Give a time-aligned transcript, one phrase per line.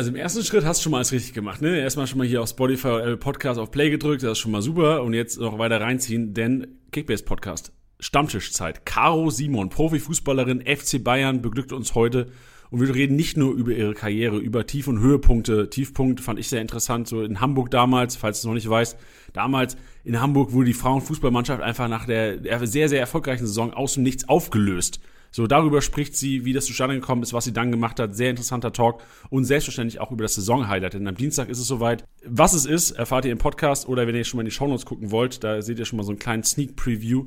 [0.00, 1.78] Also im ersten Schritt hast du schon mal alles richtig gemacht, ne?
[1.78, 4.62] Erstmal schon mal hier auf Spotify äh, Podcast auf Play gedrückt, das ist schon mal
[4.62, 5.02] super.
[5.02, 8.86] Und jetzt noch weiter reinziehen, denn Kickbase Podcast, Stammtischzeit.
[8.86, 12.28] Caro Simon, Profifußballerin, FC Bayern, beglückt uns heute.
[12.70, 15.68] Und wir reden nicht nur über ihre Karriere, über Tief- und Höhepunkte.
[15.68, 18.96] Tiefpunkt fand ich sehr interessant, so in Hamburg damals, falls du es noch nicht weißt.
[19.34, 24.04] Damals in Hamburg wurde die Frauenfußballmannschaft einfach nach der sehr, sehr erfolgreichen Saison aus dem
[24.04, 25.00] Nichts aufgelöst.
[25.30, 28.16] So, darüber spricht sie, wie das zustande gekommen ist, was sie dann gemacht hat.
[28.16, 30.94] Sehr interessanter Talk und selbstverständlich auch über das Saison-Highlight.
[30.94, 32.04] Denn am Dienstag ist es soweit.
[32.24, 34.86] Was es ist, erfahrt ihr im Podcast oder wenn ihr schon mal in die Shownotes
[34.86, 37.26] gucken wollt, da seht ihr schon mal so einen kleinen Sneak Preview.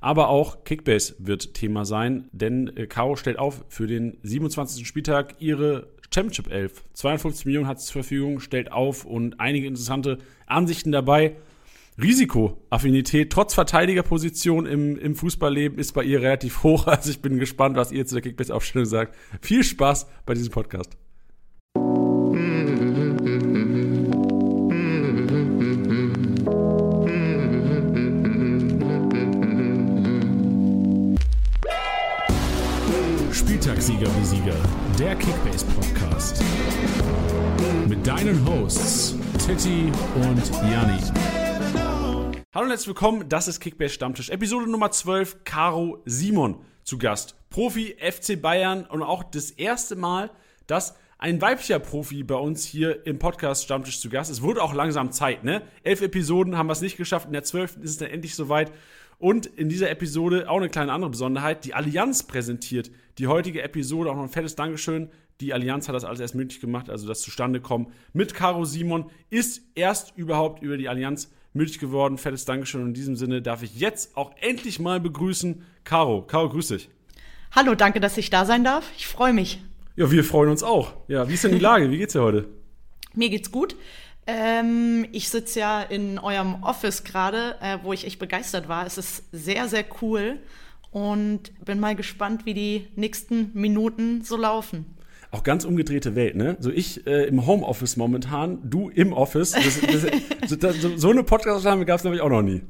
[0.00, 4.86] Aber auch Kickbase wird Thema sein, denn äh, Caro stellt auf für den 27.
[4.86, 6.84] Spieltag ihre Championship 11.
[6.92, 11.36] 52 Millionen hat sie zur Verfügung, stellt auf und einige interessante Ansichten dabei.
[12.00, 16.86] Risikoaffinität trotz Verteidigerposition im, im Fußballleben ist bei ihr relativ hoch.
[16.94, 19.16] Also ich bin gespannt, was ihr zu der Kickbase-Aufstellung sagt.
[19.40, 20.96] Viel Spaß bei diesem Podcast.
[33.32, 34.56] Spieltagssieger wie Sieger,
[34.98, 36.42] der Kickbase Podcast.
[37.88, 41.43] Mit deinen Hosts Titti und Janni.
[42.54, 44.30] Hallo und herzlich willkommen, das ist Kickbase Stammtisch.
[44.30, 47.34] Episode Nummer 12, Caro Simon zu Gast.
[47.50, 50.30] Profi FC Bayern und auch das erste Mal,
[50.68, 54.40] dass ein weiblicher Profi bei uns hier im Podcast Stammtisch zu Gast ist.
[54.40, 55.62] Wurde auch langsam Zeit, ne?
[55.82, 58.70] Elf Episoden haben wir es nicht geschafft, in der zwölften ist es dann endlich soweit.
[59.18, 61.64] Und in dieser Episode auch eine kleine andere Besonderheit.
[61.64, 64.12] Die Allianz präsentiert die heutige Episode.
[64.12, 65.10] Auch noch ein fettes Dankeschön.
[65.40, 69.62] Die Allianz hat das alles erst möglich gemacht, also das Zustandekommen mit Caro Simon ist
[69.74, 72.18] erst überhaupt über die Allianz möglich geworden.
[72.18, 72.82] Fettes Dankeschön.
[72.82, 76.22] Und in diesem Sinne darf ich jetzt auch endlich mal begrüßen Caro.
[76.22, 76.88] Caro, grüß dich.
[77.52, 78.90] Hallo, danke, dass ich da sein darf.
[78.96, 79.62] Ich freue mich.
[79.96, 80.92] Ja, wir freuen uns auch.
[81.06, 81.90] Ja, wie ist denn die Lage?
[81.90, 82.48] Wie geht's dir heute?
[83.14, 83.76] Mir geht's gut.
[84.26, 88.86] Ähm, ich sitze ja in eurem Office gerade, äh, wo ich echt begeistert war.
[88.86, 90.40] Es ist sehr, sehr cool
[90.90, 94.94] und bin mal gespannt, wie die nächsten Minuten so laufen
[95.34, 96.56] auch ganz umgedrehte Welt, ne?
[96.60, 99.52] So ich äh, im Homeoffice momentan, du im Office.
[99.52, 102.62] Das, das, das, so, so, eine Podcast-Aufnahme gab es nämlich auch noch nie.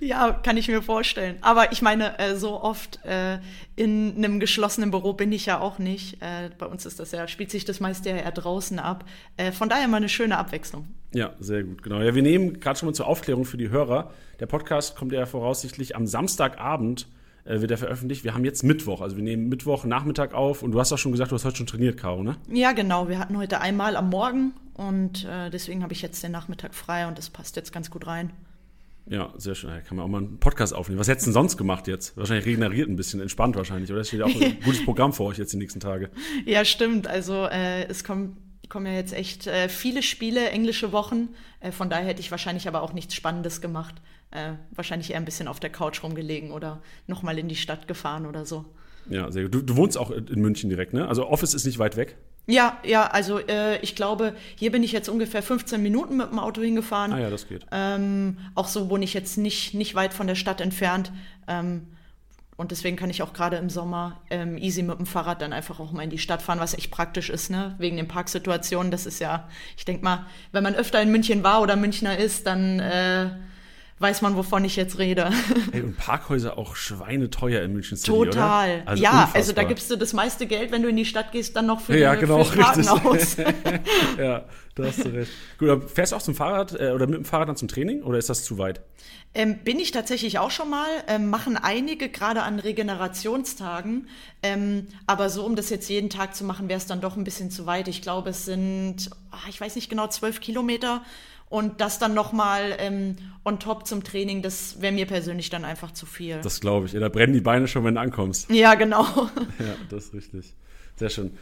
[0.00, 1.36] Ja, kann ich mir vorstellen.
[1.40, 3.38] Aber ich meine, äh, so oft äh,
[3.74, 6.22] in einem geschlossenen Büro bin ich ja auch nicht.
[6.22, 9.04] Äh, bei uns ist das ja, spielt sich das meiste ja eher draußen ab.
[9.36, 10.86] Äh, von daher mal eine schöne Abwechslung.
[11.12, 12.00] Ja, sehr gut, genau.
[12.00, 14.12] Ja, wir nehmen gerade schon mal zur Aufklärung für die Hörer.
[14.38, 17.08] Der Podcast kommt ja voraussichtlich am Samstagabend
[17.46, 18.24] äh, wird er veröffentlicht.
[18.24, 21.12] Wir haben jetzt Mittwoch, also wir nehmen Mittwoch Nachmittag auf und du hast auch schon
[21.12, 22.36] gesagt, du hast heute schon trainiert, Caro, ne?
[22.50, 23.08] Ja, genau.
[23.08, 27.06] Wir hatten heute einmal am Morgen und äh, deswegen habe ich jetzt den Nachmittag frei
[27.06, 28.30] und das passt jetzt ganz gut rein.
[29.08, 29.70] Ja, sehr schön.
[29.70, 30.98] Da kann man auch mal einen Podcast aufnehmen.
[30.98, 32.16] Was hättest du denn sonst gemacht jetzt?
[32.16, 34.00] Wahrscheinlich regeneriert ein bisschen, entspannt wahrscheinlich, oder?
[34.00, 36.10] Es steht auch ein gutes Programm vor euch jetzt die nächsten Tage.
[36.44, 37.06] Ja, stimmt.
[37.06, 38.36] Also äh, es kommt
[38.68, 41.28] kommen ja jetzt echt äh, viele Spiele, englische Wochen.
[41.60, 43.94] Äh, von daher hätte ich wahrscheinlich aber auch nichts Spannendes gemacht
[44.30, 48.26] äh, wahrscheinlich eher ein bisschen auf der Couch rumgelegen oder nochmal in die Stadt gefahren
[48.26, 48.64] oder so.
[49.08, 49.54] Ja, sehr gut.
[49.54, 51.06] Du, du, wohnst auch in München direkt, ne?
[51.06, 52.16] Also Office ist nicht weit weg?
[52.48, 56.38] Ja, ja, also äh, ich glaube, hier bin ich jetzt ungefähr 15 Minuten mit dem
[56.38, 57.12] Auto hingefahren.
[57.12, 57.66] Ah ja, das geht.
[57.72, 61.12] Ähm, auch so wohne ich jetzt nicht, nicht weit von der Stadt entfernt.
[61.48, 61.88] Ähm,
[62.56, 65.78] und deswegen kann ich auch gerade im Sommer ähm, easy mit dem Fahrrad dann einfach
[65.78, 67.74] auch mal in die Stadt fahren, was echt praktisch ist, ne?
[67.78, 68.90] Wegen den Parksituationen.
[68.90, 72.46] Das ist ja, ich denke mal, wenn man öfter in München war oder Münchner ist,
[72.46, 73.30] dann äh,
[73.98, 75.30] weiß man, wovon ich jetzt rede.
[75.72, 78.82] Ey, und Parkhäuser auch schweineteuer in München City, Total.
[78.84, 79.36] Also ja, unfassbar.
[79.36, 81.80] also da gibst du das meiste Geld, wenn du in die Stadt gehst, dann noch
[81.80, 83.36] für, ja, genau, Parken aus.
[84.18, 85.32] ja, da hast du recht.
[85.58, 88.02] Gut, aber fährst du auch zum Fahrrad äh, oder mit dem Fahrrad dann zum Training
[88.02, 88.82] oder ist das zu weit?
[89.32, 94.08] Ähm, bin ich tatsächlich auch schon mal, ähm, machen einige gerade an Regenerationstagen,
[94.42, 97.24] ähm, aber so, um das jetzt jeden Tag zu machen, wäre es dann doch ein
[97.24, 97.88] bisschen zu weit.
[97.88, 101.02] Ich glaube, es sind, ach, ich weiß nicht genau, zwölf Kilometer
[101.48, 105.92] und das dann nochmal ähm, on top zum Training, das wäre mir persönlich dann einfach
[105.92, 106.40] zu viel.
[106.42, 106.92] Das glaube ich.
[106.92, 108.50] Ja, da brennen die Beine schon, wenn du ankommst.
[108.50, 109.04] Ja, genau.
[109.58, 110.54] Ja, das ist richtig.
[110.96, 111.32] Sehr schön.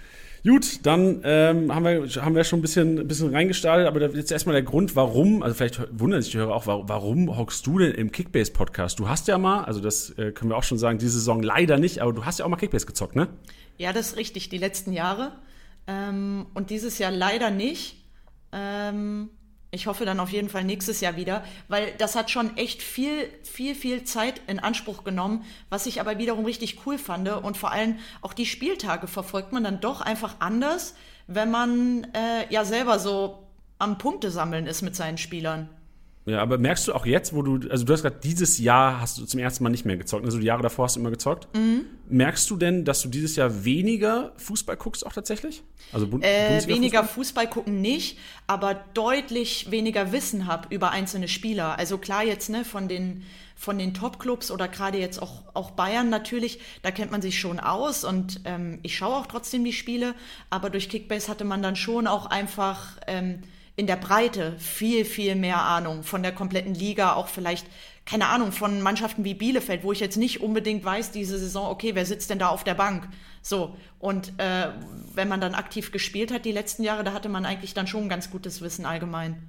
[0.47, 4.31] Gut, dann ähm, haben, wir, haben wir schon ein bisschen, ein bisschen reingestartet, aber jetzt
[4.31, 7.79] erstmal der Grund, warum, also vielleicht wundern sich die Hörer auch, warum, warum hockst du
[7.79, 8.99] denn im Kickbase-Podcast?
[8.99, 11.79] Du hast ja mal, also das äh, können wir auch schon sagen, diese Saison leider
[11.79, 13.29] nicht, aber du hast ja auch mal Kickbase gezockt, ne?
[13.79, 15.33] Ja, das ist richtig, die letzten Jahre.
[15.87, 18.05] Ähm, und dieses Jahr leider nicht.
[18.53, 19.31] Ähm,
[19.75, 23.29] ich hoffe dann auf jeden Fall nächstes Jahr wieder, weil das hat schon echt viel,
[23.43, 27.29] viel, viel Zeit in Anspruch genommen, was ich aber wiederum richtig cool fand.
[27.29, 30.95] Und vor allem auch die Spieltage verfolgt man dann doch einfach anders,
[31.27, 33.47] wenn man äh, ja selber so
[33.79, 35.69] am Punkte sammeln ist mit seinen Spielern.
[36.27, 39.19] Ja, aber merkst du auch jetzt, wo du, also du hast gerade dieses Jahr hast
[39.19, 41.55] du zum ersten Mal nicht mehr gezockt, also die Jahre davor hast du immer gezockt.
[41.55, 41.85] Mhm.
[42.09, 45.63] Merkst du denn, dass du dieses Jahr weniger Fußball guckst auch tatsächlich?
[45.93, 47.45] Also Bund äh, weniger Fußball?
[47.45, 51.79] Fußball gucken nicht, aber deutlich weniger Wissen habe über einzelne Spieler.
[51.79, 53.23] Also klar jetzt ne von den
[53.57, 57.61] von den Top-Clubs oder gerade jetzt auch, auch Bayern natürlich, da kennt man sich schon
[57.61, 60.15] aus und ähm, ich schaue auch trotzdem die Spiele,
[60.51, 63.43] aber durch Kickbase hatte man dann schon auch einfach ähm,
[63.77, 67.67] in der Breite viel, viel mehr Ahnung von der kompletten Liga, auch vielleicht,
[68.07, 71.95] keine Ahnung, von Mannschaften wie Bielefeld, wo ich jetzt nicht unbedingt weiß, diese Saison, okay,
[71.95, 73.09] wer sitzt denn da auf der Bank?
[73.43, 74.69] So, und äh,
[75.15, 78.05] wenn man dann aktiv gespielt hat die letzten Jahre, da hatte man eigentlich dann schon
[78.05, 79.49] ein ganz gutes Wissen allgemein.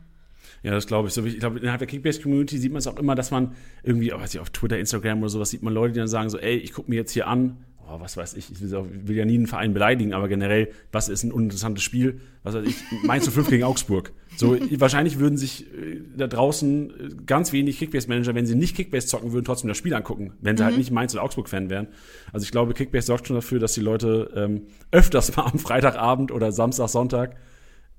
[0.64, 1.14] Ja, das glaube ich.
[1.14, 4.34] So, ich glaube, innerhalb der Kickbase-Community sieht man es auch immer, dass man irgendwie, weiß
[4.34, 6.74] ich, auf Twitter, Instagram oder sowas sieht man Leute, die dann sagen so, ey, ich
[6.74, 9.74] gucke mir jetzt hier an, oh, was weiß ich, ich will ja nie einen Verein
[9.74, 12.22] beleidigen, aber generell, was ist ein uninteressantes Spiel?
[12.44, 14.12] Was weiß ich, Mainz 5 gegen Augsburg.
[14.38, 19.08] So, wahrscheinlich würden sich äh, da draußen äh, ganz wenig Kickbase-Manager, wenn sie nicht Kickbase
[19.08, 20.76] zocken würden, trotzdem das Spiel angucken, wenn sie halt mhm.
[20.76, 21.88] halt nicht Mainz oder Augsburg-Fan wären.
[22.34, 26.32] Also ich glaube, Kickbase sorgt schon dafür, dass die Leute ähm, öfters mal am Freitagabend
[26.32, 27.38] oder Samstag, Sonntag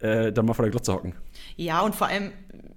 [0.01, 1.15] äh, dann mal vor der Glotze hocken.
[1.57, 2.33] Ja, und vor allem,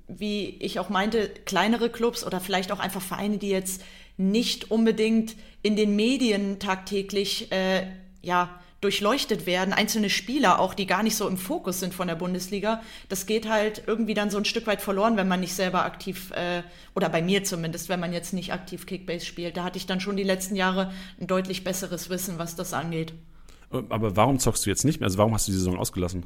[0.07, 3.83] wie ich auch meinte, kleinere Clubs oder vielleicht auch einfach Vereine, die jetzt
[4.17, 7.88] nicht unbedingt in den Medien tagtäglich äh,
[8.21, 12.15] ja, durchleuchtet werden, einzelne Spieler auch, die gar nicht so im Fokus sind von der
[12.15, 12.81] Bundesliga.
[13.09, 16.31] Das geht halt irgendwie dann so ein Stück weit verloren, wenn man nicht selber aktiv,
[16.31, 16.63] äh,
[16.95, 19.57] oder bei mir zumindest, wenn man jetzt nicht aktiv Kickbase spielt.
[19.57, 23.13] Da hatte ich dann schon die letzten Jahre ein deutlich besseres Wissen, was das angeht.
[23.71, 25.07] Aber warum zockst du jetzt nicht mehr?
[25.07, 26.25] Also warum hast du die Saison ausgelassen?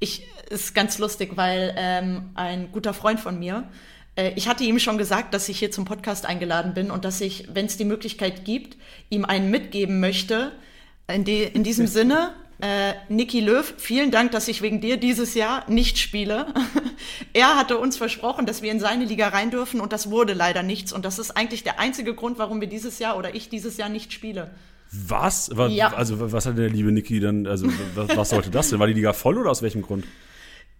[0.00, 3.62] Ich ist ganz lustig, weil ähm, ein guter Freund von mir, äh,
[4.14, 7.48] ich hatte ihm schon gesagt, dass ich hier zum Podcast eingeladen bin und dass ich,
[7.52, 8.76] wenn es die Möglichkeit gibt,
[9.08, 10.52] ihm einen mitgeben möchte.
[11.08, 15.34] In, die, in diesem Sinne, äh, Niki Löw, vielen Dank, dass ich wegen dir dieses
[15.34, 16.46] Jahr nicht spiele.
[17.32, 20.62] er hatte uns versprochen, dass wir in seine Liga rein dürfen und das wurde leider
[20.62, 20.92] nichts.
[20.92, 23.88] Und das ist eigentlich der einzige Grund, warum wir dieses Jahr oder ich dieses Jahr
[23.88, 24.50] nicht spiele.
[24.92, 25.50] Was?
[25.70, 25.94] Ja.
[25.94, 28.78] Also, was hat der liebe Niki dann, also, was, was sollte das denn?
[28.78, 30.04] War die Liga voll oder aus welchem Grund?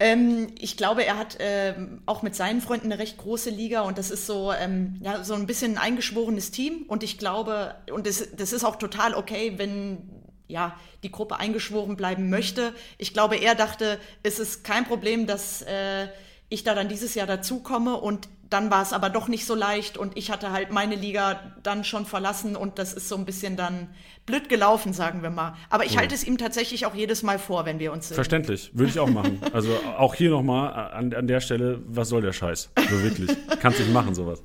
[0.03, 3.99] Ähm, ich glaube, er hat ähm, auch mit seinen Freunden eine recht große Liga und
[3.99, 6.87] das ist so, ähm, ja, so ein bisschen ein eingeschworenes Team.
[6.89, 10.11] Und ich glaube, und das, das ist auch total okay, wenn
[10.49, 12.75] ja, die Gruppe eingeschworen bleiben möchte.
[12.99, 16.09] Ich glaube, er dachte, es ist kein Problem, dass äh,
[16.49, 19.97] ich da dann dieses Jahr dazukomme und dann war es aber doch nicht so leicht
[19.97, 23.57] und ich hatte halt meine Liga dann schon verlassen und das ist so ein bisschen
[23.57, 23.89] dann
[24.27, 25.55] blöd gelaufen, sagen wir mal.
[25.71, 26.01] Aber ich ja.
[26.01, 28.15] halte es ihm tatsächlich auch jedes Mal vor, wenn wir uns sehen.
[28.15, 29.41] Verständlich, würde ich auch machen.
[29.53, 32.71] Also auch hier nochmal an, an der Stelle, was soll der Scheiß?
[32.91, 33.37] So wirklich.
[33.61, 34.43] Kannst nicht machen, sowas.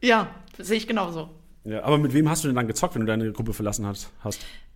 [0.00, 1.28] Ja, sehe ich genauso.
[1.64, 4.10] Ja, aber mit wem hast du denn dann gezockt, wenn du deine Gruppe verlassen hast?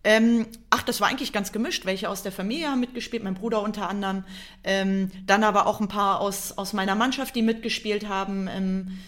[0.04, 1.86] Ähm, ach, das war eigentlich ganz gemischt.
[1.86, 4.24] Welche aus der Familie haben mitgespielt, mein Bruder unter anderem.
[4.64, 8.48] Ähm, dann aber auch ein paar aus, aus meiner Mannschaft, die mitgespielt haben.
[8.48, 8.98] Ähm,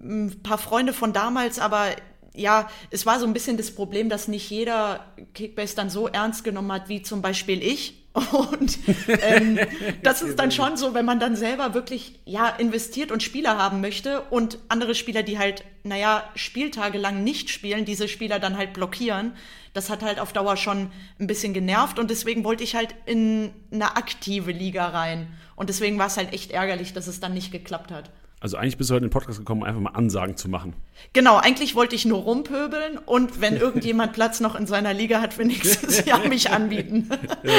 [0.00, 1.86] ein paar Freunde von damals, aber
[2.34, 6.44] ja, es war so ein bisschen das Problem, dass nicht jeder Kickbase dann so ernst
[6.44, 8.05] genommen hat, wie zum Beispiel ich.
[8.32, 8.78] Und
[9.08, 9.58] ähm,
[10.02, 13.80] das ist dann schon so, wenn man dann selber wirklich ja investiert und Spieler haben
[13.80, 18.72] möchte und andere Spieler, die halt, naja, Spieltage lang nicht spielen, diese Spieler dann halt
[18.72, 19.32] blockieren.
[19.74, 20.90] Das hat halt auf Dauer schon
[21.20, 25.28] ein bisschen genervt und deswegen wollte ich halt in eine aktive Liga rein.
[25.54, 28.10] Und deswegen war es halt echt ärgerlich, dass es dann nicht geklappt hat.
[28.46, 30.74] Also eigentlich bist du heute in den Podcast gekommen, um einfach mal Ansagen zu machen.
[31.12, 35.34] Genau, eigentlich wollte ich nur rumpöbeln und wenn irgendjemand Platz noch in seiner Liga hat
[35.34, 37.10] für nächstes Jahr, mich anbieten.
[37.42, 37.52] Ja.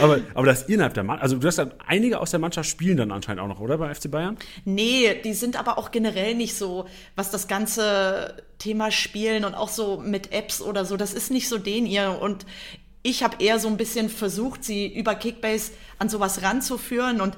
[0.00, 2.96] Aber, aber das innerhalb der Mannschaft, also du hast ja einige aus der Mannschaft spielen
[2.96, 4.38] dann anscheinend auch noch, oder bei FC Bayern?
[4.64, 9.68] Nee, die sind aber auch generell nicht so, was das ganze Thema Spielen und auch
[9.68, 12.46] so mit Apps oder so, das ist nicht so den ihr und
[13.02, 17.36] ich habe eher so ein bisschen versucht, sie über Kickbase an sowas ranzuführen und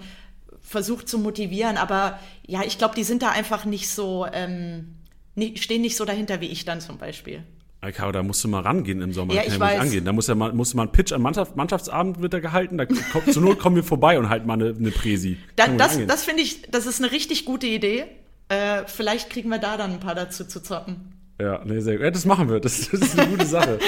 [0.71, 4.95] versucht zu motivieren, aber ja, ich glaube, die sind da einfach nicht so, ähm,
[5.35, 7.43] nicht, stehen nicht so dahinter wie ich dann zum Beispiel.
[7.81, 9.35] Alka, da musst du mal rangehen im Sommer.
[9.35, 9.81] Ja, ich weiß.
[9.81, 10.05] Angehen.
[10.05, 12.79] Da muss ja mal, musst du mal ein Pitch, ein Mannschaft, Mannschaftsabend wird da gehalten.
[12.79, 15.39] Da kommt, zur Not kommen wir vorbei und halt mal eine, eine Präsi.
[15.57, 18.05] Da, das das finde ich, das ist eine richtig gute Idee.
[18.49, 21.15] Äh, vielleicht kriegen wir da dann ein paar dazu zu zocken.
[21.41, 22.05] Ja, nee, sehr gut.
[22.05, 22.61] Ja, das machen wir.
[22.61, 23.81] Das, das ist eine gute Sache.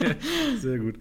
[0.60, 0.94] sehr gut.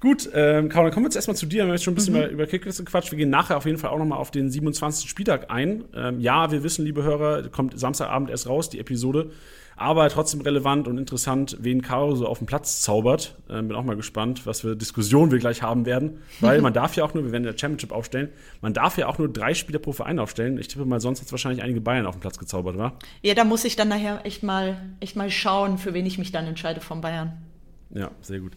[0.00, 1.58] Gut, ähm, Karol, dann kommen wir jetzt erstmal zu dir.
[1.58, 2.30] Wir haben jetzt schon ein bisschen mhm.
[2.30, 3.10] über Kickliste gequatscht.
[3.10, 5.08] Wir gehen nachher auf jeden Fall auch nochmal auf den 27.
[5.08, 5.84] Spieltag ein.
[5.94, 9.30] Ähm, ja, wir wissen, liebe Hörer, kommt Samstagabend erst raus, die Episode.
[9.78, 13.36] Aber trotzdem relevant und interessant, wen Caro so auf dem Platz zaubert.
[13.50, 16.22] Ähm, bin auch mal gespannt, was für Diskussionen wir gleich haben werden.
[16.40, 18.30] Weil man darf ja auch nur, wir werden der Championship aufstellen,
[18.62, 20.56] man darf ja auch nur drei Spieler pro Verein aufstellen.
[20.58, 22.94] Ich tippe mal, sonst hat es wahrscheinlich einige Bayern auf dem Platz gezaubert, wa?
[23.20, 26.32] Ja, da muss ich dann nachher echt mal, echt mal schauen, für wen ich mich
[26.32, 27.36] dann entscheide von Bayern.
[27.90, 28.52] Ja, sehr gut.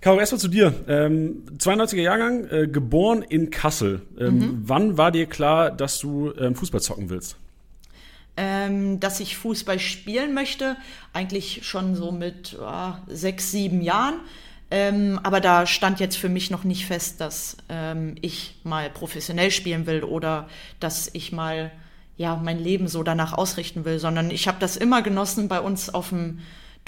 [0.00, 0.72] Caro, erstmal zu dir.
[0.86, 4.02] Ähm, 92er Jahrgang, äh, geboren in Kassel.
[4.18, 4.62] Ähm, mhm.
[4.64, 7.36] Wann war dir klar, dass du ähm, Fußball zocken willst?
[8.38, 10.76] ähm, dass ich Fußball spielen möchte.
[11.12, 14.20] Eigentlich schon so mit äh, sechs, sieben Jahren.
[14.70, 19.50] Ähm, aber da stand jetzt für mich noch nicht fest, dass ähm, ich mal professionell
[19.50, 21.72] spielen will oder dass ich mal
[22.16, 25.92] ja mein Leben so danach ausrichten will, sondern ich habe das immer genossen bei uns
[25.92, 26.38] auf dem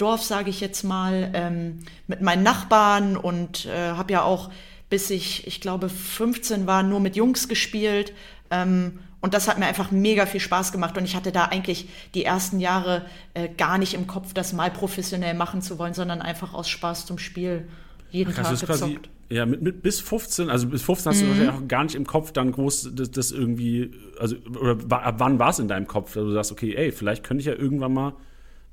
[0.01, 4.49] Dorf, sage ich jetzt mal, ähm, mit meinen Nachbarn und äh, habe ja auch
[4.91, 8.13] bis ich, ich glaube, 15 war, nur mit Jungs gespielt.
[8.51, 10.97] Ähm, und das hat mir einfach mega viel Spaß gemacht.
[10.97, 14.69] Und ich hatte da eigentlich die ersten Jahre äh, gar nicht im Kopf, das mal
[14.69, 17.69] professionell machen zu wollen, sondern einfach aus Spaß zum Spiel
[18.11, 19.09] jeden Ach, Tag gezockt.
[19.29, 21.23] Ja, mit, mit, bis 15, also bis 15 hast mhm.
[21.23, 25.15] du wahrscheinlich auch gar nicht im Kopf dann groß das, das irgendwie, also, oder ab
[25.19, 27.53] wann war es in deinem Kopf, dass du sagst, okay, ey, vielleicht könnte ich ja
[27.53, 28.13] irgendwann mal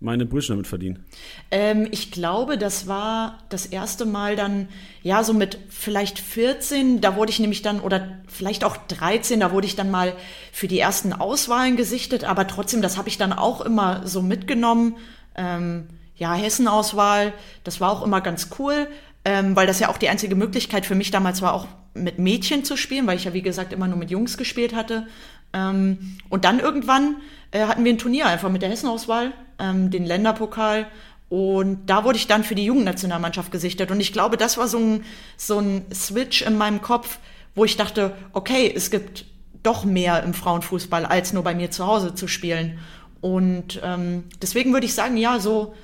[0.01, 1.05] meine Brötchen damit verdienen?
[1.51, 4.69] Ähm, ich glaube, das war das erste Mal dann,
[5.03, 9.53] ja, so mit vielleicht 14, da wurde ich nämlich dann, oder vielleicht auch 13, da
[9.53, 10.15] wurde ich dann mal
[10.53, 14.97] für die ersten Auswahlen gesichtet, aber trotzdem, das habe ich dann auch immer so mitgenommen.
[15.35, 17.33] Ähm, ja, Hessenauswahl,
[17.65, 18.89] das war auch immer ganz cool,
[19.25, 22.65] ähm, weil das ja auch die einzige Möglichkeit für mich damals war, auch mit Mädchen
[22.65, 25.07] zu spielen, weil ich ja, wie gesagt, immer nur mit Jungs gespielt hatte.
[25.53, 27.17] Ähm, und dann irgendwann
[27.51, 30.87] äh, hatten wir ein Turnier einfach mit der Hessenauswahl, ähm, den Länderpokal.
[31.29, 33.91] Und da wurde ich dann für die Jugendnationalmannschaft gesichtet.
[33.91, 35.05] Und ich glaube, das war so ein,
[35.37, 37.19] so ein Switch in meinem Kopf,
[37.55, 39.27] wo ich dachte, okay, es gibt
[39.63, 42.79] doch mehr im Frauenfußball, als nur bei mir zu Hause zu spielen.
[43.21, 45.75] Und ähm, deswegen würde ich sagen, ja, so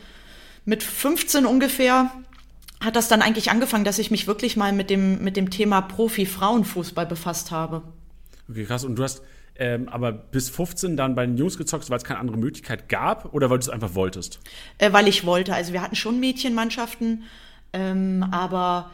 [0.65, 2.11] mit 15 ungefähr
[2.81, 5.81] hat das dann eigentlich angefangen, dass ich mich wirklich mal mit dem, mit dem Thema
[5.81, 7.83] Profi-Frauenfußball befasst habe.
[8.49, 8.85] Okay, krass.
[8.85, 9.23] Und du hast
[9.57, 13.33] ähm, aber bis 15 dann bei den Jungs gezockt, weil es keine andere Möglichkeit gab
[13.35, 14.41] oder weil du es einfach wolltest?
[14.79, 15.55] Äh, weil ich wollte.
[15.55, 17.25] Also wir hatten schon Mädchenmannschaften,
[17.73, 18.91] ähm, aber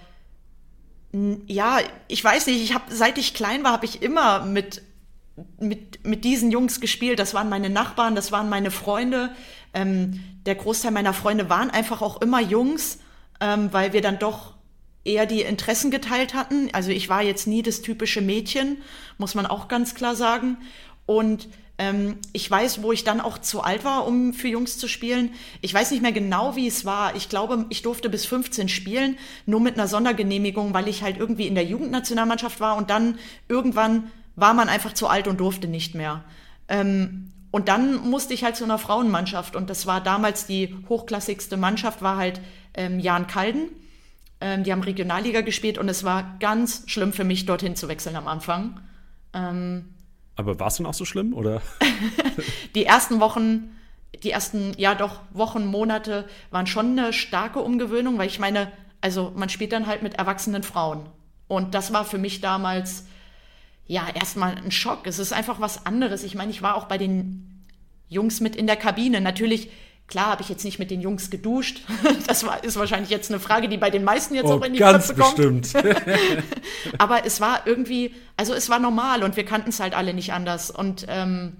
[1.46, 4.82] ja, ich weiß nicht, ich habe, seit ich klein war, habe ich immer mit,
[5.58, 7.18] mit, mit diesen Jungs gespielt.
[7.18, 9.30] Das waren meine Nachbarn, das waren meine Freunde.
[9.74, 13.00] Ähm, der Großteil meiner Freunde waren einfach auch immer Jungs,
[13.40, 14.54] ähm, weil wir dann doch
[15.04, 16.68] eher die Interessen geteilt hatten.
[16.72, 18.78] Also ich war jetzt nie das typische Mädchen,
[19.18, 20.58] muss man auch ganz klar sagen.
[21.06, 24.86] Und ähm, ich weiß, wo ich dann auch zu alt war, um für Jungs zu
[24.86, 25.30] spielen.
[25.62, 27.16] Ich weiß nicht mehr genau, wie es war.
[27.16, 29.16] Ich glaube, ich durfte bis 15 spielen,
[29.46, 34.10] nur mit einer Sondergenehmigung, weil ich halt irgendwie in der Jugendnationalmannschaft war und dann irgendwann
[34.36, 36.22] war man einfach zu alt und durfte nicht mehr.
[36.68, 41.56] Ähm, und dann musste ich halt zu einer Frauenmannschaft und das war damals die hochklassigste
[41.56, 42.40] Mannschaft, war halt
[42.74, 43.70] ähm, Jan Kalden
[44.40, 48.16] ähm, die haben Regionalliga gespielt und es war ganz schlimm für mich, dorthin zu wechseln
[48.16, 48.80] am Anfang.
[49.34, 49.94] Ähm,
[50.36, 51.60] Aber war es denn auch so schlimm, oder?
[52.74, 53.76] die ersten Wochen,
[54.22, 59.32] die ersten, ja doch, Wochen, Monate waren schon eine starke Umgewöhnung, weil ich meine, also
[59.36, 61.06] man spielt dann halt mit erwachsenen Frauen.
[61.46, 63.06] Und das war für mich damals,
[63.86, 65.06] ja, erstmal ein Schock.
[65.06, 66.22] Es ist einfach was anderes.
[66.22, 67.64] Ich meine, ich war auch bei den
[68.08, 69.20] Jungs mit in der Kabine.
[69.20, 69.70] Natürlich
[70.10, 71.80] Klar habe ich jetzt nicht mit den Jungs geduscht.
[72.26, 74.72] Das war, ist wahrscheinlich jetzt eine Frage, die bei den meisten jetzt oh, auch in
[74.72, 75.72] die ganz Köpfe kommt.
[75.72, 75.72] Bestimmt.
[76.98, 80.32] Aber es war irgendwie, also es war normal und wir kannten es halt alle nicht
[80.32, 80.70] anders.
[80.70, 81.56] Und ähm,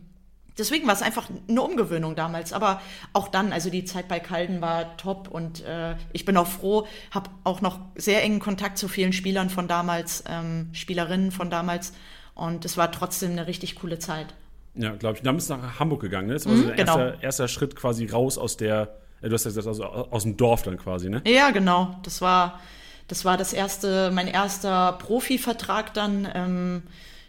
[0.58, 2.52] deswegen war es einfach eine Umgewöhnung damals.
[2.52, 2.80] Aber
[3.12, 6.86] auch dann, also die Zeit bei Calden war top und äh, ich bin auch froh,
[7.10, 11.92] habe auch noch sehr engen Kontakt zu vielen Spielern von damals, ähm, Spielerinnen von damals.
[12.34, 14.34] Und es war trotzdem eine richtig coole Zeit.
[14.74, 15.22] Ja, glaube ich.
[15.22, 16.34] Dann bist du nach Hamburg gegangen, ne?
[16.34, 16.98] Das war mhm, so der genau.
[16.98, 20.36] erste, erster Schritt quasi raus aus der, äh, du hast ja gesagt, also aus dem
[20.36, 21.22] Dorf dann quasi, ne?
[21.26, 21.96] Ja, genau.
[22.02, 22.60] Das war,
[23.08, 26.28] das war das erste, mein erster Profivertrag dann.
[26.32, 26.82] Ähm,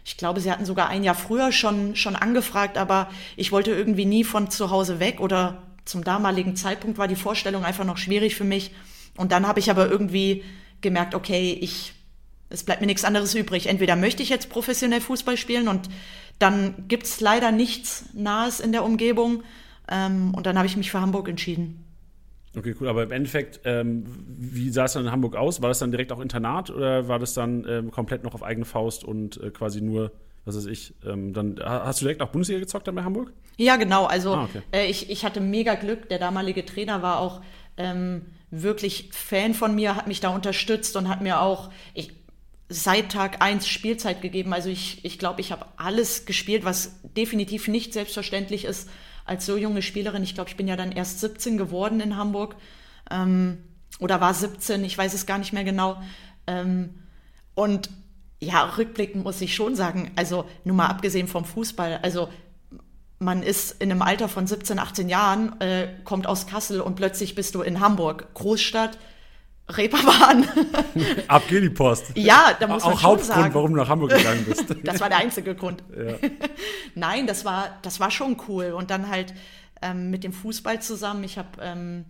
[0.04, 4.04] ich glaube, sie hatten sogar ein Jahr früher schon, schon angefragt, aber ich wollte irgendwie
[4.04, 8.34] nie von zu Hause weg oder zum damaligen Zeitpunkt war die Vorstellung einfach noch schwierig
[8.34, 8.72] für mich.
[9.16, 10.44] Und dann habe ich aber irgendwie
[10.80, 11.94] gemerkt, okay, ich,
[12.50, 13.66] es bleibt mir nichts anderes übrig.
[13.66, 15.88] Entweder möchte ich jetzt professionell Fußball spielen und
[16.42, 19.42] dann gibt es leider nichts Nahes in der Umgebung.
[19.88, 21.84] Ähm, und dann habe ich mich für Hamburg entschieden.
[22.56, 22.88] Okay, cool.
[22.88, 25.62] Aber im Endeffekt, ähm, wie sah es dann in Hamburg aus?
[25.62, 28.66] War das dann direkt auch Internat oder war das dann ähm, komplett noch auf eigene
[28.66, 30.12] Faust und äh, quasi nur,
[30.44, 33.32] was weiß ich, ähm, dann hast du direkt auch Bundesliga gezockt dann bei Hamburg?
[33.56, 34.04] Ja, genau.
[34.04, 34.60] Also ah, okay.
[34.72, 36.08] äh, ich, ich hatte mega Glück.
[36.10, 37.40] Der damalige Trainer war auch
[37.78, 42.12] ähm, wirklich Fan von mir, hat mich da unterstützt und hat mir auch, ich,
[42.72, 44.52] seit Tag 1 Spielzeit gegeben.
[44.52, 48.88] Also ich, ich glaube, ich habe alles gespielt, was definitiv nicht selbstverständlich ist
[49.24, 50.22] als so junge Spielerin.
[50.22, 52.56] Ich glaube, ich bin ja dann erst 17 geworden in Hamburg
[53.10, 53.58] ähm,
[54.00, 56.02] oder war 17, ich weiß es gar nicht mehr genau.
[56.46, 56.94] Ähm,
[57.54, 57.90] und
[58.40, 62.28] ja, rückblickend muss ich schon sagen, also nur mal abgesehen vom Fußball, also
[63.20, 67.36] man ist in einem Alter von 17, 18 Jahren, äh, kommt aus Kassel und plötzlich
[67.36, 68.98] bist du in Hamburg, Großstadt,
[69.76, 70.46] Reeperbahn.
[71.28, 72.12] Ab geht die Post.
[72.14, 73.54] Ja, da muss man Auch schon Hauptgrund, sagen.
[73.54, 74.64] warum du nach Hamburg gegangen bist.
[74.84, 75.82] Das war der einzige Grund.
[75.96, 76.14] Ja.
[76.94, 78.72] Nein, das war, das war schon cool.
[78.72, 79.34] Und dann halt
[79.80, 81.24] ähm, mit dem Fußball zusammen.
[81.24, 82.04] Ich habe ähm,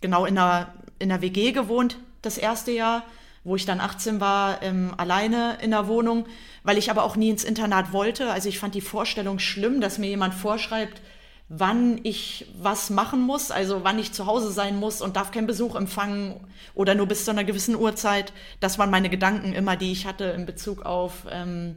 [0.00, 3.04] genau in einer, in einer WG gewohnt das erste Jahr,
[3.44, 6.26] wo ich dann 18 war, ähm, alleine in der Wohnung,
[6.64, 8.30] weil ich aber auch nie ins Internat wollte.
[8.30, 11.00] Also ich fand die Vorstellung schlimm, dass mir jemand vorschreibt,
[11.48, 15.46] wann ich was machen muss, also wann ich zu Hause sein muss und darf keinen
[15.46, 16.40] Besuch empfangen
[16.74, 18.32] oder nur bis zu einer gewissen Uhrzeit.
[18.60, 21.76] Das waren meine Gedanken immer, die ich hatte in Bezug auf ähm,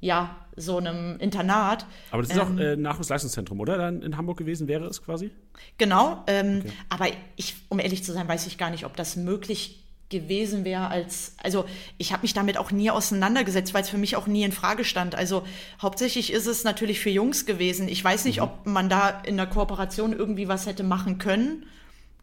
[0.00, 1.86] ja, so einem Internat.
[2.10, 3.78] Aber das ist auch äh, Nachwuchsleistungszentrum, oder?
[3.78, 5.30] Dann in Hamburg gewesen wäre es quasi?
[5.78, 9.83] Genau, ähm, aber ich, um ehrlich zu sein, weiß ich gar nicht, ob das möglich
[10.20, 11.64] gewesen wäre als, also
[11.98, 14.84] ich habe mich damit auch nie auseinandergesetzt, weil es für mich auch nie in Frage
[14.84, 15.14] stand.
[15.14, 15.44] Also
[15.82, 17.88] hauptsächlich ist es natürlich für Jungs gewesen.
[17.88, 21.66] Ich weiß nicht, ob man da in der Kooperation irgendwie was hätte machen können.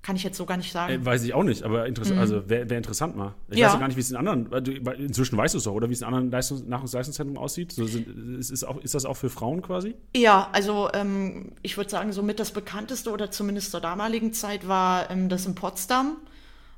[0.03, 0.91] Kann ich jetzt so gar nicht sagen.
[0.93, 3.35] Äh, weiß ich auch nicht, aber interessant, also wäre wär interessant mal.
[3.51, 3.67] Ich Ja.
[3.67, 4.51] weiß ja gar nicht, wie es in anderen,
[4.97, 7.71] inzwischen weißt du es doch, oder wie es in anderen Leistungs Nachwuchsleistungszentren aussieht.
[7.71, 9.93] So ist, ist, auch, ist das auch für Frauen quasi?
[10.15, 15.11] Ja, also ähm, ich würde sagen, somit das bekannteste oder zumindest zur damaligen Zeit war
[15.11, 16.17] ähm, das in Potsdam.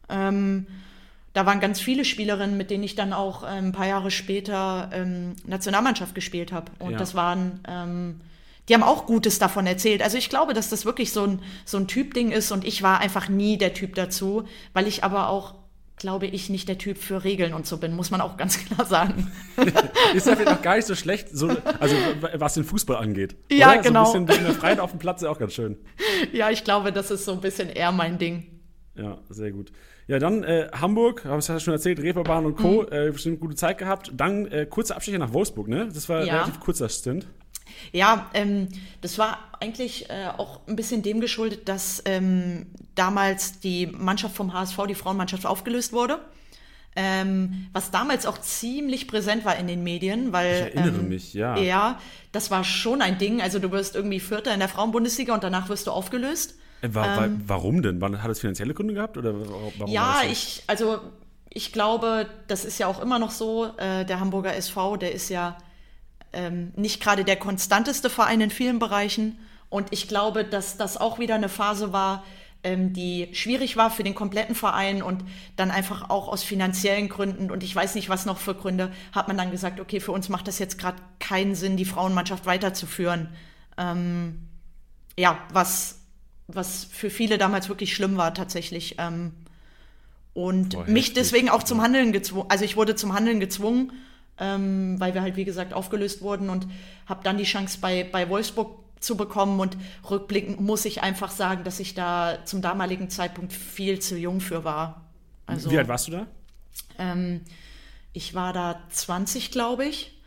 [0.09, 0.67] Ähm,
[1.33, 4.89] da waren ganz viele Spielerinnen, mit denen ich dann auch ähm, ein paar Jahre später
[4.93, 6.71] ähm, Nationalmannschaft gespielt habe.
[6.79, 6.97] Und Ja.
[6.97, 8.21] das waren, ähm,
[8.69, 10.01] die haben auch Gutes davon erzählt.
[10.03, 12.99] Also ich glaube, dass das wirklich so ein, so ein Typding ist und ich war
[12.99, 15.55] einfach nie der Typ dazu, weil ich aber auch,
[15.97, 18.85] glaube ich, nicht der Typ für Regeln und so bin, muss man auch ganz klar
[18.85, 19.31] sagen.
[20.13, 21.49] Ist ja vielleicht auch gar nicht so schlecht, so,
[21.79, 21.95] also
[22.35, 23.35] was den Fußball angeht.
[23.51, 23.81] Ja, oder?
[23.81, 24.05] genau.
[24.05, 25.77] So ein bisschen in der Freiheit auf dem Platz ist auch ganz schön.
[26.31, 28.45] ja, ich glaube, das ist so ein bisschen eher mein Ding.
[28.95, 29.71] Ja, sehr gut.
[30.07, 32.63] Ja, dann äh, Hamburg, habe ich ja schon erzählt, Reeperbahn und Mhm.
[32.63, 32.83] Co.
[32.83, 34.11] Äh, bestimmt gute Zeit gehabt.
[34.15, 35.87] Dann äh, kurze Abstecher nach Wolfsburg, ne?
[35.93, 36.33] Das war Ja.
[36.33, 37.25] relativ kurzer Stint.
[37.91, 38.67] Ja, ähm,
[39.01, 44.53] das war eigentlich äh, auch ein bisschen dem geschuldet, dass ähm, damals die Mannschaft vom
[44.53, 46.19] HSV, die Frauenmannschaft, aufgelöst wurde.
[46.95, 50.67] Ähm, was damals auch ziemlich präsent war in den Medien, weil.
[50.69, 51.57] Ich erinnere ähm, mich, ja.
[51.57, 51.99] Ja,
[52.31, 53.41] das war schon ein Ding.
[53.41, 56.55] Also du wirst irgendwie Vierter in der Frauenbundesliga und danach wirst du aufgelöst.
[56.83, 58.01] Äh, wa wa warum denn?
[58.23, 59.17] Hat es finanzielle Gründe gehabt?
[59.17, 59.45] Oder wa-
[59.77, 60.27] warum war Ähm, Ja, so?
[60.27, 60.99] ich, also
[61.49, 63.75] ich glaube, das ist ja auch immer noch so.
[63.77, 65.57] Äh, der Hamburger SV, der ist ja
[66.33, 69.39] ähm, nicht gerade der konstanteste Verein in vielen Bereichen.
[69.69, 72.23] Und ich glaube, dass das auch wieder eine Phase war,
[72.63, 75.23] ähm, die schwierig war für den kompletten Verein und
[75.57, 79.27] dann einfach auch aus finanziellen Gründen und ich weiß nicht, was noch für Gründe, hat
[79.27, 83.29] man dann gesagt, okay, für uns macht das jetzt gerade keinen Sinn, die Frauenmannschaft weiterzuführen.
[83.77, 84.47] Ähm,
[85.17, 85.99] ja, was,
[86.55, 88.95] was für viele damals wirklich schlimm war tatsächlich.
[88.99, 89.33] Ähm,
[90.33, 93.93] und Boah, mich deswegen auch zum Handeln gezwungen, also ich wurde zum Handeln gezwungen,
[94.39, 96.67] ähm, weil wir halt, wie gesagt, aufgelöst wurden und
[97.05, 99.77] habe dann die Chance bei, bei Wolfsburg zu bekommen und
[100.09, 104.63] rückblickend muss ich einfach sagen, dass ich da zum damaligen Zeitpunkt viel zu jung für
[104.63, 105.01] war.
[105.45, 106.27] Also, Wie alt warst du da?
[106.97, 107.41] ähm,
[108.13, 110.17] ich war da 20, glaube ich.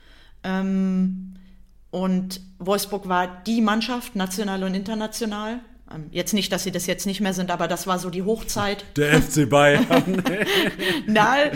[0.42, 1.34] Ähm,
[1.90, 5.60] und Wolfsburg war die Mannschaft, national und international.
[5.94, 8.22] Ähm, jetzt nicht, dass sie das jetzt nicht mehr sind, aber das war so die
[8.22, 8.84] Hochzeit.
[8.96, 10.22] Der FC Bayern.
[11.06, 11.50] Nein.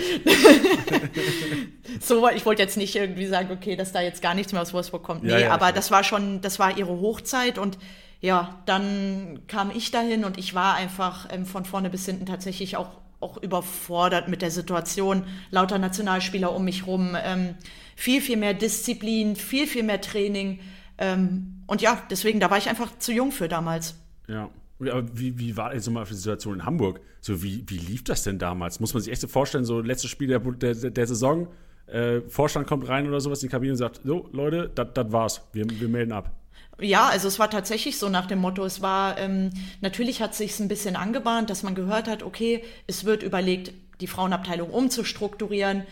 [2.00, 4.72] so, ich wollte jetzt nicht irgendwie sagen, okay, dass da jetzt gar nichts mehr aus
[4.72, 5.24] Wolfsburg kommt.
[5.24, 7.78] Nee, Ja, ja, aber das war schon, das war ihre Hochzeit und
[8.20, 12.76] ja, dann kam ich dahin und ich war einfach ähm, von vorne bis hinten tatsächlich
[12.76, 15.24] auch, auch überfordert mit der Situation.
[15.50, 17.54] Lauter Nationalspieler um mich rum, ähm,
[17.96, 20.60] viel, viel mehr Disziplin, viel, viel mehr Training.
[20.98, 23.96] Ähm, und ja, deswegen, da war ich einfach zu jung für damals.
[24.30, 24.50] Ja.
[24.80, 27.00] Aber wie, wie war jetzt mal die Situation in Hamburg?
[27.20, 28.80] So, wie, wie lief das denn damals?
[28.80, 31.48] Muss man sich echt so vorstellen, so letztes Spiel der, der, der Saison,
[31.86, 35.42] äh, Vorstand kommt rein oder sowas in die Kabine und sagt, so, Leute, das war's.
[35.52, 36.34] Wir, wir melden ab.
[36.80, 39.50] Ja, also es war tatsächlich so nach dem Motto, es war, ähm,
[39.82, 44.06] natürlich hat sich ein bisschen angebahnt, dass man gehört hat, okay, es wird überlegt, die
[44.06, 45.82] Frauenabteilung umzustrukturieren,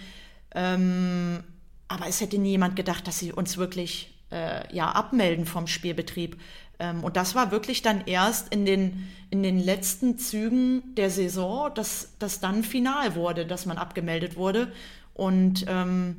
[0.54, 1.40] ähm,
[1.88, 6.38] aber es hätte nie jemand gedacht, dass sie uns wirklich äh, ja, abmelden vom Spielbetrieb.
[6.78, 11.70] Ähm, und das war wirklich dann erst in den, in den letzten Zügen der Saison,
[11.74, 14.72] dass das dann final wurde, dass man abgemeldet wurde.
[15.14, 16.16] Und ähm,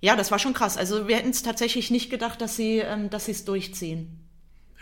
[0.00, 0.76] ja, das war schon krass.
[0.76, 4.16] Also wir hätten es tatsächlich nicht gedacht, dass sie ähm, es durchziehen.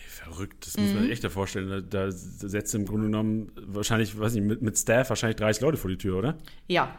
[0.07, 1.03] Verrückt, das muss man Mhm.
[1.05, 1.87] sich echt da vorstellen.
[1.89, 5.79] Da, da setzt im Grunde genommen wahrscheinlich, weiß nicht, mit, mit Staff wahrscheinlich 30 Leute
[5.79, 6.37] vor die Tür, oder?
[6.67, 6.95] Ja,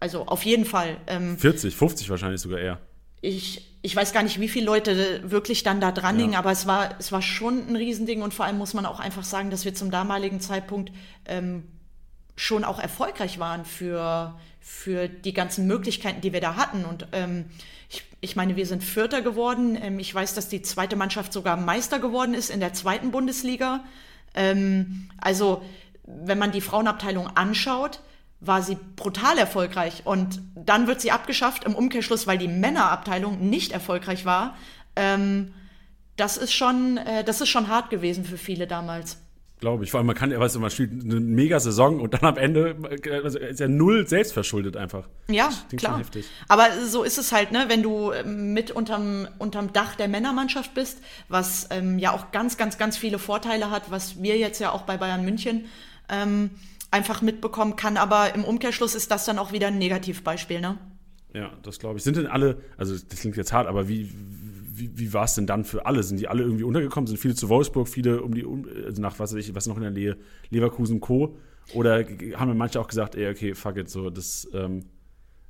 [0.00, 0.96] also auf jeden Fall.
[1.06, 2.80] Ähm, 40, 50 wahrscheinlich sogar eher.
[3.22, 6.22] Ich, ich weiß gar nicht, wie viele Leute wirklich dann da dran Ja.
[6.22, 9.00] hingen, aber es war, es war schon ein Riesending und vor allem muss man auch
[9.00, 10.92] einfach sagen, dass wir zum damaligen Zeitpunkt
[11.26, 11.62] ähm,
[12.36, 16.84] schon auch erfolgreich waren für, für die ganzen Möglichkeiten, die wir da hatten.
[16.84, 17.44] Und ähm,
[17.88, 19.78] ich, ich meine, wir sind Vierter geworden.
[19.80, 23.84] Ähm, ich weiß, dass die zweite Mannschaft sogar Meister geworden ist in der zweiten Bundesliga.
[24.34, 25.62] Ähm, also,
[26.04, 28.00] wenn man die Frauenabteilung anschaut,
[28.44, 30.02] war sie brutal erfolgreich.
[30.04, 34.56] Und dann wird sie abgeschafft im Umkehrschluss, weil die Männerabteilung nicht erfolgreich war.
[34.96, 35.54] Ähm,
[36.16, 39.18] das ist schon, äh, das ist schon hart gewesen für viele damals.
[39.60, 39.92] Glaube ich.
[39.92, 42.74] Vor allem, man kann, weißt du, man spielt eine mega Saison und dann am Ende
[43.22, 45.08] also ist ja null selbstverschuldet einfach.
[45.28, 46.02] Ja, klar.
[46.48, 50.74] Aber so ist es halt, ne, wenn du ähm, mit unterm, unterm Dach der Männermannschaft
[50.74, 54.72] bist, was ähm, ja auch ganz, ganz, ganz viele Vorteile hat, was wir jetzt ja
[54.72, 55.66] auch bei Bayern München
[56.08, 56.50] ähm,
[56.92, 57.96] einfach mitbekommen kann.
[57.96, 60.78] Aber im Umkehrschluss ist das dann auch wieder ein Negativbeispiel, ne?
[61.34, 62.04] Ja, das glaube ich.
[62.04, 64.10] Sind denn alle, also das klingt jetzt hart, aber wie,
[64.74, 66.02] wie, wie war es denn dann für alle?
[66.02, 67.06] Sind die alle irgendwie untergekommen?
[67.06, 68.44] Sind viele zu Wolfsburg, viele um die,
[68.84, 70.16] also nach was weiß ich, was noch in der Nähe,
[70.50, 71.36] Leverkusen Co.
[71.74, 74.84] Oder haben manche auch gesagt, ey, okay, fuck it, so, das, ähm,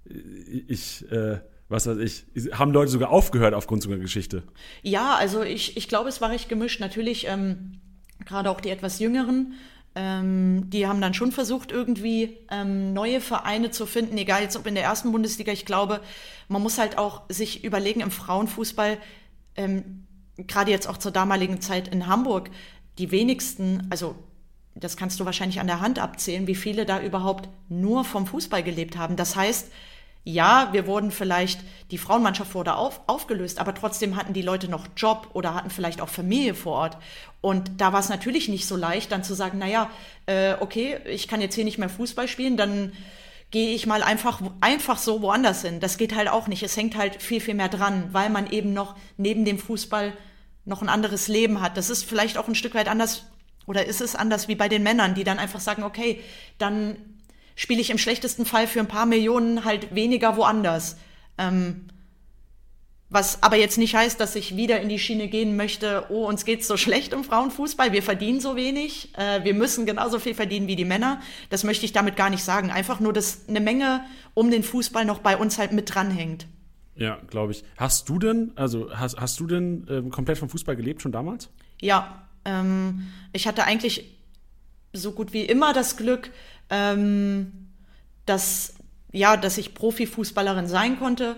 [0.05, 4.43] ich, äh, was weiß ich, haben Leute sogar aufgehört aufgrund so einer Geschichte?
[4.83, 6.81] Ja, also ich, ich glaube, es war recht gemischt.
[6.81, 7.81] Natürlich, ähm,
[8.27, 9.55] gerade auch die etwas Jüngeren,
[9.95, 14.67] ähm, die haben dann schon versucht, irgendwie ähm, neue Vereine zu finden, egal jetzt ob
[14.67, 15.53] in der ersten Bundesliga.
[15.53, 16.01] Ich glaube,
[16.49, 18.99] man muss halt auch sich überlegen, im Frauenfußball,
[19.57, 22.51] ähm, gerade jetzt auch zur damaligen Zeit in Hamburg,
[22.99, 24.15] die wenigsten, also
[24.75, 28.63] das kannst du wahrscheinlich an der Hand abzählen, wie viele da überhaupt nur vom Fußball
[28.63, 29.17] gelebt haben.
[29.17, 29.71] Das heißt,
[30.25, 34.87] ja, wir wurden vielleicht, die Frauenmannschaft wurde auf, aufgelöst, aber trotzdem hatten die Leute noch
[34.97, 36.99] Job oder hatten vielleicht auch Familie vor Ort.
[37.41, 39.91] Und da war es natürlich nicht so leicht, dann zu sagen, naja,
[40.27, 42.93] äh, okay, ich kann jetzt hier nicht mehr Fußball spielen, dann
[43.51, 45.81] gehe ich mal einfach, einfach so woanders hin.
[45.81, 46.63] Das geht halt auch nicht.
[46.63, 50.13] Es hängt halt viel, viel mehr dran, weil man eben noch neben dem Fußball
[50.65, 51.77] noch ein anderes Leben hat.
[51.77, 53.27] Das ist vielleicht auch ein Stück weit anders
[53.67, 56.21] oder ist es anders wie bei den Männern, die dann einfach sagen, okay,
[56.59, 56.97] dann
[57.57, 60.97] spiele ich im schlechtesten Fall für ein paar Millionen halt weniger woanders.
[61.39, 61.87] Ähm,
[63.13, 66.47] was aber jetzt nicht heißt, dass ich wieder in die Schiene gehen möchte, oh, uns
[66.47, 70.67] geht's so schlecht im Frauenfußball, wir verdienen so wenig, äh, wir müssen genauso viel verdienen
[70.67, 71.21] wie die Männer.
[71.51, 72.71] Das möchte ich damit gar nicht sagen.
[72.71, 76.47] Einfach nur, dass eine Menge um den Fußball noch bei uns halt mit dranhängt.
[76.95, 77.65] Ja, glaube ich.
[77.77, 81.51] Hast du denn, also hast, hast du denn ähm, komplett vom Fußball gelebt schon damals?
[81.83, 84.19] Ja, ähm, ich hatte eigentlich
[84.95, 86.31] so gut wie immer das Glück,
[86.73, 87.69] ähm,
[88.27, 88.75] dass,
[89.13, 91.37] ja, dass ich Profifußballerin sein konnte.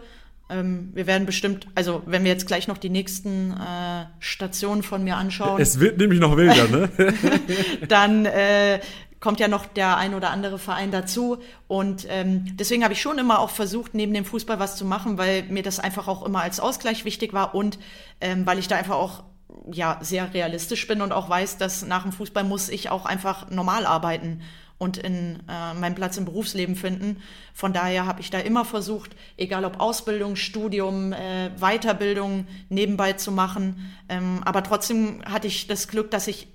[0.49, 5.03] Ähm, wir werden bestimmt, also wenn wir jetzt gleich noch die nächsten äh, Stationen von
[5.03, 5.61] mir anschauen.
[5.61, 6.88] Es wird nämlich noch wilder, ne?
[7.88, 8.81] dann äh,
[9.18, 11.38] kommt ja noch der ein oder andere Verein dazu.
[11.66, 15.18] Und ähm, deswegen habe ich schon immer auch versucht, neben dem Fußball was zu machen,
[15.18, 17.79] weil mir das einfach auch immer als Ausgleich wichtig war und
[18.20, 19.25] ähm, weil ich da einfach auch
[19.73, 23.51] ja sehr realistisch bin und auch weiß, dass nach dem Fußball muss ich auch einfach
[23.51, 24.42] normal arbeiten
[24.78, 27.18] und in äh, meinen Platz im Berufsleben finden.
[27.52, 33.32] Von daher habe ich da immer versucht, egal ob Ausbildung, Studium, äh, Weiterbildung nebenbei zu
[33.32, 33.92] machen.
[34.08, 36.48] Ähm, aber trotzdem hatte ich das Glück, dass ich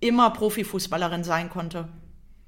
[0.00, 1.88] immer Profifußballerin sein konnte.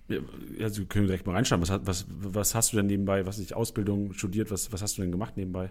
[0.08, 0.20] Ja,
[0.62, 1.60] also können wir direkt mal reinschauen.
[1.60, 3.26] Was, was, was hast du denn nebenbei?
[3.26, 4.50] Was ist Ausbildung studiert?
[4.50, 5.70] Was, was hast du denn gemacht nebenbei?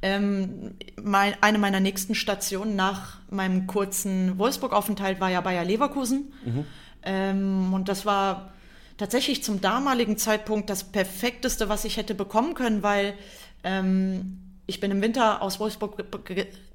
[0.00, 6.32] Ähm, mein, eine meiner nächsten Stationen nach meinem kurzen Wolfsburg-Aufenthalt war ja Bayer Leverkusen.
[6.46, 6.64] Mhm.
[7.02, 8.53] Ähm, und das war
[8.96, 13.14] tatsächlich zum damaligen Zeitpunkt das perfekteste, was ich hätte bekommen können, weil
[13.62, 15.96] ähm, ich bin im Winter aus Wolfsburg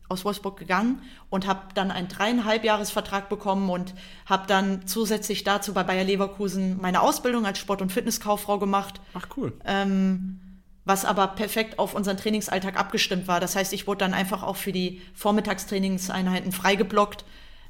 [0.09, 3.93] aus Wolfsburg gegangen und habe dann einen dreieinhalb Jahresvertrag bekommen und
[4.25, 8.99] habe dann zusätzlich dazu bei Bayer Leverkusen meine Ausbildung als Sport- und Fitnesskauffrau gemacht.
[9.13, 9.53] Ach cool.
[9.65, 10.39] Ähm,
[10.83, 13.39] was aber perfekt auf unseren Trainingsalltag abgestimmt war.
[13.39, 17.23] Das heißt, ich wurde dann einfach auch für die Vormittagstrainingseinheiten freigeblockt.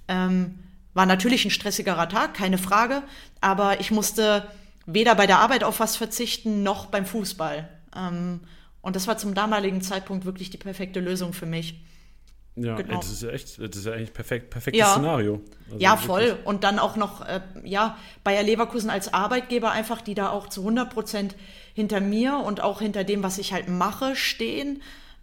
[0.07, 0.59] Ähm,
[0.99, 3.03] war natürlich ein stressigerer Tag, keine Frage,
[3.39, 4.45] aber ich musste
[4.85, 7.69] weder bei der Arbeit auf was verzichten noch beim Fußball.
[7.95, 8.41] Ähm,
[8.81, 11.81] und das war zum damaligen Zeitpunkt wirklich die perfekte Lösung für mich.
[12.57, 12.97] Ja, genau.
[12.97, 14.91] das ist ja echt, das ist ja eigentlich perfekt, perfektes ja.
[14.91, 15.41] Szenario.
[15.67, 16.21] Also ja, voll.
[16.21, 16.45] Wirklich.
[16.45, 20.59] Und dann auch noch, äh, ja, Bayer Leverkusen als Arbeitgeber einfach, die da auch zu
[20.59, 21.37] 100 Prozent
[21.75, 24.81] hinter mir und auch hinter dem, was ich halt mache, stehen.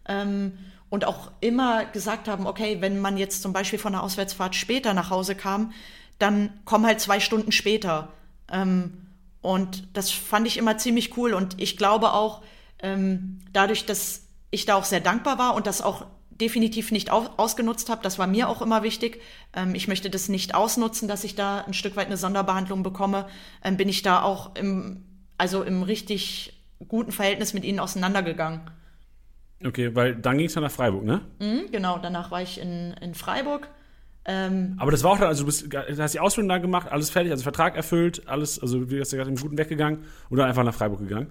[0.08, 0.56] Ähm,
[0.88, 4.94] und auch immer gesagt haben, okay, wenn man jetzt zum Beispiel von der Auswärtsfahrt später
[4.94, 5.72] nach Hause kam,
[6.18, 8.08] dann komm halt zwei Stunden später.
[8.50, 9.06] Ähm,
[9.42, 11.34] und das fand ich immer ziemlich cool.
[11.34, 12.42] Und ich glaube auch,
[12.80, 17.88] ähm, dadurch, dass ich da auch sehr dankbar war und das auch definitiv nicht ausgenutzt
[17.88, 18.02] habe.
[18.02, 19.22] Das war mir auch immer wichtig.
[19.54, 23.26] Ähm, ich möchte das nicht ausnutzen, dass ich da ein Stück weit eine Sonderbehandlung bekomme.
[23.64, 25.04] Ähm, bin ich da auch im,
[25.38, 28.70] also im richtig guten Verhältnis mit ihnen auseinandergegangen.
[29.64, 31.22] Okay, weil dann ging es ja nach Freiburg, ne?
[31.38, 33.68] Mhm, genau, danach war ich in, in Freiburg
[34.28, 36.90] ähm, aber das war auch dann, also du, bist, du hast die Ausbildung da gemacht,
[36.90, 40.46] alles fertig, also Vertrag erfüllt, alles, also wie hast du gerade im Guten weggegangen oder
[40.46, 41.30] einfach nach Freiburg gegangen?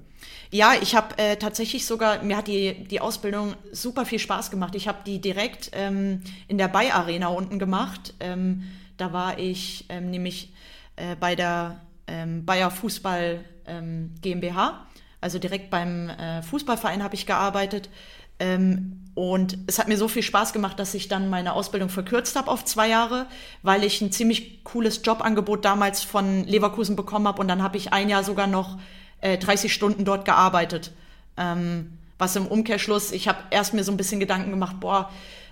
[0.49, 4.75] Ja, ich habe äh, tatsächlich sogar, mir hat die, die Ausbildung super viel Spaß gemacht.
[4.75, 8.13] Ich habe die direkt ähm, in der Bay Arena unten gemacht.
[8.21, 8.63] Ähm,
[8.95, 10.53] da war ich ähm, nämlich
[10.95, 14.87] äh, bei der ähm, Bayer Fußball ähm, GmbH.
[15.25, 17.89] Also direkt beim äh, Fußballverein habe ich gearbeitet.
[18.37, 22.35] Ähm, und es hat mir so viel Spaß gemacht, dass ich dann meine Ausbildung verkürzt
[22.35, 23.25] habe auf zwei Jahre,
[23.63, 27.41] weil ich ein ziemlich cooles Jobangebot damals von Leverkusen bekommen habe.
[27.41, 28.77] Und dann habe ich ein Jahr sogar noch
[29.19, 30.91] äh, 30 Stunden dort gearbeitet.
[31.37, 35.09] Ähm, was im Umkehrschluss, ich habe erst mir so ein bisschen Gedanken gemacht, boah,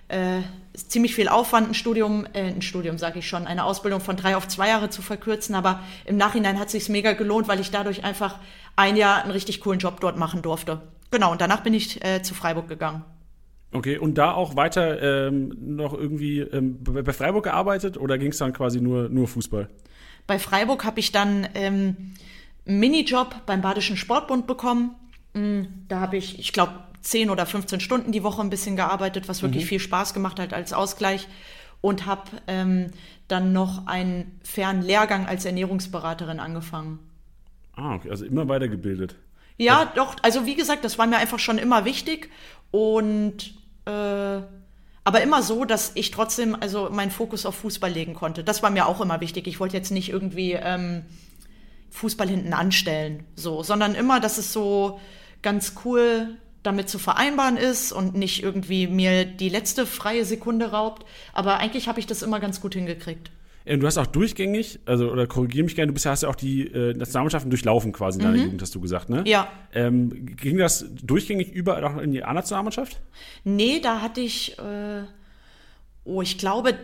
[0.08, 0.42] äh,
[0.76, 4.36] ziemlich viel Aufwand, ein Studium, äh, ein Studium sage ich schon, eine Ausbildung von drei
[4.36, 5.56] auf zwei Jahre zu verkürzen.
[5.56, 8.40] Aber im Nachhinein hat sich mega gelohnt, weil ich dadurch einfach
[8.76, 10.82] ein Jahr einen richtig coolen Job dort machen durfte.
[11.12, 13.04] Genau, und danach bin ich äh, zu Freiburg gegangen.
[13.72, 18.38] Okay, und da auch weiter ähm, noch irgendwie ähm, bei Freiburg gearbeitet oder ging es
[18.38, 19.70] dann quasi nur, nur Fußball?
[20.28, 22.14] Bei Freiburg habe ich dann ähm,
[22.68, 24.96] einen Minijob beim Badischen Sportbund bekommen.
[25.34, 29.30] Mm, da habe ich, ich glaube, 10 oder 15 Stunden die Woche ein bisschen gearbeitet,
[29.30, 29.68] was wirklich mhm.
[29.68, 31.28] viel Spaß gemacht hat als Ausgleich.
[31.82, 32.92] Und habe ähm,
[33.28, 37.00] dann noch einen fernen Lehrgang als Ernährungsberaterin angefangen.
[37.76, 39.16] Ah, okay, also immer weitergebildet.
[39.58, 40.16] Ja, also, doch.
[40.22, 42.30] Also wie gesagt, das war mir einfach schon immer wichtig
[42.72, 43.54] und
[43.86, 44.42] äh,
[45.06, 48.44] aber immer so, dass ich trotzdem also meinen Fokus auf Fußball legen konnte.
[48.44, 49.48] Das war mir auch immer wichtig.
[49.48, 51.04] Ich wollte jetzt nicht irgendwie ähm,
[51.92, 55.00] Fußball hinten anstellen, so, sondern immer, dass es so
[55.42, 61.06] ganz cool damit zu vereinbaren ist und nicht irgendwie mir die letzte freie Sekunde raubt.
[61.34, 63.32] Aber eigentlich habe ich das immer ganz gut hingekriegt.
[63.66, 66.36] Äh, du hast auch durchgängig, also oder korrigiere mich gerne, du bist, hast ja auch
[66.36, 68.44] die äh, Nationalmannschaften durchlaufen quasi in deiner mhm.
[68.44, 69.24] Jugend, hast du gesagt, ne?
[69.26, 69.48] Ja.
[69.74, 73.00] Ähm, ging das durchgängig überall auch in die A-Nationalmannschaft?
[73.44, 75.04] Nee, da hatte ich, äh,
[76.04, 76.76] oh, ich glaube,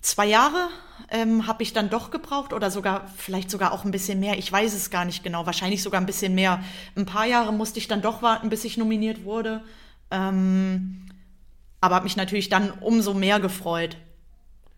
[0.00, 0.68] zwei Jahre
[1.14, 4.36] ähm, habe ich dann doch gebraucht oder sogar, vielleicht sogar auch ein bisschen mehr.
[4.36, 6.60] Ich weiß es gar nicht genau, wahrscheinlich sogar ein bisschen mehr.
[6.96, 9.62] Ein paar Jahre musste ich dann doch warten, bis ich nominiert wurde.
[10.10, 11.06] Ähm,
[11.80, 13.96] aber habe mich natürlich dann umso mehr gefreut.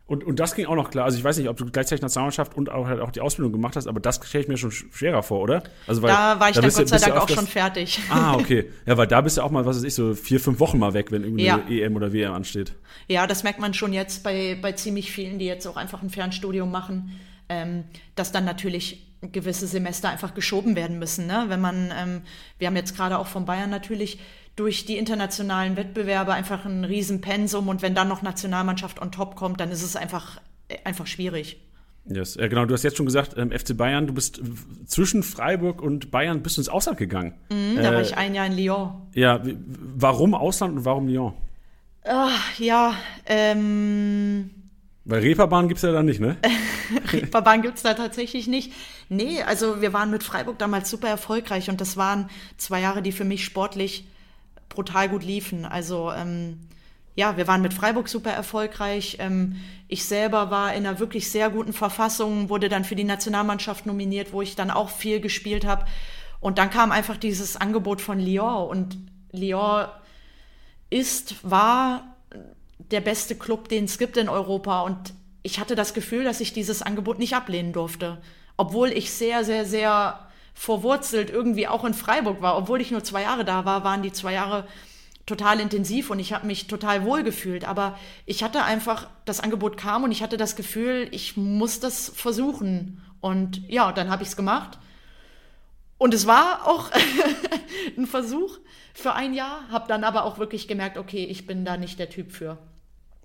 [0.08, 1.04] Und, und das ging auch noch klar.
[1.04, 3.74] Also ich weiß nicht, ob du gleichzeitig Nationalmannschaft und auch, halt auch die Ausbildung gemacht
[3.74, 5.64] hast, aber das stelle ich mir schon schwerer vor, oder?
[5.88, 7.98] Also weil, da war ich da dann Gott sei Dank auch schon fertig.
[8.10, 8.70] Ah, okay.
[8.86, 10.94] Ja, weil da bist du auch mal, was weiß ich, so vier, fünf Wochen mal
[10.94, 11.58] weg, wenn irgendwie ja.
[11.68, 12.74] EM oder WM ansteht.
[13.08, 16.10] Ja, das merkt man schon jetzt bei, bei ziemlich vielen, die jetzt auch einfach ein
[16.10, 21.26] Fernstudium machen, ähm, dass dann natürlich gewisse Semester einfach geschoben werden müssen.
[21.26, 21.46] Ne?
[21.48, 22.22] Wenn man, ähm,
[22.58, 24.20] wir haben jetzt gerade auch von Bayern natürlich
[24.56, 29.60] durch die internationalen Wettbewerbe einfach ein Riesenpensum und wenn dann noch Nationalmannschaft on top kommt,
[29.60, 30.40] dann ist es einfach,
[30.84, 31.60] einfach schwierig.
[32.08, 32.36] Yes.
[32.36, 34.40] Ja, genau, du hast jetzt schon gesagt, ähm, FC Bayern, du bist
[34.86, 37.34] zwischen Freiburg und Bayern bist du ins Ausland gegangen.
[37.50, 38.92] Mhm, da äh, war ich ein Jahr in Lyon.
[39.12, 41.34] Ja, warum Ausland und warum Lyon?
[42.04, 42.94] Ach, ja,
[43.26, 44.50] ähm.
[45.04, 46.36] Weil Reeperbahn gibt es ja da nicht, ne?
[47.12, 48.72] Reeperbahn gibt es da tatsächlich nicht.
[49.08, 53.12] Nee, also wir waren mit Freiburg damals super erfolgreich und das waren zwei Jahre, die
[53.12, 54.06] für mich sportlich
[54.68, 55.64] brutal gut liefen.
[55.64, 56.60] Also ähm,
[57.16, 59.16] ja, wir waren mit Freiburg super erfolgreich.
[59.20, 59.56] Ähm,
[59.88, 64.32] ich selber war in einer wirklich sehr guten Verfassung, wurde dann für die Nationalmannschaft nominiert,
[64.32, 65.86] wo ich dann auch viel gespielt habe.
[66.40, 68.68] Und dann kam einfach dieses Angebot von Lyon.
[68.68, 68.98] Und
[69.32, 69.86] Lyon
[70.90, 72.16] ist, war
[72.78, 74.82] der beste Club, den es gibt in Europa.
[74.82, 78.18] Und ich hatte das Gefühl, dass ich dieses Angebot nicht ablehnen durfte.
[78.58, 80.25] Obwohl ich sehr, sehr, sehr
[80.56, 82.56] verwurzelt irgendwie auch in Freiburg war.
[82.56, 84.66] Obwohl ich nur zwei Jahre da war, waren die zwei Jahre
[85.26, 87.68] total intensiv und ich habe mich total wohl gefühlt.
[87.68, 92.08] Aber ich hatte einfach, das Angebot kam und ich hatte das Gefühl, ich muss das
[92.08, 93.02] versuchen.
[93.20, 94.78] Und ja, dann habe ich es gemacht.
[95.98, 96.90] Und es war auch
[97.98, 98.58] ein Versuch
[98.94, 102.08] für ein Jahr, habe dann aber auch wirklich gemerkt, okay, ich bin da nicht der
[102.08, 102.56] Typ für.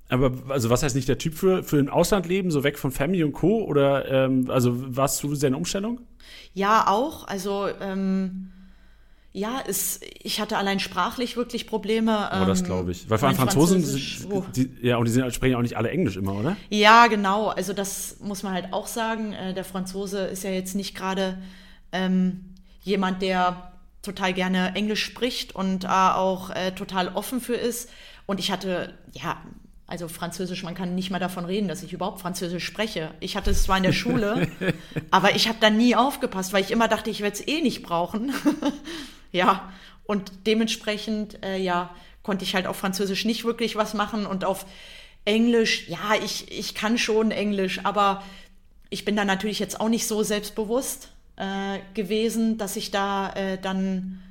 [0.09, 3.23] Aber also was heißt nicht der Typ für, für ein Auslandleben, so weg von Family
[3.23, 3.63] und Co.
[3.63, 6.01] Oder ähm, also warst du sehr eine Umstellung?
[6.53, 7.27] Ja, auch.
[7.27, 8.51] Also ähm,
[9.33, 12.29] ja, es, ich hatte allein sprachlich wirklich Probleme.
[12.33, 13.09] Oh, das ähm, glaube ich.
[13.09, 13.85] Weil vor allem Franzosen,
[14.29, 14.43] oh.
[14.53, 16.57] die, ja, und die sind, sprechen auch nicht alle Englisch immer, oder?
[16.69, 17.47] Ja, genau.
[17.47, 19.31] Also das muss man halt auch sagen.
[19.31, 21.41] Äh, der Franzose ist ja jetzt nicht gerade
[21.93, 27.89] ähm, jemand, der total gerne Englisch spricht und da auch äh, total offen für ist.
[28.25, 29.37] Und ich hatte, ja,
[29.91, 33.11] also Französisch, man kann nicht mal davon reden, dass ich überhaupt Französisch spreche.
[33.19, 34.47] Ich hatte es zwar in der Schule,
[35.11, 37.83] aber ich habe da nie aufgepasst, weil ich immer dachte, ich werde es eh nicht
[37.83, 38.33] brauchen.
[39.33, 39.69] ja,
[40.05, 44.65] und dementsprechend, äh, ja, konnte ich halt auf Französisch nicht wirklich was machen und auf
[45.25, 48.23] Englisch, ja, ich, ich kann schon Englisch, aber
[48.89, 53.57] ich bin da natürlich jetzt auch nicht so selbstbewusst äh, gewesen, dass ich da äh,
[53.61, 54.23] dann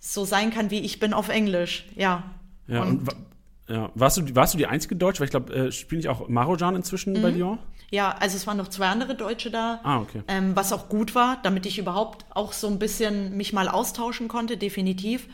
[0.00, 2.24] so sein kann, wie ich bin auf Englisch, ja.
[2.68, 3.31] Ja, und, und
[3.72, 3.90] ja.
[3.94, 5.20] Warst du, warst du die einzige Deutsche?
[5.20, 7.22] Weil ich glaube, äh, spiele ich auch Marojan inzwischen mhm.
[7.22, 7.58] bei Lyon?
[7.90, 9.80] Ja, also es waren noch zwei andere Deutsche da.
[9.82, 10.22] Ah, okay.
[10.28, 14.28] Ähm, was auch gut war, damit ich überhaupt auch so ein bisschen mich mal austauschen
[14.28, 15.28] konnte, definitiv.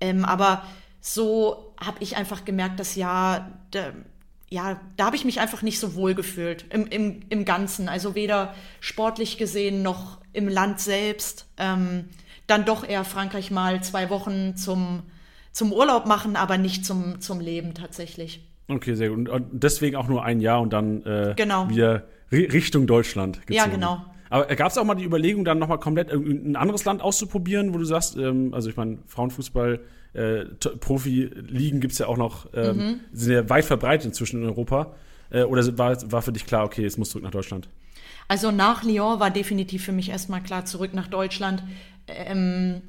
[0.00, 0.62] Ähm, aber
[1.00, 3.94] so habe ich einfach gemerkt, dass ja, der,
[4.48, 7.88] ja, da habe ich mich einfach nicht so wohl gefühlt im, im, im Ganzen.
[7.88, 11.46] Also weder sportlich gesehen noch im Land selbst.
[11.56, 12.08] Ähm,
[12.46, 15.02] dann doch eher Frankreich mal zwei Wochen zum,
[15.52, 18.46] zum Urlaub machen, aber nicht zum, zum Leben tatsächlich.
[18.68, 19.28] Okay, sehr gut.
[19.28, 21.68] Und deswegen auch nur ein Jahr und dann äh, genau.
[21.68, 23.54] wieder Richtung Deutschland gezogen.
[23.54, 24.04] Ja, genau.
[24.30, 27.78] Aber gab es auch mal die Überlegung, dann nochmal komplett ein anderes Land auszuprobieren, wo
[27.78, 29.80] du sagst, ähm, also ich meine, Frauenfußball,
[30.12, 33.00] äh, Profi-Ligen gibt es ja auch noch, ähm, mhm.
[33.12, 34.94] sind ja weit verbreitet inzwischen in Europa.
[35.30, 37.68] Äh, oder war, war für dich klar, okay, es muss zurück nach Deutschland?
[38.28, 41.64] Also nach Lyon war definitiv für mich erstmal klar, zurück nach Deutschland,
[42.06, 42.82] ähm,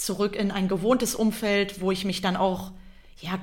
[0.00, 2.72] zurück in ein gewohntes Umfeld, wo ich mich dann auch,
[3.20, 3.38] ja,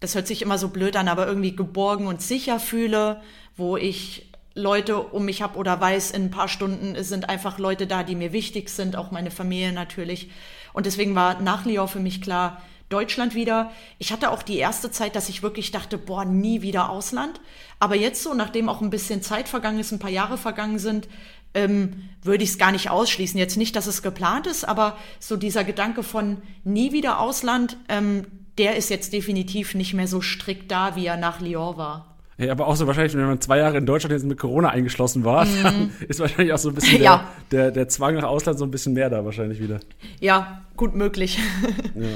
[0.00, 3.22] das hört sich immer so blöd an, aber irgendwie geborgen und sicher fühle,
[3.56, 7.86] wo ich Leute um mich habe oder weiß, in ein paar Stunden sind einfach Leute
[7.86, 10.30] da, die mir wichtig sind, auch meine Familie natürlich.
[10.74, 13.72] Und deswegen war nach Lyon für mich klar, Deutschland wieder.
[13.98, 17.40] Ich hatte auch die erste Zeit, dass ich wirklich dachte, boah, nie wieder Ausland.
[17.78, 21.08] Aber jetzt so, nachdem auch ein bisschen Zeit vergangen ist, ein paar Jahre vergangen sind,
[21.54, 23.38] ähm, würde ich es gar nicht ausschließen.
[23.38, 28.26] Jetzt nicht, dass es geplant ist, aber so dieser Gedanke von nie wieder Ausland, ähm,
[28.58, 32.12] der ist jetzt definitiv nicht mehr so strikt da, wie er nach Lyon war.
[32.38, 35.24] Ja, aber auch so wahrscheinlich, wenn man zwei Jahre in Deutschland jetzt mit Corona eingeschlossen
[35.24, 35.62] war, mm.
[35.62, 37.28] dann ist wahrscheinlich auch so ein bisschen der, ja.
[37.50, 39.80] der, der, Zwang nach Ausland so ein bisschen mehr da wahrscheinlich wieder.
[40.20, 41.38] Ja, gut möglich.
[41.94, 42.06] ja.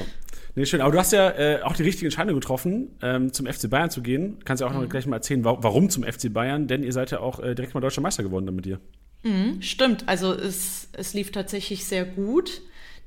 [0.55, 0.81] Nee, schön.
[0.81, 4.01] Aber du hast ja äh, auch die richtige Entscheidung getroffen, ähm, zum FC Bayern zu
[4.01, 4.39] gehen.
[4.43, 4.81] Kannst ja auch mhm.
[4.81, 7.75] noch gleich mal erzählen, warum zum FC Bayern, denn ihr seid ja auch äh, direkt
[7.75, 8.79] mal deutscher Meister geworden dann mit dir.
[9.23, 10.07] Mhm, stimmt.
[10.07, 12.61] Also es, es lief tatsächlich sehr gut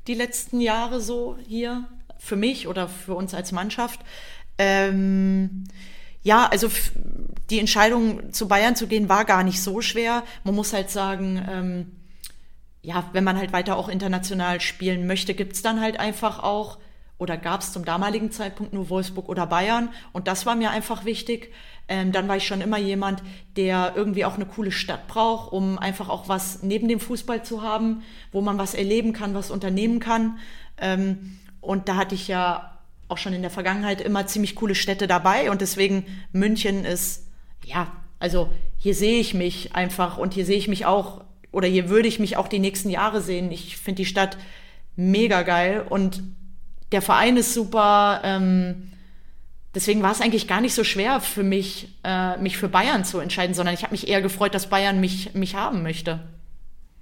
[0.07, 1.85] die letzten Jahre so hier
[2.19, 4.01] für mich oder für uns als Mannschaft.
[4.59, 5.65] Ähm,
[6.23, 6.69] ja, also
[7.49, 10.23] die Entscheidung zu Bayern zu gehen war gar nicht so schwer.
[10.45, 11.93] Man muss halt sagen, ähm,
[12.83, 16.79] ja, wenn man halt weiter auch international spielen möchte, gibt's dann halt einfach auch
[17.19, 21.05] oder gab es zum damaligen Zeitpunkt nur Wolfsburg oder Bayern und das war mir einfach
[21.05, 21.53] wichtig.
[21.91, 23.21] Ähm, dann war ich schon immer jemand,
[23.57, 27.63] der irgendwie auch eine coole Stadt braucht, um einfach auch was neben dem Fußball zu
[27.63, 30.39] haben, wo man was erleben kann, was unternehmen kann.
[30.79, 35.09] Ähm, und da hatte ich ja auch schon in der Vergangenheit immer ziemlich coole Städte
[35.09, 37.27] dabei und deswegen München ist,
[37.65, 37.89] ja,
[38.21, 38.49] also
[38.79, 42.21] hier sehe ich mich einfach und hier sehe ich mich auch oder hier würde ich
[42.21, 43.51] mich auch die nächsten Jahre sehen.
[43.51, 44.39] Ich finde die Stadt
[44.95, 46.23] mega geil und
[46.93, 48.21] der Verein ist super.
[48.23, 48.90] Ähm,
[49.75, 53.19] deswegen war es eigentlich gar nicht so schwer für mich, äh, mich für Bayern zu
[53.19, 56.21] entscheiden, sondern ich habe mich eher gefreut, dass Bayern mich, mich haben möchte.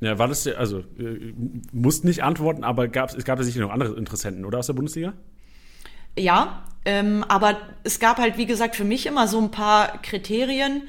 [0.01, 1.35] Ja, war das, also, äh,
[1.73, 4.75] musst nicht antworten, aber gab, es gab ja sicher noch andere Interessenten, oder aus der
[4.75, 5.13] Bundesliga?
[6.17, 10.83] Ja, ähm, aber es gab halt, wie gesagt, für mich immer so ein paar Kriterien,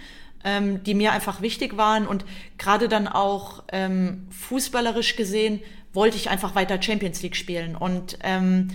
[0.44, 2.24] ähm, die mir einfach wichtig waren und
[2.58, 5.60] gerade dann auch ähm, fußballerisch gesehen
[5.92, 8.70] wollte ich einfach weiter Champions League spielen und ähm,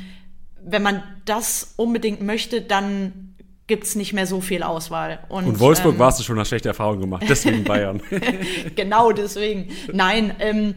[0.64, 3.34] wenn man das unbedingt möchte, dann
[3.66, 5.20] gibt es nicht mehr so viel Auswahl.
[5.28, 8.02] Und, und Wolfsburg ähm, warst du schon eine schlechte Erfahrung gemacht, deswegen Bayern.
[8.76, 9.70] genau, deswegen.
[9.92, 10.74] Nein, ähm,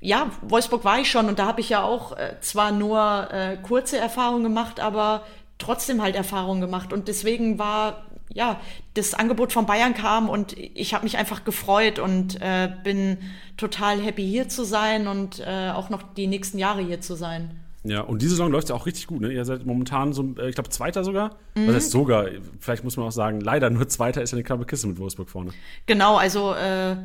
[0.00, 3.56] ja, Wolfsburg war ich schon und da habe ich ja auch äh, zwar nur äh,
[3.56, 5.22] kurze Erfahrungen gemacht, aber
[5.58, 6.92] trotzdem halt Erfahrungen gemacht.
[6.92, 8.60] Und deswegen war, ja,
[8.94, 13.18] das Angebot von Bayern kam und ich habe mich einfach gefreut und äh, bin
[13.56, 17.58] total happy hier zu sein und äh, auch noch die nächsten Jahre hier zu sein.
[17.84, 19.20] Ja, und diese Saison läuft ja auch richtig gut.
[19.20, 19.32] Ne?
[19.32, 21.36] Ihr seid momentan so, äh, ich glaube, Zweiter sogar.
[21.54, 21.68] Mhm.
[21.68, 22.26] Was heißt sogar?
[22.60, 25.30] Vielleicht muss man auch sagen, leider nur Zweiter ist ja eine knappe Kiste mit Wolfsburg
[25.30, 25.52] vorne.
[25.86, 26.96] Genau, also äh,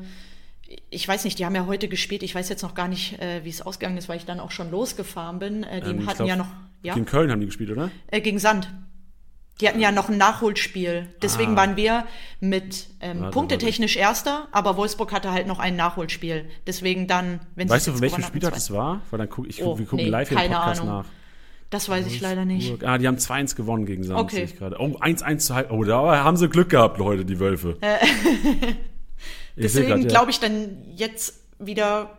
[0.90, 2.24] ich weiß nicht, die haben ja heute gespielt.
[2.24, 4.52] Ich weiß jetzt noch gar nicht, äh, wie es ausgegangen ist, weil ich dann auch
[4.52, 5.64] schon losgefahren bin.
[5.64, 6.50] Äh, die ähm, hatten glaub, ja noch.
[6.82, 6.96] Ja?
[6.96, 7.92] Gegen Köln haben die gespielt, oder?
[8.08, 8.68] Äh, gegen Sand.
[9.62, 11.08] Die hatten ja noch ein Nachholspiel.
[11.22, 11.58] Deswegen ah.
[11.58, 12.06] waren wir
[12.39, 16.46] mit ähm, punktetechnisch Erster, aber Wolfsburg hatte halt noch ein Nachholspiel.
[16.66, 19.02] Deswegen dann, wenn Weißt du, von welchem Spieltag das war?
[19.12, 20.96] Weil dann guck, ich, oh, wir gucken nee, live den Podcast Ahnung.
[20.96, 21.06] nach.
[21.70, 22.84] Das weiß ich leider nicht.
[22.84, 24.44] Ah, die haben 2-1 gewonnen gegen Sand, okay.
[24.44, 24.76] ich gerade.
[24.80, 25.72] Oh, 1-1 zu halb.
[25.72, 27.78] Oh, da haben sie Glück gehabt, Leute, die Wölfe.
[29.56, 32.12] Deswegen glaube ich dann jetzt wieder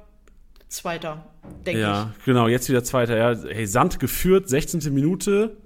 [0.69, 1.25] Zweiter,
[1.65, 1.97] denke ja, ich.
[1.97, 3.17] Ja, genau, jetzt wieder Zweiter.
[3.17, 4.93] Ja, hey, Sand geführt, 16.
[4.93, 5.57] Minute.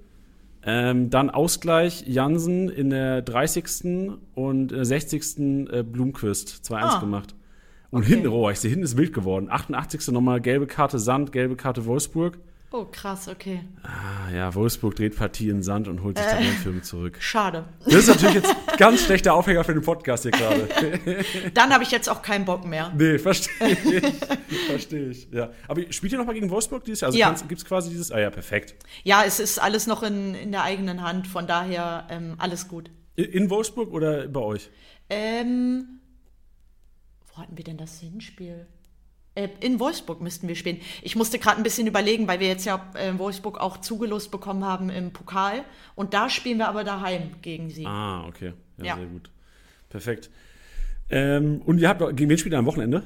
[0.71, 4.19] Ähm, dann Ausgleich Jansen in der 30.
[4.35, 5.67] und äh, 60.
[5.71, 6.99] Äh, Blumquist 2-1 ah.
[6.99, 7.35] gemacht.
[7.89, 8.13] Und okay.
[8.13, 9.47] hinten, oh, ich sehe, hinten ist wild geworden.
[9.49, 10.09] 88.
[10.09, 12.37] nochmal gelbe Karte Sand, gelbe Karte Wolfsburg.
[12.71, 13.61] Oh, krass, okay.
[13.81, 17.17] Ah, ja, Wolfsburg dreht Partie in Sand und holt sich äh, Tabellenführung zurück.
[17.19, 17.65] Schade.
[17.83, 20.69] Das ist natürlich jetzt ganz schlechter Aufhänger für den Podcast hier gerade.
[21.55, 22.93] Dann habe ich jetzt auch keinen Bock mehr.
[22.95, 24.15] Nee, verstehe ich.
[24.67, 25.49] verstehe ich, ja.
[25.67, 27.07] Aber spielt ihr noch mal gegen Wolfsburg dieses Jahr?
[27.07, 27.33] Also ja.
[27.47, 28.75] gibt es quasi dieses, ah ja, perfekt.
[29.03, 32.91] Ja, es ist alles noch in, in der eigenen Hand, von daher ähm, alles gut.
[33.15, 34.69] In, in Wolfsburg oder bei euch?
[35.09, 36.01] Ähm,
[37.33, 38.67] wo hatten wir denn das Hinspiel?
[39.39, 40.81] Äh, in Wolfsburg müssten wir spielen.
[41.01, 44.65] Ich musste gerade ein bisschen überlegen, weil wir jetzt ja in Wolfsburg auch zugelost bekommen
[44.65, 45.63] haben im Pokal.
[45.95, 47.85] Und da spielen wir aber daheim gegen sie.
[47.85, 48.53] Ah, okay.
[48.77, 48.95] Ja, ja.
[48.97, 49.29] sehr gut.
[49.89, 50.29] Perfekt.
[51.09, 53.03] Ähm, und ihr habt, gegen wen spielt ihr am Wochenende?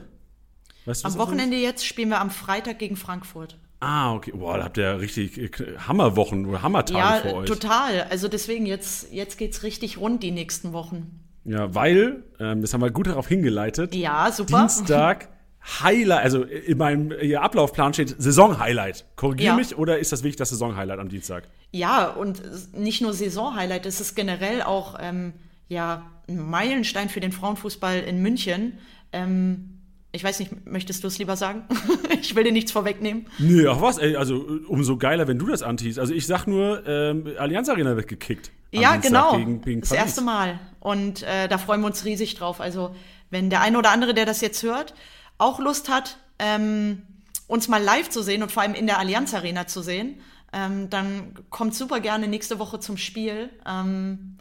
[0.85, 3.57] Weißt du, am Wochenende jetzt spielen wir am Freitag gegen Frankfurt.
[3.79, 4.31] Ah, okay.
[4.31, 7.49] Boah, da habt ihr richtig äh, Hammerwochen oder Hammertage ja, vor euch.
[7.49, 8.01] Ja, total.
[8.09, 11.19] Also deswegen, jetzt, jetzt geht es richtig rund die nächsten Wochen.
[11.45, 13.93] Ja, weil, ähm, das haben wir gut darauf hingeleitet.
[13.93, 14.61] Ja, super.
[14.61, 15.32] Dienstag
[15.81, 19.05] Highlight, also in meinem ihr Ablaufplan steht Saison-Highlight.
[19.15, 19.55] Korrigiere ja.
[19.55, 21.47] mich oder ist das wirklich das Saison-Highlight am Dienstag?
[21.71, 22.41] Ja, und
[22.73, 25.33] nicht nur Saison-Highlight, es ist generell auch ähm,
[25.69, 28.77] ja, ein Meilenstein für den Frauenfußball in München.
[29.13, 29.79] Ähm,
[30.11, 31.63] ich weiß nicht, möchtest du es lieber sagen?
[32.21, 33.25] ich will dir nichts vorwegnehmen.
[33.39, 35.97] Nee, ach was, ey, also umso geiler, wenn du das antiest.
[35.97, 38.51] Also ich sag nur, ähm, Allianz Arena wird gekickt.
[38.71, 39.37] Ja, genau.
[39.37, 40.59] Gegen, gegen das erste Mal.
[40.79, 42.59] Und äh, da freuen wir uns riesig drauf.
[42.59, 42.95] Also,
[43.29, 44.93] wenn der eine oder andere, der das jetzt hört,
[45.37, 47.01] auch Lust hat, ähm,
[47.47, 50.21] uns mal live zu sehen und vor allem in der Allianz Arena zu sehen,
[50.53, 53.49] ähm, dann kommt super gerne nächste Woche zum Spiel.
[53.67, 54.37] Ähm,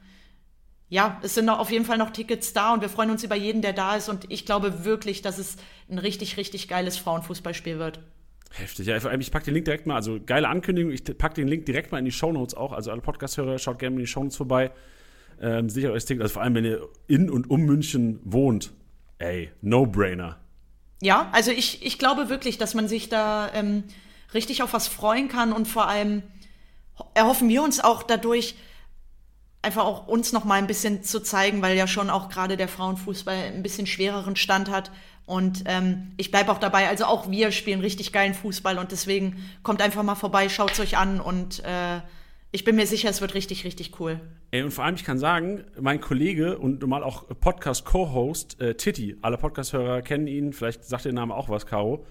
[0.88, 3.62] ja, es sind auf jeden Fall noch Tickets da und wir freuen uns über jeden,
[3.62, 4.10] der da ist.
[4.10, 5.56] Und ich glaube wirklich, dass es
[5.90, 8.00] ein richtig, richtig geiles Frauenfußballspiel wird.
[8.50, 8.86] Heftig.
[8.86, 11.92] Ja, ich packe den Link direkt mal, also geile Ankündigung, ich packe den Link direkt
[11.92, 12.72] mal in die Shownotes auch.
[12.72, 14.70] Also alle Podcast-Hörer, schaut gerne in die Shownotes vorbei.
[15.40, 16.22] Ähm, sichert euch Ticket.
[16.22, 18.72] Also vor allem, wenn ihr in und um München wohnt.
[19.16, 20.41] Ey, No-Brainer.
[21.02, 23.82] Ja, also ich, ich glaube wirklich, dass man sich da ähm,
[24.34, 26.22] richtig auf was freuen kann und vor allem
[27.14, 28.54] erhoffen wir uns auch dadurch,
[29.62, 32.68] einfach auch uns noch mal ein bisschen zu zeigen, weil ja schon auch gerade der
[32.68, 34.92] Frauenfußball ein bisschen schwereren Stand hat.
[35.26, 39.44] Und ähm, ich bleibe auch dabei, also auch wir spielen richtig geilen Fußball und deswegen
[39.64, 42.00] kommt einfach mal vorbei, schaut es euch an und äh,
[42.52, 44.20] ich bin mir sicher, es wird richtig, richtig cool.
[44.50, 49.16] Ey, und vor allem, ich kann sagen, mein Kollege und normal auch Podcast-Co-Host äh, Titi,
[49.22, 52.04] alle Podcast-Hörer kennen ihn, vielleicht sagt der Name auch was, Caro,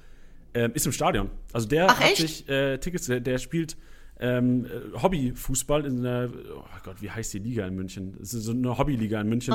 [0.54, 1.30] äh, ist im Stadion.
[1.54, 2.18] Also der Ach, hat echt?
[2.18, 3.78] sich äh, Tickets, der, spielt
[4.20, 4.66] ähm,
[5.02, 8.18] Hobbyfußball in einer, oh Gott, wie heißt die Liga in München?
[8.22, 9.54] Es ist so eine Hobbyliga in München.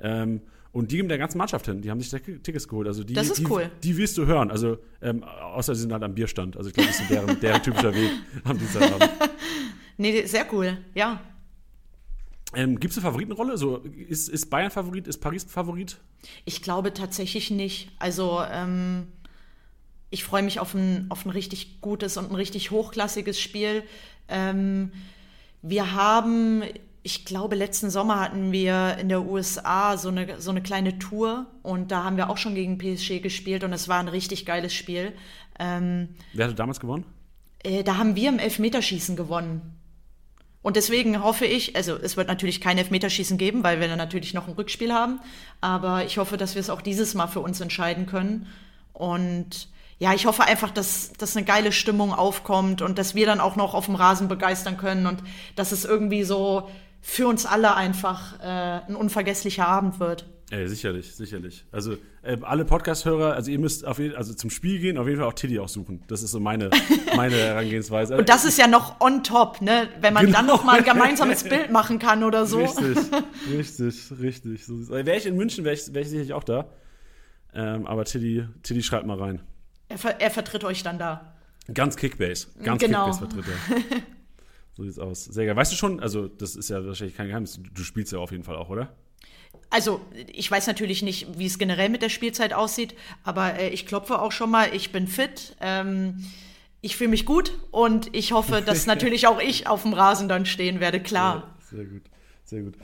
[0.00, 0.40] Ähm,
[0.72, 1.82] und die geben der ganzen Mannschaft hin.
[1.82, 2.88] Die haben sich da Tickets geholt.
[2.88, 3.70] Also die, das ist die, cool.
[3.82, 4.50] Die wirst du hören.
[4.50, 6.56] Also, ähm, außer sie sind halt am Bierstand.
[6.56, 8.10] Also ich glaube, das ist deren, deren typischer Weg
[8.44, 9.10] am Dienstagabend.
[10.02, 11.20] nee, sehr cool, ja.
[12.54, 13.56] Ähm, Gibt es eine Favoritenrolle?
[13.56, 15.08] So, ist, ist Bayern Favorit?
[15.08, 15.98] Ist Paris Favorit?
[16.44, 17.90] Ich glaube tatsächlich nicht.
[17.98, 19.06] Also, ähm,
[20.10, 23.82] ich freue mich auf ein, auf ein richtig gutes und ein richtig hochklassiges Spiel.
[24.28, 24.92] Ähm,
[25.62, 26.62] wir haben,
[27.02, 31.46] ich glaube, letzten Sommer hatten wir in der USA so eine, so eine kleine Tour
[31.62, 34.74] und da haben wir auch schon gegen PSG gespielt und es war ein richtig geiles
[34.74, 35.14] Spiel.
[35.58, 37.04] Ähm, Wer hatte damals gewonnen?
[37.62, 39.81] Äh, da haben wir im Elfmeterschießen gewonnen.
[40.62, 44.32] Und deswegen hoffe ich, also es wird natürlich kein Elfmeterschießen geben, weil wir dann natürlich
[44.32, 45.20] noch ein Rückspiel haben.
[45.60, 48.46] Aber ich hoffe, dass wir es auch dieses Mal für uns entscheiden können.
[48.92, 53.40] Und ja, ich hoffe einfach, dass, dass eine geile Stimmung aufkommt und dass wir dann
[53.40, 55.22] auch noch auf dem Rasen begeistern können und
[55.56, 56.68] dass es irgendwie so
[57.00, 60.26] für uns alle einfach äh, ein unvergesslicher Abend wird.
[60.52, 61.64] Ey, sicherlich, sicherlich.
[61.72, 65.18] Also äh, alle Podcast-Hörer, also ihr müsst auf jeden, also zum Spiel gehen, auf jeden
[65.18, 66.04] Fall auch Tiddy auch suchen.
[66.08, 66.68] Das ist so meine,
[67.16, 68.18] meine Herangehensweise.
[68.18, 69.88] Und das ist ja noch on top, ne?
[70.02, 70.36] Wenn man genau.
[70.36, 72.58] dann noch mal ein gemeinsames Bild machen kann oder so.
[72.58, 72.98] Richtig,
[73.50, 74.66] richtig, richtig.
[74.66, 76.68] So, wäre ich in München, wäre ich, wär ich sicherlich auch da.
[77.54, 79.40] Ähm, aber Tiddy, Tiddy schreibt mal rein.
[79.88, 81.34] Er, ver er vertritt euch dann da.
[81.72, 82.48] Ganz Kickbase.
[82.62, 83.10] Ganz genau.
[83.10, 84.00] Kickbase vertritt er.
[84.76, 85.24] so sieht's aus.
[85.24, 85.56] Sehr geil.
[85.56, 88.44] Weißt du schon, also das ist ja wahrscheinlich kein Geheimnis, du spielst ja auf jeden
[88.44, 88.94] Fall auch, oder?
[89.72, 92.94] Also, ich weiß natürlich nicht, wie es generell mit der Spielzeit aussieht,
[93.24, 95.56] aber äh, ich klopfe auch schon mal, ich bin fit.
[95.62, 96.22] Ähm,
[96.82, 100.44] ich fühle mich gut und ich hoffe, dass natürlich auch ich auf dem Rasen dann
[100.44, 101.54] stehen werde, klar.
[101.58, 102.02] Ja, sehr gut,
[102.44, 102.74] sehr gut.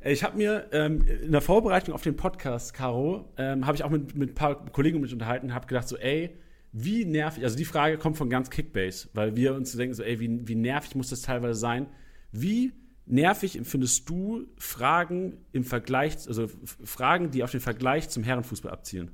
[0.00, 3.90] Ich habe mir ähm, in der Vorbereitung auf den Podcast, Caro, ähm, habe ich auch
[3.90, 6.30] mit, mit ein paar Kollegen mich unterhalten, habe gedacht so, ey,
[6.72, 10.18] wie nervig, also die Frage kommt von ganz Kickbase, weil wir uns denken so, ey,
[10.18, 11.88] wie, wie nervig muss das teilweise sein?
[12.32, 12.72] Wie
[13.12, 16.48] nervig empfindest du Fragen im Vergleich, also
[16.84, 19.10] Fragen, die auf den Vergleich zum Herrenfußball abzielen?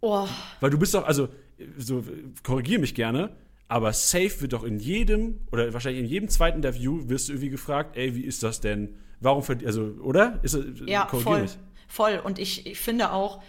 [0.00, 0.28] Oh.
[0.60, 1.28] Weil du bist doch, also,
[1.76, 2.04] so,
[2.42, 3.36] korrigier mich gerne,
[3.68, 7.50] aber safe wird doch in jedem, oder wahrscheinlich in jedem zweiten Interview wirst du irgendwie
[7.50, 8.96] gefragt, ey, wie ist das denn?
[9.20, 10.40] Warum verdient, also, oder?
[10.42, 11.42] Ist, ja, voll.
[11.42, 11.58] Mich.
[11.86, 12.20] Voll.
[12.22, 13.42] Und ich, ich finde auch,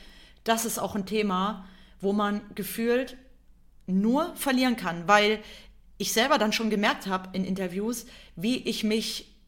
[0.44, 1.66] das ist auch ein Thema,
[2.00, 3.18] wo man gefühlt
[3.88, 5.40] nur verlieren kann, weil
[5.98, 9.39] ich selber dann schon gemerkt habe in Interviews, wie ich mich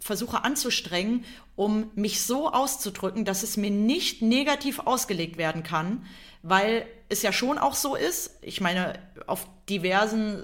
[0.00, 1.24] versuche anzustrengen,
[1.56, 6.06] um mich so auszudrücken, dass es mir nicht negativ ausgelegt werden kann,
[6.42, 8.38] weil es ja schon auch so ist.
[8.40, 10.42] Ich meine, auf diversen,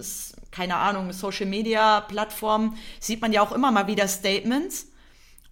[0.50, 4.88] keine Ahnung, Social Media Plattformen sieht man ja auch immer mal wieder Statements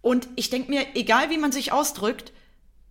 [0.02, 2.34] und ich denke mir, egal wie man sich ausdrückt,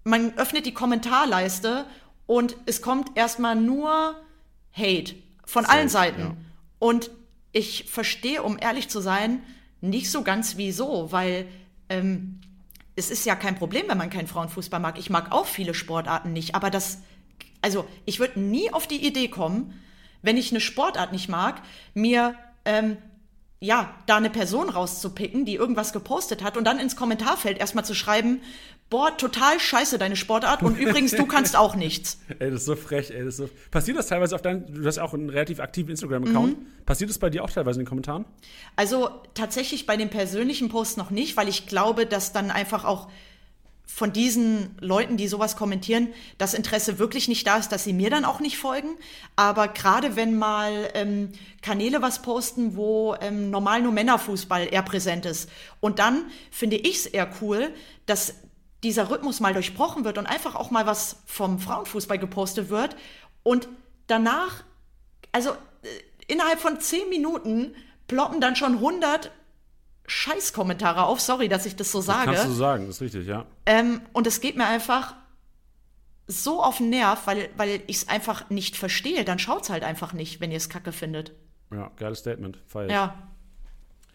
[0.04, 1.86] man öffnet die Kommentarleiste
[2.26, 4.16] und es kommt erstmal nur
[4.76, 5.14] Hate
[5.46, 6.22] von Safe, allen Seiten.
[6.22, 6.36] ja.
[6.80, 7.12] Und
[7.52, 9.44] ich verstehe, um ehrlich zu sein,
[9.84, 11.46] nicht so ganz wieso, weil
[11.90, 12.40] ähm,
[12.96, 14.98] es ist ja kein Problem, wenn man keinen Frauenfußball mag.
[14.98, 17.00] Ich mag auch viele Sportarten nicht, aber das,
[17.62, 19.80] also ich würde nie auf die Idee kommen,
[20.22, 21.62] wenn ich eine Sportart nicht mag,
[21.94, 22.98] mir ähm,
[23.60, 27.94] ja, da eine Person rauszupicken, die irgendwas gepostet hat und dann ins Kommentarfeld erstmal zu
[27.94, 28.42] schreiben,
[28.90, 32.20] boah, total scheiße deine Sportart und übrigens, du kannst auch nichts.
[32.40, 33.26] Ey, das ist so frech, ey.
[33.26, 36.60] Das so Passiert das teilweise auf deinem, du hast ja auch einen relativ aktiven Instagram-Account.
[36.60, 36.86] Mhm.
[36.86, 38.26] Passiert das bei dir auch teilweise in den Kommentaren?
[38.76, 43.10] Also tatsächlich bei den persönlichen Posts noch nicht, weil ich glaube, dass dann einfach auch
[43.86, 46.08] von diesen Leuten, die sowas kommentieren,
[46.38, 48.90] das Interesse wirklich nicht da ist, dass sie mir dann auch nicht folgen.
[49.36, 51.30] Aber gerade wenn mal ähm,
[51.62, 55.50] Kanäle was posten, wo ähm, normal nur Männerfußball eher präsent ist.
[55.80, 57.70] Und dann finde ich es eher cool,
[58.06, 58.36] dass
[58.84, 62.96] dieser Rhythmus mal durchbrochen wird und einfach auch mal was vom Frauenfußball gepostet wird.
[63.42, 63.68] Und
[64.08, 64.64] danach,
[65.32, 65.88] also äh,
[66.28, 67.74] innerhalb von zehn Minuten
[68.08, 69.32] ploppen dann schon 100
[70.06, 71.22] Scheißkommentare auf.
[71.22, 72.26] Sorry, dass ich das so sage.
[72.26, 73.46] Kannst du so sagen, das ist richtig, ja.
[73.66, 75.16] Ähm, und es geht mir einfach
[76.28, 79.24] so auf den Nerv, weil, weil ich es einfach nicht verstehe.
[79.24, 81.32] Dann schaut's halt einfach nicht, wenn ihr es kacke findet.
[81.72, 82.60] Ja, geiles Statement.
[82.68, 82.90] Feier.
[82.90, 83.33] Ja.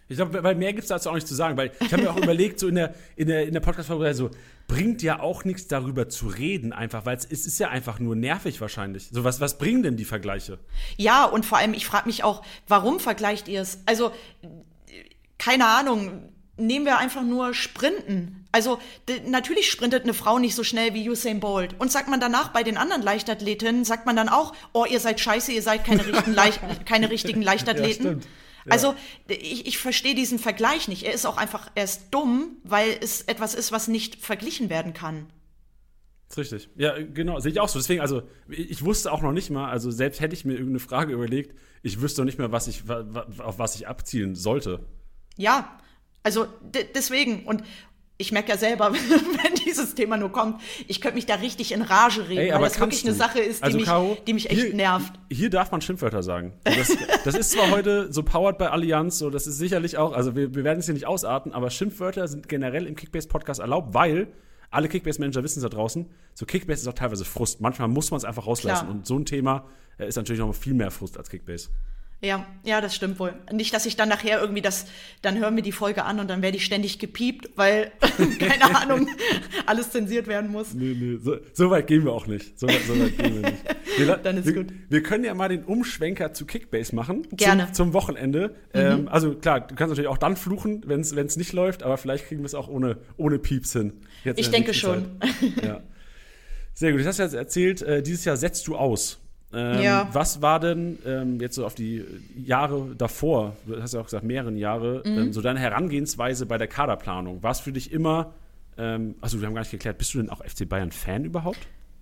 [0.09, 2.11] Ich glaube, weil mehr gibt es dazu auch nicht zu sagen, weil ich habe mir
[2.11, 4.31] auch überlegt, so in der, in der, in der Podcast-Folge, so,
[4.67, 8.61] bringt ja auch nichts darüber zu reden, einfach, weil es ist, ja einfach nur nervig
[8.61, 9.09] wahrscheinlich.
[9.11, 10.59] So, was, was bringen denn die Vergleiche?
[10.97, 13.81] Ja, und vor allem, ich frage mich auch, warum vergleicht ihr es?
[13.87, 14.13] Also,
[15.39, 18.47] keine Ahnung, nehmen wir einfach nur Sprinten.
[18.51, 18.79] Also,
[19.27, 21.75] natürlich sprintet eine Frau nicht so schnell wie Usain Bolt.
[21.79, 25.21] Und sagt man danach bei den anderen Leichtathletinnen, sagt man dann auch, oh, ihr seid
[25.21, 28.07] scheiße, ihr seid keine richtigen, Leicht keine richtigen Leichtathleten.
[28.07, 28.27] stimmt.
[28.67, 28.73] Ja.
[28.73, 28.95] Also,
[29.29, 31.05] ich, ich verstehe diesen Vergleich nicht.
[31.05, 34.93] Er ist auch einfach, er ist dumm, weil es etwas ist, was nicht verglichen werden
[34.95, 35.27] kann.
[36.29, 36.71] Das ist richtig.
[36.77, 37.79] Ja, genau, sehe ich auch so.
[37.79, 41.13] Deswegen, also, ich wusste auch noch nicht mal, also selbst hätte ich mir irgendeine Frage
[41.15, 42.83] überlegt, ich wüsste noch nicht mehr, was ich,
[43.39, 44.85] auf was ich abzielen sollte.
[45.37, 45.79] Ja,
[46.23, 47.47] also de- deswegen.
[47.47, 47.63] Und
[48.21, 51.83] ich merke ja selber, wenn dieses Thema nur kommt, ich könnte mich da richtig in
[51.83, 53.14] Rage reden, Ey, weil das wirklich eine.
[53.14, 55.12] Sache ist, die, Also, mich, Caro, die mich echt hier, nervt.
[55.31, 56.53] Hier darf man Schimpfwörter sagen.
[56.64, 60.35] Das, das ist zwar heute so powered bei Allianz, so das ist sicherlich auch, also
[60.35, 64.29] wir, wir werden es hier nicht ausarten, aber Schimpfwörter sind generell im Kickbase-Podcast erlaubt, weil
[64.71, 67.61] alle Kickbase-Manager wissen es da draußen, so Kickbase ist auch teilweise Frust.
[67.61, 68.87] Manchmal muss man es einfach rauslassen.
[68.87, 68.97] Klar.
[68.97, 69.64] Und so ein Thema
[69.97, 71.71] äh, ist natürlich noch viel mehr Frust als Kickbase.
[72.21, 73.33] Ja, ja, das stimmt wohl.
[73.53, 74.87] Nicht, dass ich dann nachher irgendwie das,
[75.23, 77.93] dann hören wir die Folge an und dann werde ich ständig gepiept, weil,
[78.41, 79.09] keine Ahnung,
[79.66, 80.75] alles zensiert werden muss.
[80.75, 82.59] Nee, nee, so, so weit gehen wir auch nicht.
[82.59, 83.64] So weit, so weit gehen wir nicht.
[83.97, 84.73] Wir, Dann ist wir, gut.
[84.89, 87.23] wir können ja mal den Umschwenker zu Kickbase machen.
[87.31, 87.62] Gerne.
[87.62, 87.66] Mhm.
[87.66, 88.57] Zum, zum Wochenende.
[88.75, 92.27] Ähm, also klar, du kannst natürlich auch dann fluchen, wenn es nicht läuft, aber vielleicht
[92.27, 93.93] kriegen wir es auch ohne, ohne Pieps hin.
[94.35, 95.21] Ich denke schon.
[95.62, 95.83] Ja.
[96.75, 97.01] Sehr gut.
[97.01, 99.21] Du hast ja jetzt erzählt, äh, dieses Jahr setzt du aus.
[99.53, 100.09] Ähm, Ja.
[100.12, 102.05] Was war denn ähm, jetzt so auf die
[102.36, 105.18] Jahre davor, du hast ja auch gesagt, mehreren Jahre, Mhm.
[105.18, 107.42] ähm, so deine Herangehensweise bei der Kaderplanung?
[107.42, 108.34] War es für dich immer,
[108.76, 111.59] ähm, also wir haben gar nicht geklärt, bist du denn auch FC Bayern-Fan überhaupt?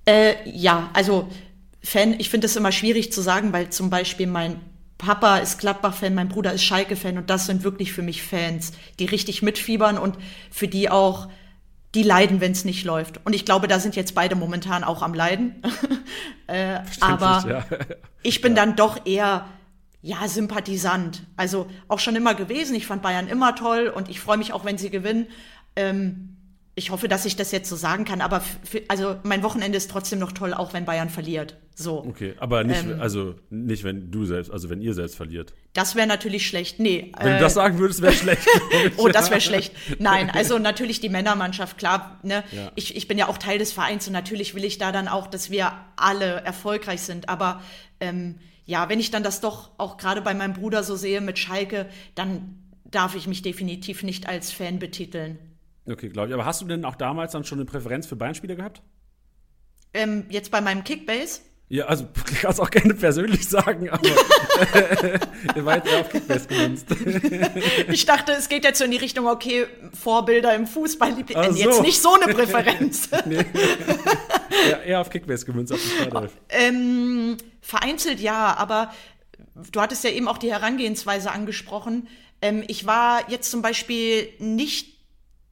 [0.06, 1.28] Äh, ja, also
[1.82, 4.60] Fan, ich finde es immer schwierig zu sagen, weil zum Beispiel mein
[4.98, 9.04] Papa ist Gladbach-Fan, mein Bruder ist Schalke-Fan und das sind wirklich für mich Fans, die
[9.04, 10.16] richtig mitfiebern und
[10.50, 11.28] für die auch,
[11.94, 13.20] die leiden, wenn es nicht läuft.
[13.24, 15.62] Und ich glaube, da sind jetzt beide momentan auch am Leiden.
[16.46, 17.64] äh, aber ja.
[18.22, 19.46] ich bin dann doch eher,
[20.02, 21.22] ja, Sympathisant.
[21.36, 22.74] Also auch schon immer gewesen.
[22.76, 25.26] Ich fand Bayern immer toll und ich freue mich auch, wenn sie gewinnen.
[25.74, 26.35] Ähm,
[26.78, 29.78] ich hoffe, dass ich das jetzt so sagen kann, aber f- f- also mein Wochenende
[29.78, 31.56] ist trotzdem noch toll, auch wenn Bayern verliert.
[31.74, 32.04] So.
[32.04, 33.00] Okay, aber nicht, Ähm.
[33.00, 35.54] also nicht, wenn du selbst, also wenn ihr selbst verliert.
[35.72, 36.78] Das wäre natürlich schlecht.
[36.78, 37.12] Nee.
[37.18, 38.46] Wenn du das sagen würdest, wäre schlecht.
[38.98, 39.72] Oh, das wäre schlecht.
[39.98, 42.20] Nein, also natürlich die Männermannschaft, klar.
[42.22, 42.44] Ne?
[42.52, 42.70] Ja.
[42.76, 45.26] Ich, ich bin ja auch Teil des Vereins und natürlich will ich da dann auch,
[45.26, 47.28] dass wir alle erfolgreich sind.
[47.30, 47.62] Aber
[48.00, 51.38] ähm, ja, wenn ich dann das doch auch gerade bei meinem Bruder so sehe mit
[51.38, 55.38] Schalke, dann darf ich mich definitiv nicht als Fan betiteln.
[55.88, 56.34] Okay, glaube ich.
[56.34, 58.82] Aber hast du denn auch damals dann schon eine Präferenz für Bayern-Spieler gehabt?
[59.94, 61.40] Ähm, jetzt bei meinem Kickbase.
[61.68, 64.06] Ja, also du kannst auch gerne persönlich sagen, aber
[65.56, 66.86] ihr war jetzt eher auf Kickbase gemünzt.
[67.88, 71.14] Ich dachte, es geht jetzt so in die Richtung, okay, Vorbilder im Fußball.
[71.34, 71.56] Ach so.
[71.56, 73.08] Jetzt nicht so eine Präferenz.
[74.70, 76.32] Ja, eher auf Kickbase gemünzt, auf die Startelf.
[76.48, 78.92] Ähm, vereinzelt ja, aber
[79.72, 82.08] du hattest ja eben auch die Herangehensweise angesprochen.
[82.42, 84.95] Ähm, ich war jetzt zum Beispiel nicht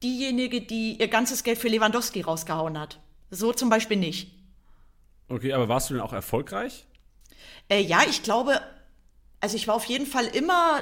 [0.03, 2.99] diejenige, die ihr ganzes Geld für Lewandowski rausgehauen hat.
[3.31, 4.31] So zum Beispiel nicht.
[5.27, 6.85] Okay, aber warst du denn auch erfolgreich?
[7.69, 8.61] Äh, ja, ich glaube,
[9.39, 10.81] also ich war auf jeden Fall immer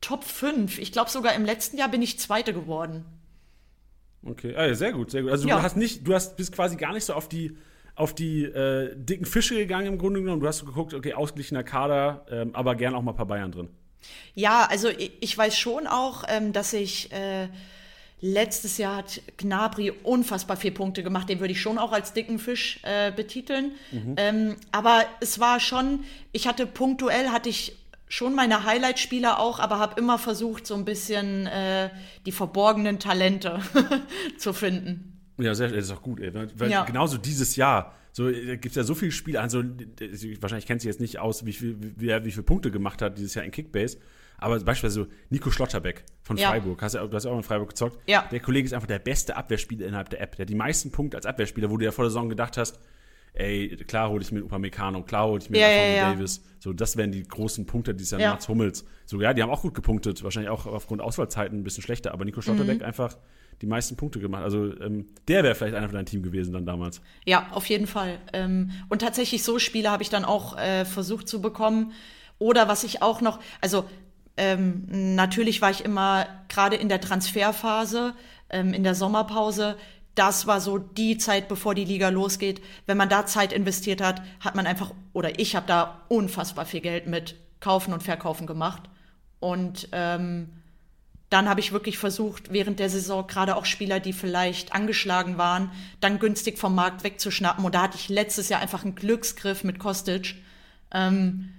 [0.00, 0.78] Top 5.
[0.78, 3.04] Ich glaube sogar im letzten Jahr bin ich Zweite geworden.
[4.24, 5.30] Okay, ah, ja, sehr gut, sehr gut.
[5.30, 5.56] Also Ja.
[5.56, 7.56] du hast nicht, du hast bist quasi gar nicht so auf die
[7.94, 10.40] auf die äh, dicken Fische gegangen im Grunde genommen.
[10.40, 13.70] Du hast geguckt, okay, ausgeglichener Kader, ähm, aber gern auch mal ein paar Bayern drin.
[14.34, 17.48] Ja, also ich, ich weiß schon auch, ähm, dass ich äh,
[18.20, 21.28] letztes Jahr hat Gnabry unfassbar viele Punkte gemacht.
[21.28, 23.72] Den würde ich schon auch als dicken Fisch äh, betiteln.
[23.92, 24.14] Mhm.
[24.16, 27.76] Ähm, aber es war schon, ich hatte punktuell, hatte ich
[28.08, 31.90] schon meine Highlight-Spieler auch, aber habe immer versucht, so ein bisschen äh,
[32.26, 33.60] die verborgenen Talente
[34.38, 35.20] zu finden.
[35.38, 36.32] Ja, sehr, das ist auch gut, ey.
[36.34, 36.84] Weil ja.
[36.84, 39.62] genauso dieses Jahr, so gibt es ja so viele Spiele, also
[40.40, 43.34] wahrscheinlich kennt sie jetzt nicht aus, wie viel, wie, wie viele Punkte gemacht hat dieses
[43.34, 43.98] Jahr in Kickbase.
[44.38, 46.50] Aber beispielsweise so Nico Schlotterbeck von ja.
[46.50, 47.98] Freiburg, hast du, du hast ja auch in Freiburg gezockt.
[48.06, 48.26] Ja.
[48.30, 50.36] Der Kollege ist einfach der beste Abwehrspieler innerhalb der App.
[50.36, 52.78] Der hat die meisten Punkte als Abwehrspieler, wo du ja vor der Saison gedacht hast,
[53.34, 56.12] ey, klar hole ich mir Upamecano, klar hole ich mir ja, ja, ja.
[56.12, 56.44] Davis.
[56.60, 58.30] So, das wären die großen Punkte dieses Jahr ja.
[58.30, 58.84] Mats Hummels.
[59.06, 62.24] So, ja, die haben auch gut gepunktet, wahrscheinlich auch aufgrund Auswahlzeiten ein bisschen schlechter, aber
[62.24, 62.84] Nico Schlotterbeck mhm.
[62.84, 63.16] einfach
[63.60, 64.44] die meisten Punkte gemacht.
[64.44, 67.00] Also ähm, der wäre vielleicht einer von deinem Team gewesen dann damals.
[67.24, 68.18] Ja, auf jeden Fall.
[68.32, 71.92] Ähm, und tatsächlich so Spiele habe ich dann auch äh, versucht zu bekommen.
[72.38, 73.84] Oder was ich auch noch, also
[74.38, 78.14] ähm, natürlich war ich immer gerade in der Transferphase,
[78.50, 79.76] ähm, in der Sommerpause,
[80.14, 82.60] das war so die Zeit, bevor die Liga losgeht.
[82.86, 86.80] Wenn man da Zeit investiert hat, hat man einfach, oder ich habe da unfassbar viel
[86.80, 88.82] Geld mit Kaufen und Verkaufen gemacht.
[89.38, 90.48] Und ähm,
[91.30, 95.70] dann habe ich wirklich versucht, während der Saison gerade auch Spieler, die vielleicht angeschlagen waren,
[96.00, 97.64] dann günstig vom Markt wegzuschnappen.
[97.64, 100.34] Und da hatte ich letztes Jahr einfach einen Glücksgriff mit Kostic.
[100.92, 101.50] Ähm,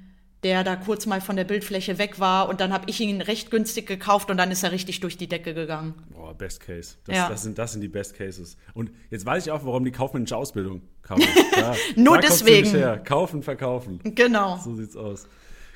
[0.44, 3.52] der da kurz mal von der Bildfläche weg war und dann habe ich ihn recht
[3.52, 5.96] günstig gekauft und dann ist er richtig durch die Decke gegangen.
[6.12, 6.96] Boah, Best Case.
[7.06, 7.30] Das, ja.
[7.30, 8.56] das, sind, das sind die Best Cases.
[8.74, 11.28] Und jetzt weiß ich auch, warum die kaufmännische Ausbildung kaufen.
[11.58, 13.04] Ja, Nur deswegen.
[13.04, 14.00] Kaufen, verkaufen.
[14.04, 14.58] Genau.
[14.58, 15.28] So sieht's aus.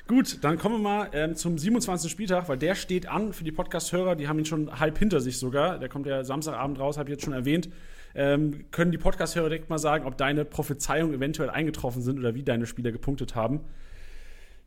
[0.06, 2.10] Gut, dann kommen wir mal ähm, zum 27.
[2.10, 4.16] Spieltag, weil der steht an für die Podcast-Hörer.
[4.16, 5.78] Die haben ihn schon halb hinter sich sogar.
[5.78, 7.70] Der kommt ja Samstagabend raus, habe ich jetzt schon erwähnt.
[8.14, 12.42] Ähm, können die Podcast-Hörer direkt mal sagen, ob deine Prophezeiungen eventuell eingetroffen sind oder wie
[12.42, 13.60] deine Spieler gepunktet haben.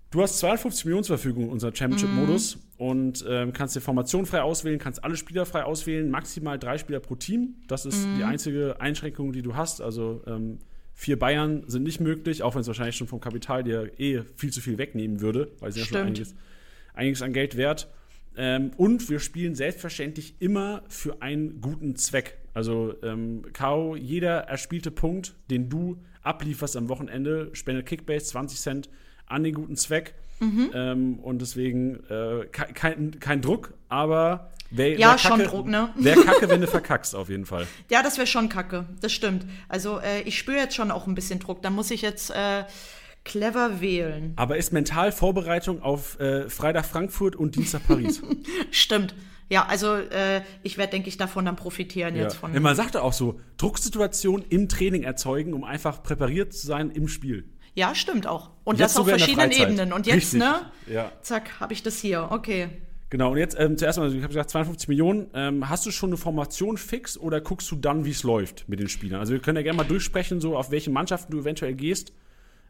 [0.10, 2.62] Du hast 52 Millionen zur Verfügung in unser Championship-Modus mhm.
[2.78, 7.02] und ähm, kannst die Formation frei auswählen, kannst alle Spieler frei auswählen, maximal drei Spieler
[7.02, 7.56] pro Team.
[7.68, 8.18] Das ist mhm.
[8.18, 9.82] die einzige Einschränkung, die du hast.
[9.82, 10.60] Also ähm,
[10.94, 14.52] vier Bayern sind nicht möglich, auch wenn es wahrscheinlich schon vom Kapital dir eh viel
[14.52, 16.36] zu viel wegnehmen würde, weil sie ja schon einiges,
[16.94, 17.90] einiges an Geld wert.
[18.38, 22.38] Ähm, und wir spielen selbstverständlich immer für einen guten Zweck.
[22.54, 28.90] Also, ähm, Kao, jeder erspielte Punkt, den du ablieferst am Wochenende, spendet Kickbase 20 Cent
[29.28, 30.16] an den guten Zweck.
[30.40, 30.72] Mhm.
[30.74, 35.90] Ähm, und deswegen äh, kein, kein Druck, aber wär, ja, wär schon Druck, ne?
[35.96, 37.66] Wäre kacke, wenn du verkackst, auf jeden Fall.
[37.90, 39.46] Ja, das wäre schon kacke, das stimmt.
[39.68, 41.62] Also äh, ich spüre jetzt schon auch ein bisschen Druck.
[41.64, 42.66] Da muss ich jetzt äh,
[43.24, 44.34] clever wählen.
[44.36, 48.22] Aber ist mental Vorbereitung auf äh, Freitag Frankfurt und Dienstag Paris?
[48.72, 49.16] stimmt.
[49.50, 52.24] Ja, also äh, ich werde, denke ich, davon dann profitieren ja.
[52.24, 52.54] jetzt von.
[52.54, 57.08] Ja, man sagte auch so, Drucksituation im Training erzeugen, um einfach präpariert zu sein im
[57.08, 57.50] Spiel.
[57.78, 58.50] Ja, stimmt auch.
[58.64, 59.94] Und jetzt das auf verschiedenen Ebenen.
[59.94, 60.40] Und jetzt, Richtig.
[60.40, 60.72] ne?
[60.88, 61.12] Ja.
[61.22, 62.30] Zack, habe ich das hier.
[62.32, 62.70] Okay.
[63.12, 65.28] Genau, und jetzt ähm, zuerst mal, ich habe gesagt, 52 Millionen.
[65.36, 68.80] Ähm, hast du schon eine Formation fix oder guckst du dann, wie es läuft mit
[68.80, 69.20] den Spielern?
[69.20, 72.14] Also wir können ja gerne mal durchsprechen, so auf welche Mannschaften du eventuell gehst.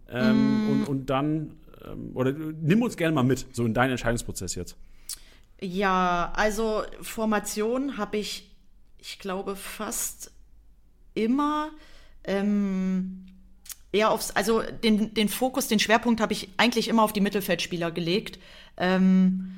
[0.09, 0.69] Ähm, mm.
[0.71, 1.55] und, und dann,
[1.89, 4.75] ähm, oder nimm uns gerne mal mit, so in deinen Entscheidungsprozess jetzt.
[5.61, 8.53] Ja, also Formation habe ich,
[8.97, 10.31] ich glaube, fast
[11.13, 11.69] immer
[12.25, 13.23] ähm,
[13.97, 17.91] eher aufs, also den, den Fokus, den Schwerpunkt habe ich eigentlich immer auf die Mittelfeldspieler
[17.91, 18.39] gelegt.
[18.77, 19.57] Ähm,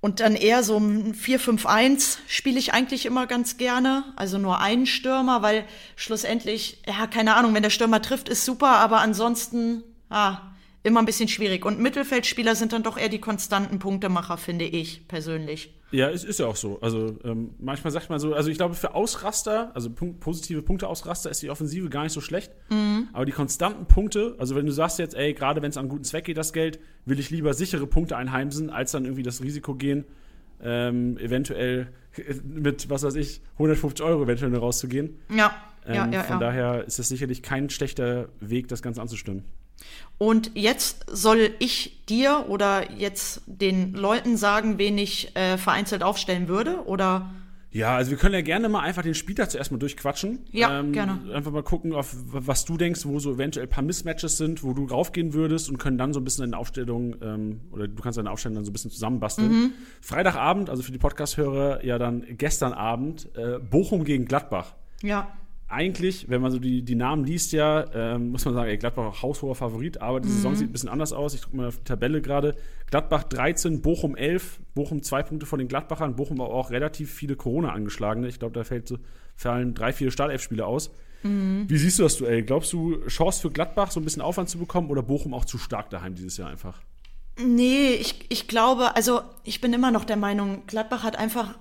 [0.00, 4.04] und dann eher so ein 4-5-1 spiele ich eigentlich immer ganz gerne.
[4.14, 5.64] Also nur einen Stürmer, weil
[5.96, 10.38] schlussendlich, ja, keine Ahnung, wenn der Stürmer trifft, ist super, aber ansonsten, ah,
[10.84, 11.64] immer ein bisschen schwierig.
[11.64, 15.74] Und Mittelfeldspieler sind dann doch eher die konstanten Punktemacher, finde ich persönlich.
[15.90, 16.78] Ja, es ist ja auch so.
[16.80, 21.30] Also ähm, manchmal sagt man so, also ich glaube für Ausraster, also Punkt, positive Punkteausraster
[21.30, 22.52] ist die Offensive gar nicht so schlecht.
[22.70, 23.08] Mhm.
[23.12, 26.04] Aber die konstanten Punkte, also wenn du sagst jetzt, ey, gerade wenn es an guten
[26.04, 29.74] Zweck geht, das Geld, will ich lieber sichere Punkte einheimsen, als dann irgendwie das Risiko
[29.74, 30.04] gehen,
[30.62, 31.88] ähm, eventuell
[32.44, 35.18] mit, was weiß ich, 150 Euro eventuell rauszugehen.
[35.34, 35.54] Ja.
[35.86, 36.46] Ähm, ja, ja, von ja.
[36.46, 39.44] daher ist es sicherlich kein schlechter Weg, das Ganze anzustimmen.
[40.18, 46.48] Und jetzt soll ich dir oder jetzt den Leuten sagen, wen ich äh, vereinzelt aufstellen
[46.48, 46.84] würde?
[46.86, 47.30] Oder?
[47.70, 50.40] Ja, also wir können ja gerne mal einfach den Spieltag zuerst mal durchquatschen.
[50.50, 51.20] Ja, ähm, gerne.
[51.34, 54.72] Einfach mal gucken, auf was du denkst, wo so eventuell ein paar Missmatches sind, wo
[54.72, 58.16] du raufgehen würdest und können dann so ein bisschen deine Aufstellung, ähm, oder du kannst
[58.16, 59.48] deine Aufstellung dann so ein bisschen zusammenbasteln.
[59.50, 59.72] Mhm.
[60.00, 64.74] Freitagabend, also für die Podcast-Hörer, ja dann gestern Abend, äh, Bochum gegen Gladbach.
[65.02, 65.28] Ja.
[65.68, 69.04] Eigentlich, wenn man so die, die Namen liest, ja, ähm, muss man sagen, ey, Gladbach
[69.04, 71.34] auch haushoher Favorit, aber die Saison sieht ein bisschen anders aus.
[71.34, 72.56] Ich gucke mal auf die Tabelle gerade.
[72.86, 77.36] Gladbach 13, Bochum 11, Bochum zwei Punkte von den Gladbachern, Bochum aber auch relativ viele
[77.36, 78.28] Corona-Angeschlagene.
[78.28, 78.98] Ich glaube, da fällt so,
[79.36, 80.90] fallen drei, vier Startelf-Spiele aus.
[81.22, 82.42] Wie siehst du das Duell?
[82.44, 85.58] Glaubst du, Chance für Gladbach, so ein bisschen Aufwand zu bekommen oder Bochum auch zu
[85.58, 86.80] stark daheim dieses Jahr einfach?
[87.44, 91.58] Nee, ich, ich glaube, also ich bin immer noch der Meinung, Gladbach hat einfach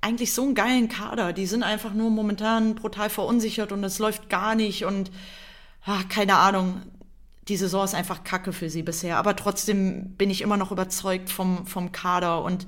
[0.00, 1.32] eigentlich so einen geilen Kader.
[1.32, 5.10] Die sind einfach nur momentan brutal verunsichert und es läuft gar nicht und
[5.84, 6.82] ah, keine Ahnung.
[7.48, 9.16] Die Saison ist einfach kacke für sie bisher.
[9.16, 12.66] Aber trotzdem bin ich immer noch überzeugt vom, vom Kader und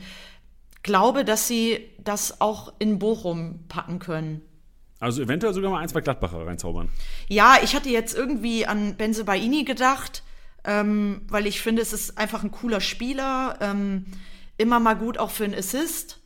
[0.83, 4.43] glaube, dass sie das auch in Bochum packen können.
[4.99, 6.89] Also eventuell sogar mal ein, zwei Gladbacher reinzaubern.
[7.28, 10.22] Ja, ich hatte jetzt irgendwie an Benze Baini gedacht,
[10.64, 13.59] ähm, weil ich finde, es ist einfach ein cooler Spieler.
[13.61, 14.07] Ähm,
[14.59, 16.22] immer mal gut auch für einen Assist.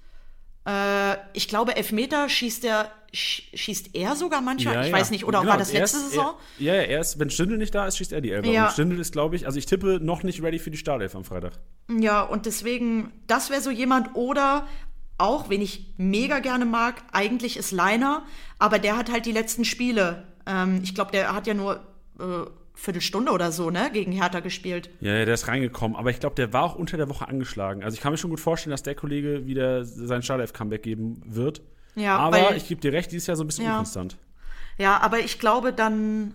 [0.67, 4.87] Äh, ich glaube, Elfmeter schießt er, sch- schießt er sogar manchmal.
[4.87, 6.35] ich weiß nicht, oder Genau, war das letzte ist, Saison?
[6.59, 8.51] Er, ja, ja, er ist, wenn Stindl nicht da ist, schießt er die Elfer.
[8.51, 8.67] Ja.
[8.67, 11.25] Und Stindl ist, glaube ich, also ich tippe, noch nicht ready für die Startelf am
[11.25, 11.53] Freitag.
[11.89, 14.17] Ja, und deswegen, das wäre so jemand.
[14.17, 14.67] Oder
[15.19, 18.25] auch, wen ich mega gerne mag, eigentlich ist Leiner,
[18.59, 20.25] aber der hat halt die letzten Spiele.
[20.47, 21.77] Ähm, ich glaube, der hat ja nur
[22.19, 22.25] äh,
[22.79, 24.91] Viertelstunde oder so, ne, gegen Hertha gespielt.
[25.01, 27.83] Ja, ja, der ist reingekommen, aber ich glaube, der war auch unter der Woche angeschlagen.
[27.83, 31.63] Also ich kann mir schon gut vorstellen, dass der Kollege wieder sein Startelf-Comeback geben wird.
[31.95, 33.73] Ja, aber weil- ich gebe dir recht, dieses Jahr so ein bisschen Ja.
[33.73, 34.17] unkonstant.
[34.79, 36.35] Ja, aber ich glaube dann,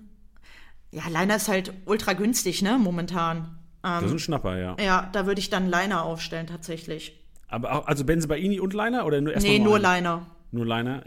[0.89, 3.57] ja, Leiner ist halt ultra günstig, ne, momentan.
[3.83, 4.75] Das ist ein Schnapper, ja.
[4.79, 7.19] Ja, da würde ich dann Leiner aufstellen, tatsächlich.
[7.47, 9.83] Aber auch, also Benzebaini und Leiner oder nur erstmal Nee, nur einen?
[9.83, 10.25] Leiner.
[10.53, 11.03] Nur Leiner?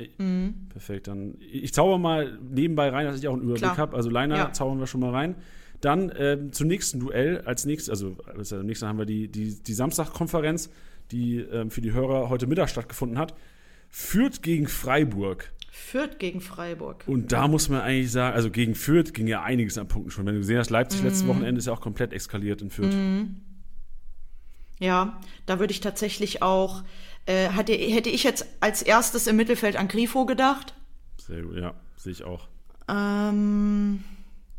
[0.70, 3.94] Perfekt, dann ich zauber mal nebenbei rein, dass ich auch einen Überblick habe.
[3.96, 4.52] Also Leiner Ja.
[4.52, 5.34] zaubern wir schon mal rein.
[5.80, 7.42] Dann ähm, zum nächsten Duell.
[7.44, 10.70] Als nächstes, also als äh, nächstes haben wir die, die, die Samstagkonferenz,
[11.10, 13.34] die ähm, für die Hörer heute Mittag stattgefunden hat.
[13.90, 15.52] Fürth gegen Freiburg.
[15.70, 17.04] Fürth gegen Freiburg.
[17.06, 20.24] Und da muss man eigentlich sagen, also gegen Fürth ging ja einiges an Punkten schon.
[20.24, 21.06] Wenn du gesehen hast, Leipzig Mhm.
[21.08, 22.96] letztes Wochenende ist ja auch komplett eskaliert in Fürth.
[24.80, 26.82] Ja, da würde ich tatsächlich auch,
[27.26, 30.74] äh, hatte, hätte ich jetzt als erstes im Mittelfeld an Grifo gedacht.
[31.18, 32.48] Sehr gut, ja, sehe ich auch.
[32.88, 34.04] Ähm,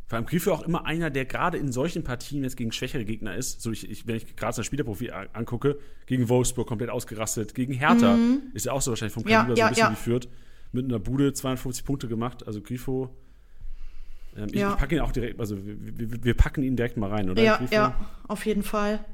[0.08, 3.36] Vor allem Grifo auch immer einer, der gerade in solchen Partien jetzt gegen schwächere Gegner
[3.36, 3.62] ist.
[3.62, 8.18] So ich, ich, wenn ich gerade sein Spielerprofil angucke, gegen Wolfsburg komplett ausgerastet, gegen Hertha
[8.54, 9.30] ist ja auch so wahrscheinlich vom Mhm.
[9.30, 9.92] Ja, Kaliber so ja, ein bisschen ja.
[9.92, 10.28] wie Fürth.
[10.72, 13.10] Mit einer Bude 52 Punkte gemacht, also Grifo.
[14.36, 14.72] Ähm, ich, Ja.
[14.72, 17.42] ich packe ihn auch direkt, also wir, wir, packen ihn direkt mal rein, oder?
[17.42, 17.96] ja, ja,
[18.28, 19.06] auf jeden Fall.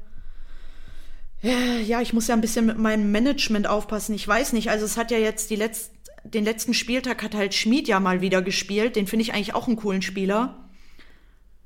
[1.42, 4.14] Ja, ich muss ja ein bisschen mit meinem Management aufpassen.
[4.14, 5.90] Ich weiß nicht, also es hat ja jetzt die letzt,
[6.24, 8.94] den letzten Spieltag hat halt Schmid ja mal wieder gespielt.
[8.94, 10.68] Den finde ich eigentlich auch einen coolen Spieler.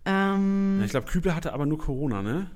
[0.07, 2.51] Ähm, ich glaube, Kübler hatte aber nur Corona, ne?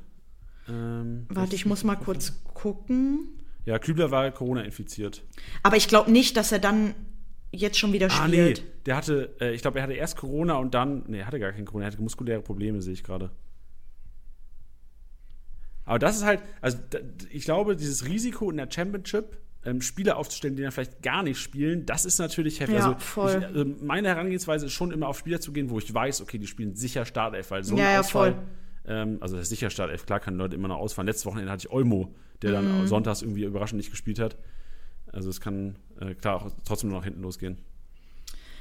[0.69, 3.29] Ähm, warte, ich muss mal kurz gucken.
[3.67, 5.23] Ja, Kübler war Corona infiziert.
[5.63, 6.95] Aber ich glaube nicht, dass er dann
[7.53, 8.55] jetzt schon wieder Ah, nee.
[8.55, 8.63] spielt.
[8.87, 11.53] Der hatte, äh, ich glaube, er hatte erst Corona und dann, nee, er hatte gar
[11.53, 13.31] kein Corona, er hatte muskuläre Probleme, sehe ich gerade.
[15.91, 16.79] Aber das ist halt, also
[17.33, 21.39] ich glaube, dieses Risiko in der Championship, ähm, Spieler aufzustellen, die dann vielleicht gar nicht
[21.41, 22.79] spielen, das ist natürlich heftig.
[22.79, 23.39] Ja, also voll.
[23.41, 26.39] Ich, also meine Herangehensweise ist schon immer auf Spieler zu gehen, wo ich weiß, okay,
[26.39, 28.43] die spielen sicher Startelf, weil so ein Ja, ja, Ausfall, voll.
[28.87, 31.09] ähm, also das ist sicher Startelf, klar kann Leute immer noch ausfallen.
[31.09, 32.87] Letztes Wochenende hatte ich Olmo, der dann Mhm.
[32.87, 34.37] sonntags irgendwie überraschend nicht gespielt hat.
[35.13, 37.59] Also es kann äh, klar auch trotzdem nur nach hinten losgehen.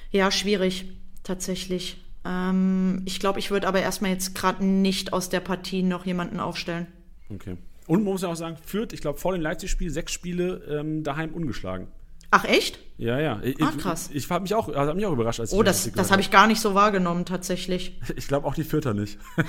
[0.10, 0.86] Ja, schwierig,
[1.22, 2.04] tatsächlich.
[2.26, 6.40] Ähm, ich glaube, ich würde aber erstmal jetzt gerade nicht aus der Partie noch jemanden
[6.40, 6.88] aufstellen.
[7.30, 7.58] Okay.
[7.88, 11.04] Und man muss ja auch sagen, Fürth, ich glaube, vor dem Leipzig-Spiel sechs Spiele ähm,
[11.04, 11.88] daheim ungeschlagen.
[12.32, 12.80] Ach, echt?
[12.98, 13.40] Ja, ja.
[13.42, 14.10] Ich, Ah, krass.
[14.12, 15.94] Ich, ich habe mich, auch, also, hab mich auch überrascht, als ich Oh, das das,
[15.94, 18.00] das habe ich gar nicht so wahrgenommen, tatsächlich.
[18.16, 19.18] Ich glaube auch die Fürther nicht.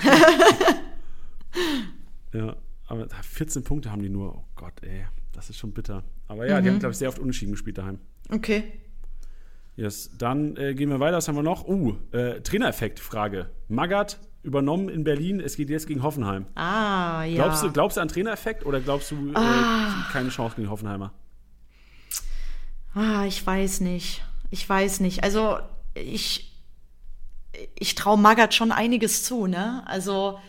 [2.33, 2.55] ja,
[2.87, 4.35] aber 14 Punkte haben die nur.
[4.35, 5.05] Oh Gott, ey.
[5.33, 6.03] Das ist schon bitter.
[6.27, 6.73] Aber ja, die Mhm.
[6.73, 7.99] haben, glaube ich, sehr oft unentschieden gespielt daheim.
[8.29, 8.63] Okay.
[9.75, 10.11] Yes.
[10.17, 11.17] Dann äh, gehen wir weiter.
[11.17, 11.67] Was haben wir noch?
[11.67, 13.49] Uh, äh, Trainereffekt-Frage.
[13.69, 15.39] Magath übernommen in Berlin.
[15.39, 16.45] Es geht jetzt gegen Hoffenheim.
[16.55, 17.35] Ah, ja.
[17.43, 20.05] Glaubst, du, glaubst du an Trainereffekt oder glaubst du Ah.
[20.09, 21.11] äh, keine Chance gegen Hoffenheimer?
[22.93, 24.23] Ah, ich weiß nicht.
[24.49, 25.23] Ich weiß nicht.
[25.23, 25.59] Also,
[25.93, 26.51] ich,
[27.79, 29.83] ich traue Magath schon einiges zu, ne?
[29.85, 30.39] Also,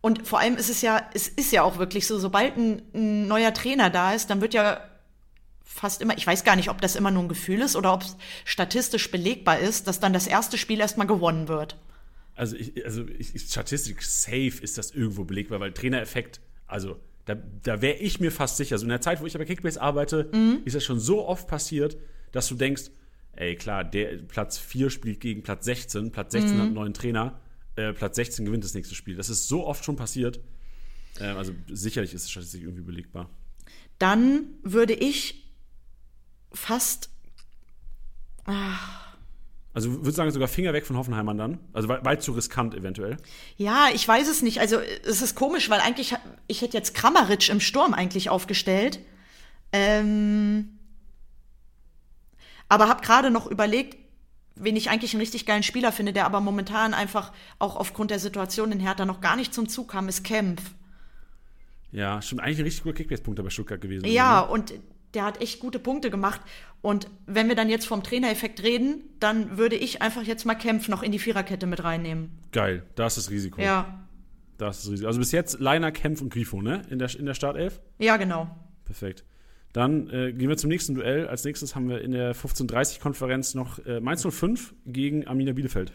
[0.00, 3.26] und vor allem ist es ja, es ist ja auch wirklich so, sobald ein, ein
[3.26, 4.80] neuer Trainer da ist, dann wird ja
[5.64, 8.02] fast immer, ich weiß gar nicht, ob das immer nur ein Gefühl ist oder ob
[8.02, 11.76] es statistisch belegbar ist, dass dann das erste Spiel erstmal gewonnen wird.
[12.38, 17.82] Also, ich, also ich, Statistik safe ist das irgendwo belegbar, weil Trainereffekt, also da, da
[17.82, 18.78] wäre ich mir fast sicher.
[18.78, 20.60] So in der Zeit, wo ich bei Kickbase arbeite, Mhm.
[20.64, 21.98] ist das schon so oft passiert,
[22.32, 22.84] dass du denkst,
[23.32, 26.60] ey klar, der Platz 4 spielt gegen Platz 16, Platz 16 Mhm.
[26.60, 27.40] hat einen neuen Trainer,
[27.76, 29.16] äh, Platz 16 gewinnt das nächste Spiel.
[29.16, 30.40] Das ist so oft schon passiert.
[31.18, 33.28] Äh, also sicherlich ist Statistik irgendwie belegbar.
[33.98, 35.52] Dann würde ich
[36.52, 37.10] fast,
[38.44, 39.07] Also
[39.78, 41.58] Also würde sagen, sogar Finger weg von Hoffenheimern dann?
[41.72, 43.16] Also weit, weit zu riskant eventuell.
[43.56, 44.58] Ja, ich weiß es nicht.
[44.58, 46.16] Also es ist komisch, weil eigentlich,
[46.48, 48.98] ich hätte jetzt Kramaric im Sturm eigentlich aufgestellt.
[49.72, 50.80] Ähm,
[52.68, 53.96] aber habe gerade noch überlegt,
[54.56, 58.18] wen ich eigentlich einen richtig geilen Spieler finde, der aber momentan einfach auch aufgrund der
[58.18, 60.62] Situation in Hertha noch gar nicht zum Zug kam, ist Kempf.
[61.92, 64.06] Ja, schon eigentlich ein richtig guter Kickbase-Punkt bei Stuttgart gewesen.
[64.06, 64.48] Ja, ne?
[64.48, 64.74] und
[65.14, 66.40] der hat echt gute Punkte gemacht.
[66.80, 70.88] Und wenn wir dann jetzt vom Trainereffekt reden, dann würde ich einfach jetzt mal Kempf
[70.88, 72.30] noch in die Viererkette mit reinnehmen.
[72.52, 73.60] Geil, da ist das Risiko.
[73.60, 74.06] Ja.
[74.58, 75.08] Da ist das Risiko.
[75.08, 76.82] Also bis jetzt Leiner, Kempf und Grifo, ne?
[76.88, 77.80] In der, in der Startelf?
[77.98, 78.48] Ja, genau.
[78.84, 79.24] Perfekt.
[79.72, 81.28] Dann äh, gehen wir zum nächsten Duell.
[81.28, 85.92] Als nächstes haben wir in der 15.30-Konferenz noch äh, Mainz 05 gegen Arminia Bielefeld.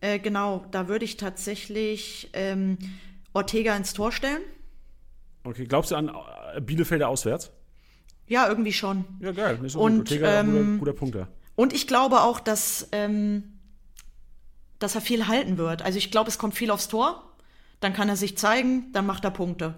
[0.00, 2.78] Äh, genau, da würde ich tatsächlich ähm,
[3.32, 4.42] Ortega ins Tor stellen.
[5.44, 6.10] Okay, glaubst du an
[6.54, 7.52] äh, Bielefelder auswärts?
[8.26, 9.04] Ja, irgendwie schon.
[9.20, 9.58] Ja, geil.
[9.64, 11.28] Ist und, Ortega ähm, guter, guter Punkt da.
[11.56, 13.44] Und ich glaube auch, dass, ähm,
[14.78, 15.82] dass er viel halten wird.
[15.82, 17.30] Also ich glaube, es kommt viel aufs Tor.
[17.80, 19.74] Dann kann er sich zeigen, dann macht er Punkte.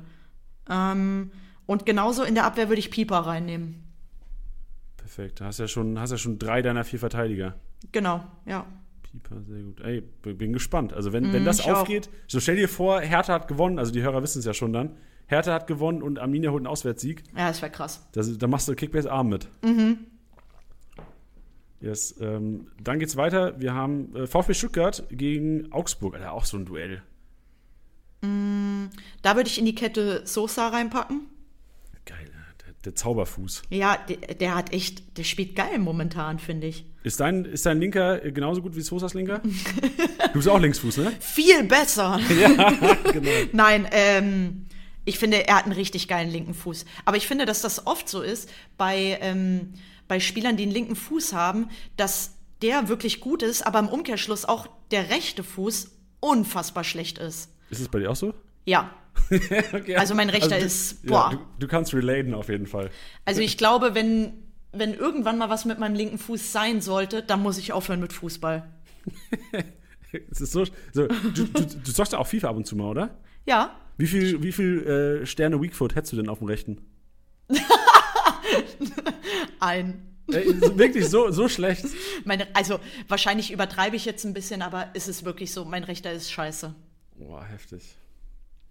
[0.71, 1.31] Ähm,
[1.67, 3.83] und genauso in der Abwehr würde ich Pieper reinnehmen.
[4.97, 5.41] Perfekt.
[5.41, 7.55] Da hast ja schon, hast ja schon drei deiner vier Verteidiger.
[7.93, 8.67] Genau, ja.
[9.03, 9.81] Pieper, sehr gut.
[9.81, 10.93] Ey, bin gespannt.
[10.93, 12.29] Also wenn, mm, wenn das aufgeht, auch.
[12.29, 14.97] so stell dir vor, Hertha hat gewonnen, also die Hörer wissen es ja schon dann.
[15.27, 17.25] Hertha hat gewonnen und Arminia holt einen Auswärtssieg.
[17.37, 18.07] Ja, das wäre krass.
[18.13, 19.49] Das, da machst du Kickbase arm mit.
[19.63, 19.99] Mhm.
[21.81, 23.61] Yes, ähm, dann geht's weiter.
[23.61, 26.15] Wir haben äh, VfB Stuttgart gegen Augsburg.
[26.15, 27.03] Alter, auch so ein Duell.
[28.23, 28.87] Mm,
[29.23, 31.27] da würde ich in die Kette Sosa reinpacken.
[32.07, 32.31] Geil,
[32.65, 33.63] der, der Zauberfuß.
[33.69, 36.87] Ja, der, der, hat echt, der spielt geil momentan, finde ich.
[37.03, 39.41] Ist dein, ist dein Linker genauso gut wie Sosas Linker?
[39.41, 41.13] du bist auch Linksfuß, ne?
[41.21, 42.19] Viel besser.
[42.41, 43.31] ja, genau.
[43.53, 44.67] Nein, ähm,
[45.07, 46.85] ich finde, er hat einen richtig geilen linken Fuß.
[47.07, 49.73] Aber ich finde, dass das oft so ist bei, ähm,
[50.09, 54.45] bei Spielern, die einen linken Fuß haben, dass der wirklich gut ist, aber im Umkehrschluss
[54.45, 57.51] auch der rechte Fuß unfassbar schlecht ist.
[57.71, 58.35] Ist es bei dir auch so?
[58.65, 58.91] Ja.
[59.31, 59.97] okay.
[59.97, 61.31] Also mein rechter also ist, boah.
[61.31, 62.91] Ja, du, du, kannst relaten auf jeden Fall.
[63.25, 64.35] Also ich glaube, wenn,
[64.73, 68.13] wenn irgendwann mal was mit meinem linken Fuß sein sollte, dann muss ich aufhören mit
[68.13, 68.69] Fußball.
[70.31, 72.89] es ist so, so du, du, du zockst ja auch FIFA ab und zu mal,
[72.89, 73.17] oder?
[73.47, 73.75] Ja.
[73.97, 76.79] Wie viel, wie viel äh, Sterne Weakfoot hättest du denn auf dem rechten?
[79.61, 80.03] Ein.
[80.29, 80.45] Äh,
[80.77, 81.87] wirklich so, so schlecht.
[82.25, 86.13] Meine, also wahrscheinlich übertreibe ich jetzt ein bisschen, aber ist es wirklich so, mein rechter
[86.13, 86.75] ist scheiße.
[87.15, 87.97] Boah, heftig.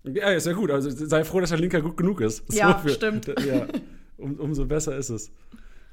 [0.03, 0.69] Ja, ist ja gut.
[0.69, 2.43] Also sei froh, dass der Linker gut genug ist.
[2.53, 3.27] Ja, so für, stimmt.
[3.47, 3.67] Ja,
[4.17, 5.31] um, umso besser ist es.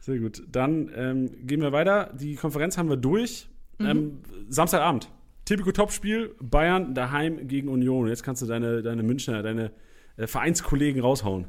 [0.00, 0.42] Sehr gut.
[0.50, 2.12] Dann ähm, gehen wir weiter.
[2.12, 3.48] Die Konferenz haben wir durch.
[3.78, 3.86] Mhm.
[3.86, 4.18] Ähm,
[4.48, 5.08] Samstagabend.
[5.44, 6.34] Typico Topspiel.
[6.40, 8.08] Bayern daheim gegen Union.
[8.08, 9.72] Jetzt kannst du deine, deine Münchner, deine
[10.16, 11.46] äh, Vereinskollegen raushauen.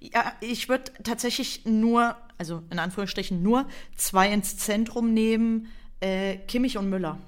[0.00, 3.66] Ja, ich würde tatsächlich nur, also in Anführungsstrichen nur,
[3.96, 5.68] zwei ins Zentrum nehmen:
[6.00, 7.18] äh, Kimmich und Müller.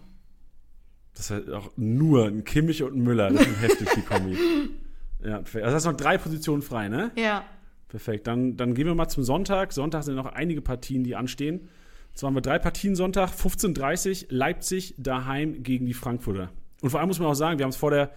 [1.15, 3.31] Das ist halt auch nur ein Kimmich und ein Müller.
[3.31, 4.37] Das ist heftig, die Kombi.
[5.23, 5.67] Ja, perfekt.
[5.67, 7.11] Also hast noch drei Positionen frei, ne?
[7.15, 7.45] Ja.
[7.89, 8.27] Perfekt.
[8.27, 9.75] Dann, dann gehen wir mal zum Sonntag.
[9.75, 11.69] Sonntag sind noch einige Partien, die anstehen.
[12.15, 16.51] So haben wir drei Partien Sonntag, 15.30 Leipzig daheim gegen die Frankfurter.
[16.83, 18.11] Und vor allem muss man auch sagen, wir haben es vor der,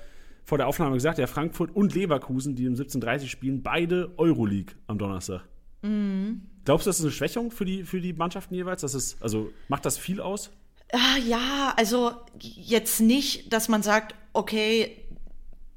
[0.44, 4.98] vor der Aufnahme gesagt, ja, Frankfurt und Leverkusen, die im 17.30 spielen, beide Euroleague am
[4.98, 5.44] Donnerstag.
[5.82, 6.42] Mhm.
[6.66, 8.82] Glaubst du, das ist eine Schwächung für die, für die Mannschaften jeweils?
[8.82, 10.52] Das ist, also macht das viel aus?
[10.94, 15.03] Ah, ja, also jetzt nicht, dass man sagt, okay,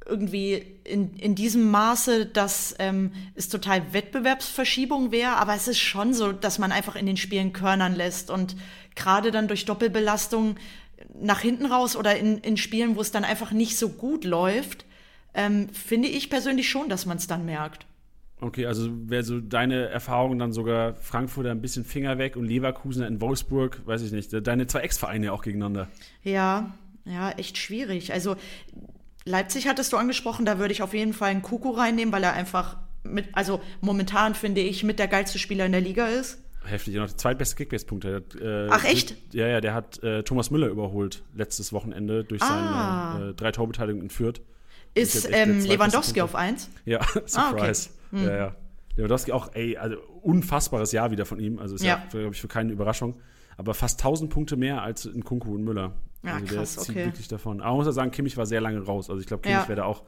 [0.08, 6.14] irgendwie in, in diesem Maße, dass ähm, es total Wettbewerbsverschiebung wäre, aber es ist schon
[6.14, 8.56] so, dass man einfach in den Spielen Körnern lässt und
[8.94, 10.56] gerade dann durch Doppelbelastung
[11.20, 14.84] nach hinten raus oder in, in Spielen, wo es dann einfach nicht so gut läuft,
[15.34, 17.86] ähm, finde ich persönlich schon, dass man es dann merkt.
[18.40, 23.02] Okay, also wäre so deine Erfahrung dann sogar Frankfurt ein bisschen Finger weg und Leverkusen
[23.04, 25.88] in Wolfsburg, weiß ich nicht, deine zwei Ex-Vereine auch gegeneinander.
[26.22, 26.74] Ja,
[27.06, 28.12] ja, echt schwierig.
[28.12, 28.36] Also
[29.26, 32.32] Leipzig hattest du angesprochen, da würde ich auf jeden Fall einen Kuku reinnehmen, weil er
[32.32, 36.42] einfach mit, also momentan finde ich, mit der geilste Spieler in der Liga ist.
[36.64, 38.24] Heftig, ja, noch der zweitbeste Kickbase-Punkte.
[38.40, 39.16] Äh, Ach, echt?
[39.32, 43.14] Ja, ja, der hat äh, Thomas Müller überholt letztes Wochenende durch ah.
[43.14, 44.40] seine äh, drei Torbeteiligungen in Fürth.
[44.94, 46.70] Ist ähm, Lewandowski auf 1?
[46.84, 47.90] Ja, Surprise.
[48.12, 48.22] Ah, okay.
[48.22, 48.24] hm.
[48.24, 48.56] Ja, ja.
[48.96, 51.58] Lewandowski auch, ey, also unfassbares Jahr wieder von ihm.
[51.58, 53.20] Also ist ja, ja glaube ich, für keine Überraschung.
[53.56, 55.94] Aber fast 1000 Punkte mehr als in Kunku und Müller.
[56.22, 57.04] Ja, also krass, der zieht okay.
[57.06, 57.60] wirklich davon.
[57.60, 59.08] Aber man muss ja sagen, Kimmich war sehr lange raus.
[59.08, 59.68] Also ich glaube, Kimmich ja.
[59.68, 60.02] wäre da auch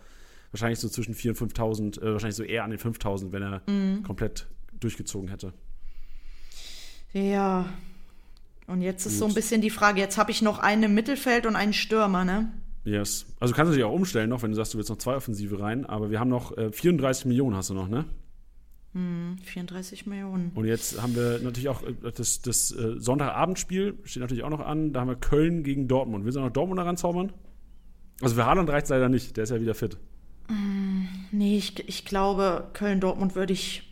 [0.52, 3.62] wahrscheinlich so zwischen 4.000 und 5.000, äh, wahrscheinlich so eher an den 5.000, wenn er
[3.66, 4.02] mhm.
[4.02, 4.46] komplett
[4.80, 5.52] durchgezogen hätte.
[7.12, 7.66] Ja.
[8.66, 9.18] Und jetzt ist Gut.
[9.20, 12.24] so ein bisschen die Frage, jetzt habe ich noch einen im Mittelfeld und einen Stürmer,
[12.24, 12.52] ne?
[12.84, 13.26] Yes.
[13.40, 15.58] Also kannst du dich auch umstellen noch, wenn du sagst, du willst noch zwei Offensive
[15.58, 18.04] rein, aber wir haben noch äh, 34 Millionen hast du noch, ne?
[19.44, 20.52] 34 Millionen.
[20.54, 24.60] Und jetzt haben wir natürlich auch äh, das, das äh, Sonntagabendspiel, steht natürlich auch noch
[24.60, 24.92] an.
[24.92, 26.24] Da haben wir Köln gegen Dortmund.
[26.24, 27.32] Willst du noch Dortmund daran zaubern?
[28.20, 29.96] Also für Haaland reicht es leider nicht, der ist ja wieder fit.
[31.30, 33.84] Nee, ich, ich glaube, Köln-Dortmund würde ich.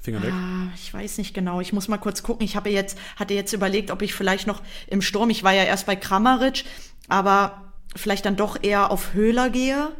[0.00, 0.32] Finger weg.
[0.32, 1.60] Ah, ich weiß nicht genau.
[1.60, 2.44] Ich muss mal kurz gucken.
[2.44, 5.64] Ich habe jetzt, hatte jetzt überlegt, ob ich vielleicht noch im Sturm, ich war ja
[5.64, 6.64] erst bei Kramaric,
[7.08, 9.90] aber vielleicht dann doch eher auf Höhler gehe.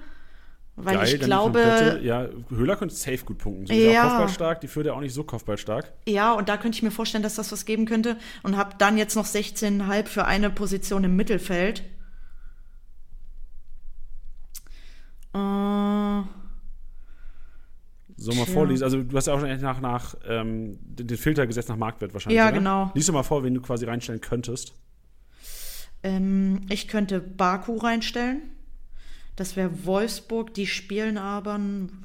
[0.76, 3.66] Weil Geil, ich glaube, komplette- ja, Höhler könnte safe gut punkten.
[3.66, 4.04] So ist Ja.
[4.04, 5.92] auch kopfballstark, die führt ja auch nicht so kopfballstark.
[6.06, 8.16] ja, und da könnte ich mir vorstellen, dass das was geben könnte.
[8.42, 11.82] Und habe dann jetzt noch 16,5 für eine Position im Mittelfeld.
[15.34, 16.22] Äh,
[18.16, 18.52] So mal Tja.
[18.54, 18.84] vorlesen.
[18.84, 22.12] Also du hast ja auch schon nach, nach ähm, den, den Filter gesetzt nach Marktwert
[22.12, 22.36] wahrscheinlich.
[22.38, 22.58] Ja, oder?
[22.58, 22.90] genau.
[22.94, 24.74] Lies doch mal vor, wen du quasi reinstellen könntest.
[26.02, 28.42] Ähm, ich könnte Baku reinstellen.
[29.40, 31.58] Das wäre Wolfsburg, die spielen aber.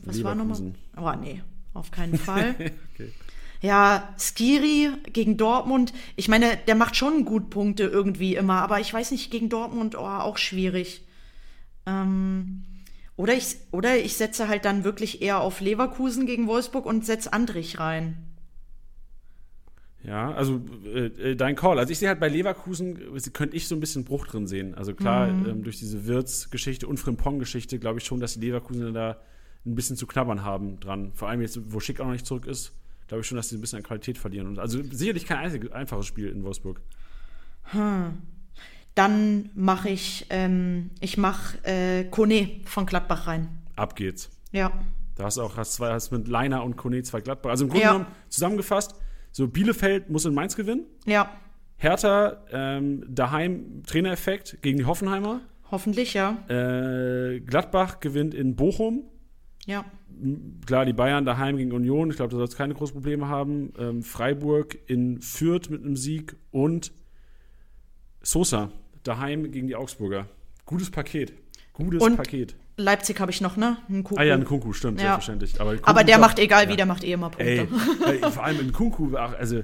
[0.06, 0.72] Was war nochmal?
[0.96, 1.42] Oh, nee,
[1.74, 2.56] auf keinen Fall.
[2.94, 3.12] Okay.
[3.60, 5.92] ja, Skiri gegen Dortmund.
[6.16, 9.96] Ich meine, der macht schon gut Punkte irgendwie immer, aber ich weiß nicht, gegen Dortmund,
[9.96, 11.04] oh, auch schwierig.
[11.86, 12.64] Ähm,
[13.18, 17.34] oder, ich, oder ich setze halt dann wirklich eher auf Leverkusen gegen Wolfsburg und setze
[17.34, 18.16] Andrich rein.
[20.06, 21.80] Ja, also äh, äh, dein Call.
[21.80, 23.00] Also ich sehe halt bei Leverkusen,
[23.34, 24.76] könnte ich so ein bisschen Bruch drin sehen.
[24.76, 25.46] Also klar, Mhm.
[25.48, 29.18] ähm, durch diese Wirtz-Geschichte und Frimpong-Geschichte glaube ich schon, dass die Leverkusen da
[29.66, 31.12] ein bisschen zu knabbern haben dran.
[31.16, 32.72] Vor allem jetzt, wo Schick auch noch nicht zurück ist,
[33.08, 34.48] glaube ich schon, dass sie ein bisschen an Qualität verlieren.
[34.48, 36.82] Und also sicherlich kein einzig, einfaches Spiel in Wolfsburg.
[38.94, 43.50] Dann mache ich, ähm, ich mache äh, Kone von Gladbach rein.
[43.76, 44.30] Ab geht's.
[44.52, 44.72] Ja.
[45.16, 47.50] Da hast du auch hast zwei, hast mit Leiner und Kone zwei Gladbach.
[47.50, 47.92] Also im Grunde Ja.
[47.94, 48.96] genommen zusammengefasst,
[49.36, 50.86] so Bielefeld muss in Mainz gewinnen.
[51.06, 51.30] Ja,
[51.78, 55.42] Hertha ähm, daheim Trainereffekt gegen die Hoffenheimer.
[55.72, 56.38] hoffentlich, ja.
[56.48, 59.04] Äh, Gladbach gewinnt in Bochum.
[59.66, 59.84] Ja.
[60.66, 62.10] Klar, die Bayern daheim gegen Union.
[62.12, 63.74] Ich glaube, da soll es keine großen Probleme haben.
[63.78, 66.94] Ähm, Freiburg in Fürth mit einem Sieg und
[68.22, 68.72] Sosa
[69.04, 70.28] daheim gegen die Augsburger.
[70.66, 71.34] Gutes Paket.
[71.74, 72.56] Gutes Und- Paket.
[72.78, 73.78] Leipzig habe ich noch, ne?
[73.90, 74.20] Ein Kuku.
[74.20, 75.12] Ah ja, ein Kunku, stimmt, Ja.
[75.14, 75.62] selbstverständlich.
[75.62, 76.70] Aber, Kunku Aber der macht egal ja.
[76.70, 77.46] wie, der macht eh immer Punkte.
[77.46, 77.68] Ey,
[78.22, 79.64] ey, vor allem in Kunku, also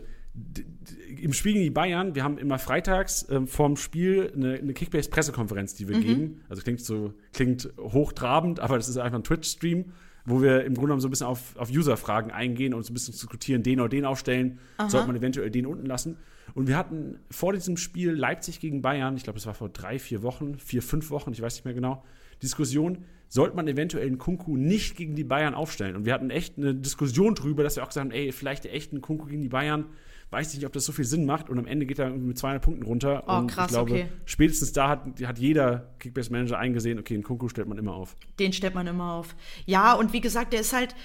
[1.20, 5.76] im Spiel gegen die Bayern, wir haben immer freitags ähm, vorm Spiel eine, eine Kickbase-Pressekonferenz,
[5.76, 6.02] die wir Mhm.
[6.02, 6.42] geben.
[6.50, 9.92] Also klingt so, klingt hochtrabend, aber das ist einfach ein Twitch-Stream,
[10.26, 12.94] wo wir im Grunde genommen so ein bisschen auf, auf User-Fragen eingehen und so ein
[12.94, 16.18] bisschen diskutieren, den oder den aufstellen, sollte man eventuell den unten lassen.
[16.54, 20.00] Und wir hatten vor diesem Spiel Leipzig gegen Bayern, ich glaube, das war vor drei,
[20.00, 22.04] vier Wochen, vier, fünf Wochen, ich weiß nicht mehr genau,
[22.42, 25.96] Diskussion, sollte man eventuell einen Kunku nicht gegen die Bayern aufstellen?
[25.96, 28.92] Und wir hatten echt eine Diskussion drüber, dass wir auch gesagt haben, ey, vielleicht echt
[28.92, 29.86] einen Kunku gegen die Bayern,
[30.32, 31.50] weiß nicht, ob das so viel Sinn macht.
[31.50, 33.24] Und am Ende geht er mit 200 Punkten runter.
[33.28, 34.10] Oh, und krass, ich glaube, okay.
[34.26, 38.16] spätestens da hat, hat jeder Kickbase-Manager eingesehen, okay, einen Kunku stellt man immer auf.
[38.40, 39.36] Den stellt man immer auf.
[39.66, 40.96] Ja, und wie gesagt, der ist halt,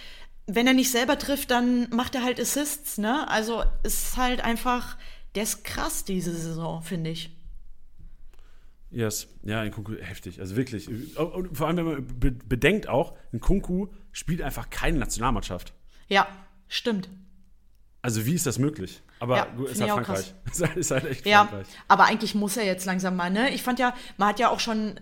[0.46, 3.28] wenn er nicht selber trifft, dann macht er halt Assists, ne?
[3.28, 4.96] Also ist halt einfach,
[5.34, 7.35] der ist krass diese Saison, finde ich.
[8.90, 10.88] Yes, ja, ein Kunku, heftig, also wirklich.
[11.18, 15.74] Und vor allem, wenn man be bedenkt auch, ein Kunku spielt einfach keine Nationalmannschaft.
[16.08, 16.28] Ja,
[16.68, 17.08] stimmt.
[18.00, 19.02] Also wie ist das möglich?
[19.18, 20.34] Aber Ja, ist halt Frankreich.
[20.50, 21.66] Ist halt, ist halt echt Ja, Frankreich.
[21.88, 23.50] aber eigentlich muss er jetzt langsam mal, ne?
[23.52, 25.00] Ich fand ja, man hat ja auch schon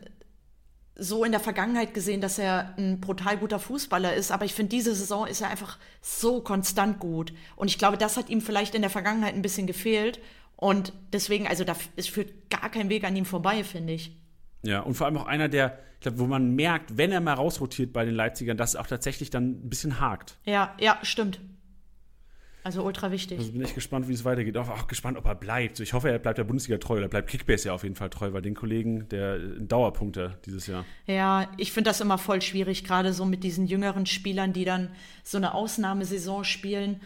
[0.97, 4.71] so in der Vergangenheit gesehen, dass er ein brutal guter Fußballer ist, aber ich finde,
[4.71, 7.33] diese Saison ist er einfach so konstant gut.
[7.57, 10.21] Und ich glaube, das hat ihm vielleicht in der Vergangenheit ein bisschen gefehlt.
[10.57, 14.17] Und deswegen, also da es führt gar kein Weg an ihm vorbei, finde ich.
[14.63, 17.35] Ja, und vor allem auch einer, der, ich glaube, wo man merkt, wenn er mal
[17.35, 20.39] rausrotiert bei den Leipzigern, dass es auch tatsächlich dann ein bisschen hakt.
[20.45, 21.41] Ja, ja, stimmt.
[22.65, 23.39] Also ultra wichtig.
[23.39, 24.57] Also bin echt gespannt, wie es weitergeht.
[24.57, 25.81] Auch, auch gespannt, ob er bleibt.
[25.81, 28.33] Ich hoffe, er bleibt der Bundesliga treu oder bleibt Kickbase ja auf jeden Fall treu,
[28.33, 30.87] weil den Kollegen, der ein Dauerpunkter dieses Jahr.
[31.07, 34.89] Ja, ich finde das immer voll schwierig, gerade so mit diesen jüngeren Spielern, die dann
[35.23, 37.03] so eine Ausnahmesaison spielen.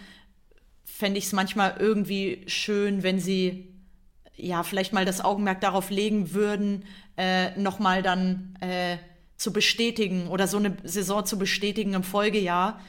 [0.91, 3.69] Fände ich es manchmal irgendwie schön, wenn sie
[4.37, 6.85] ja vielleicht mal das Augenmerk darauf legen würden,
[7.17, 8.97] äh, nochmal dann äh,
[9.37, 12.81] zu bestätigen oder so eine Saison zu bestätigen im Folgejahr.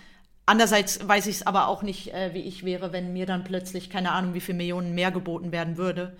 [0.45, 3.89] Andererseits weiß ich es aber auch nicht, äh, wie ich wäre, wenn mir dann plötzlich
[3.89, 6.17] keine Ahnung, wie viel Millionen mehr geboten werden würde.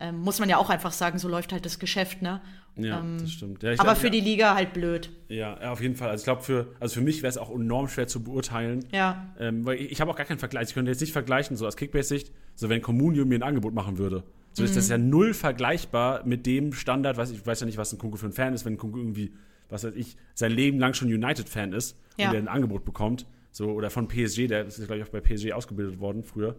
[0.00, 2.40] Ähm, muss man ja auch einfach sagen, so läuft halt das Geschäft, ne?
[2.76, 3.62] Ja, das stimmt.
[3.62, 5.10] Ja, Aber glaub, für ja, die Liga halt blöd.
[5.28, 6.08] Ja, ja, auf jeden Fall.
[6.08, 8.86] Also ich glaube, für, also für mich wäre es auch enorm schwer zu beurteilen.
[8.92, 9.34] Ja.
[9.38, 10.68] Ähm, weil ich, ich habe auch gar keinen Vergleich.
[10.68, 13.98] Ich könnte jetzt nicht vergleichen, so aus Kickbase-Sicht, so wenn Comunio mir ein Angebot machen
[13.98, 14.22] würde.
[14.52, 14.90] So ist das Mhm.
[14.92, 18.26] ja null vergleichbar mit dem Standard, was ich weiß ja nicht, was ein Kunku für
[18.26, 19.32] ein Fan ist, wenn ein Kunku irgendwie,
[19.68, 23.26] was weiß ich, sein Leben lang schon United-Fan ist und der ein Angebot bekommt.
[23.52, 26.56] So, oder von PSG, der ist, glaube ich, auch bei PSG ausgebildet worden früher.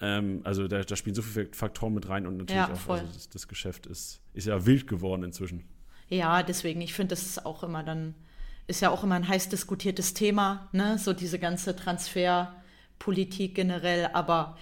[0.00, 3.06] Ähm, also da, da spielen so viele Faktoren mit rein und natürlich Ja, auch, also
[3.12, 5.64] das, das Geschäft ist, ist ja wild geworden inzwischen.
[6.08, 8.14] Ja, deswegen, ich finde, das ist auch immer dann
[8.66, 10.98] ist ja auch immer ein heiß diskutiertes Thema, ne?
[10.98, 14.56] so diese ganze Transferpolitik generell, aber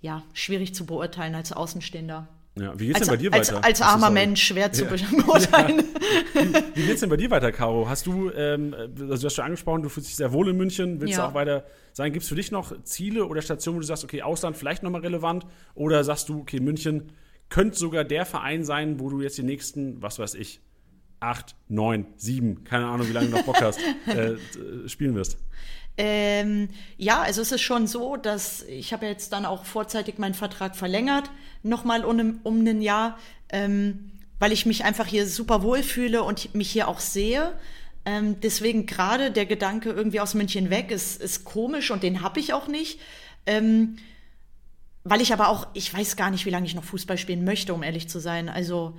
[0.00, 2.28] ja, schwierig zu beurteilen als Außenstehender.
[2.60, 3.56] Ja, wie geht's als, denn bei dir weiter?
[3.56, 4.90] Als, als armer Mensch schwer zu ja.
[5.10, 5.84] beurteilen.
[6.34, 6.42] Ja.
[6.42, 7.88] Wie, wie, geht's denn bei dir weiter, Caro?
[7.88, 11.00] Hast du, ähm, also du hast schon angesprochen, du fühlst dich sehr wohl in München,
[11.00, 11.24] willst ja.
[11.24, 12.12] du auch weiter sein?
[12.12, 15.02] Gibt es für dich noch Ziele oder Stationen, wo du sagst, okay, Ausland vielleicht nochmal
[15.02, 15.46] relevant?
[15.74, 17.12] Oder sagst du, okay, München
[17.48, 20.60] könnte sogar der Verein sein, wo du jetzt die nächsten, was weiß ich,
[21.20, 24.36] acht, neun, sieben, keine Ahnung, wie lange du noch Bock hast, äh,
[24.86, 25.38] spielen wirst?
[26.00, 30.34] Ähm, ja, also es ist schon so, dass ich habe jetzt dann auch vorzeitig meinen
[30.34, 31.28] Vertrag verlängert,
[31.64, 33.18] nochmal um, um ein Jahr,
[33.48, 37.52] ähm, weil ich mich einfach hier super wohl fühle und mich hier auch sehe.
[38.04, 42.38] Ähm, deswegen gerade der Gedanke irgendwie aus München weg ist, ist komisch und den habe
[42.38, 43.00] ich auch nicht.
[43.44, 43.96] Ähm,
[45.02, 47.74] weil ich aber auch, ich weiß gar nicht, wie lange ich noch Fußball spielen möchte,
[47.74, 48.48] um ehrlich zu sein.
[48.48, 48.96] Also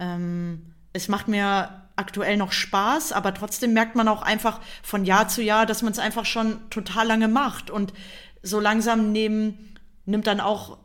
[0.00, 5.28] ähm, es macht mir aktuell noch Spaß, aber trotzdem merkt man auch einfach von Jahr
[5.28, 7.70] zu Jahr, dass man es einfach schon total lange macht.
[7.70, 7.92] Und
[8.42, 9.76] so langsam nehmen,
[10.06, 10.78] nimmt dann auch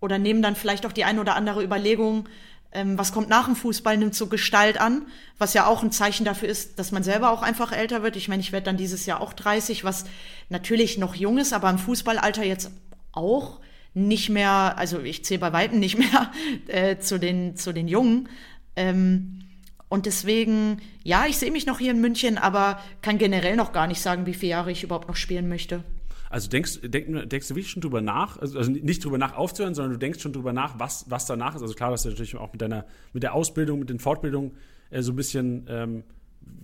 [0.00, 2.28] oder nehmen dann vielleicht auch die eine oder andere Überlegung,
[2.72, 5.02] ähm, was kommt nach dem Fußball, nimmt so Gestalt an,
[5.38, 8.16] was ja auch ein Zeichen dafür ist, dass man selber auch einfach älter wird.
[8.16, 10.04] Ich meine, ich werde dann dieses Jahr auch 30, was
[10.48, 12.70] natürlich noch jung ist, aber im Fußballalter jetzt
[13.12, 13.60] auch
[13.92, 16.30] nicht mehr, also ich zähle bei Weitem nicht mehr
[16.68, 18.28] äh, zu, den, zu den Jungen.
[18.76, 19.39] Ähm,
[19.90, 23.88] und deswegen, ja, ich sehe mich noch hier in München, aber kann generell noch gar
[23.88, 25.82] nicht sagen, wie viele Jahre ich überhaupt noch spielen möchte.
[26.30, 29.74] Also denkst, denk, denkst du wirklich schon drüber nach, also, also nicht drüber nach aufzuhören,
[29.74, 31.62] sondern du denkst schon drüber nach, was, was danach ist.
[31.62, 34.52] Also klar, dass du natürlich auch mit deiner, mit der Ausbildung, mit den Fortbildungen
[34.90, 36.04] äh, so ein bisschen ähm,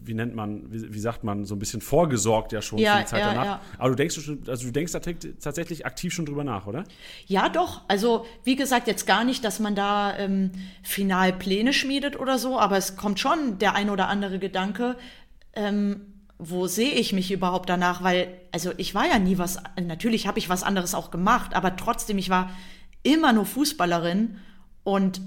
[0.06, 3.02] wie nennt man, wie, wie, sagt man, so ein bisschen vorgesorgt ja schon ja, für
[3.02, 3.44] die Zeit ja, danach.
[3.44, 3.60] Ja.
[3.78, 6.84] Aber du denkst schon, also du denkst tatsächlich aktiv schon drüber nach, oder?
[7.26, 7.82] Ja, doch.
[7.88, 10.52] Also wie gesagt, jetzt gar nicht, dass man da ähm,
[10.82, 14.96] final Pläne schmiedet oder so, aber es kommt schon der ein oder andere Gedanke,
[15.54, 16.00] ähm,
[16.38, 18.02] wo sehe ich mich überhaupt danach?
[18.02, 21.76] Weil, also ich war ja nie was, natürlich habe ich was anderes auch gemacht, aber
[21.76, 22.50] trotzdem, ich war
[23.02, 24.38] immer nur Fußballerin
[24.84, 25.20] und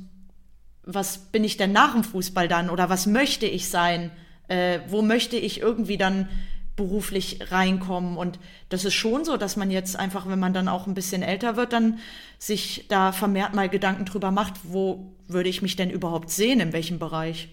[0.84, 4.12] was bin ich denn nach dem Fußball dann oder was möchte ich sein?
[4.50, 6.28] Äh, wo möchte ich irgendwie dann
[6.76, 8.16] beruflich reinkommen.
[8.16, 8.40] Und
[8.70, 11.58] das ist schon so, dass man jetzt einfach, wenn man dann auch ein bisschen älter
[11.58, 12.00] wird, dann
[12.38, 16.72] sich da vermehrt mal Gedanken drüber macht, wo würde ich mich denn überhaupt sehen, in
[16.72, 17.50] welchem Bereich.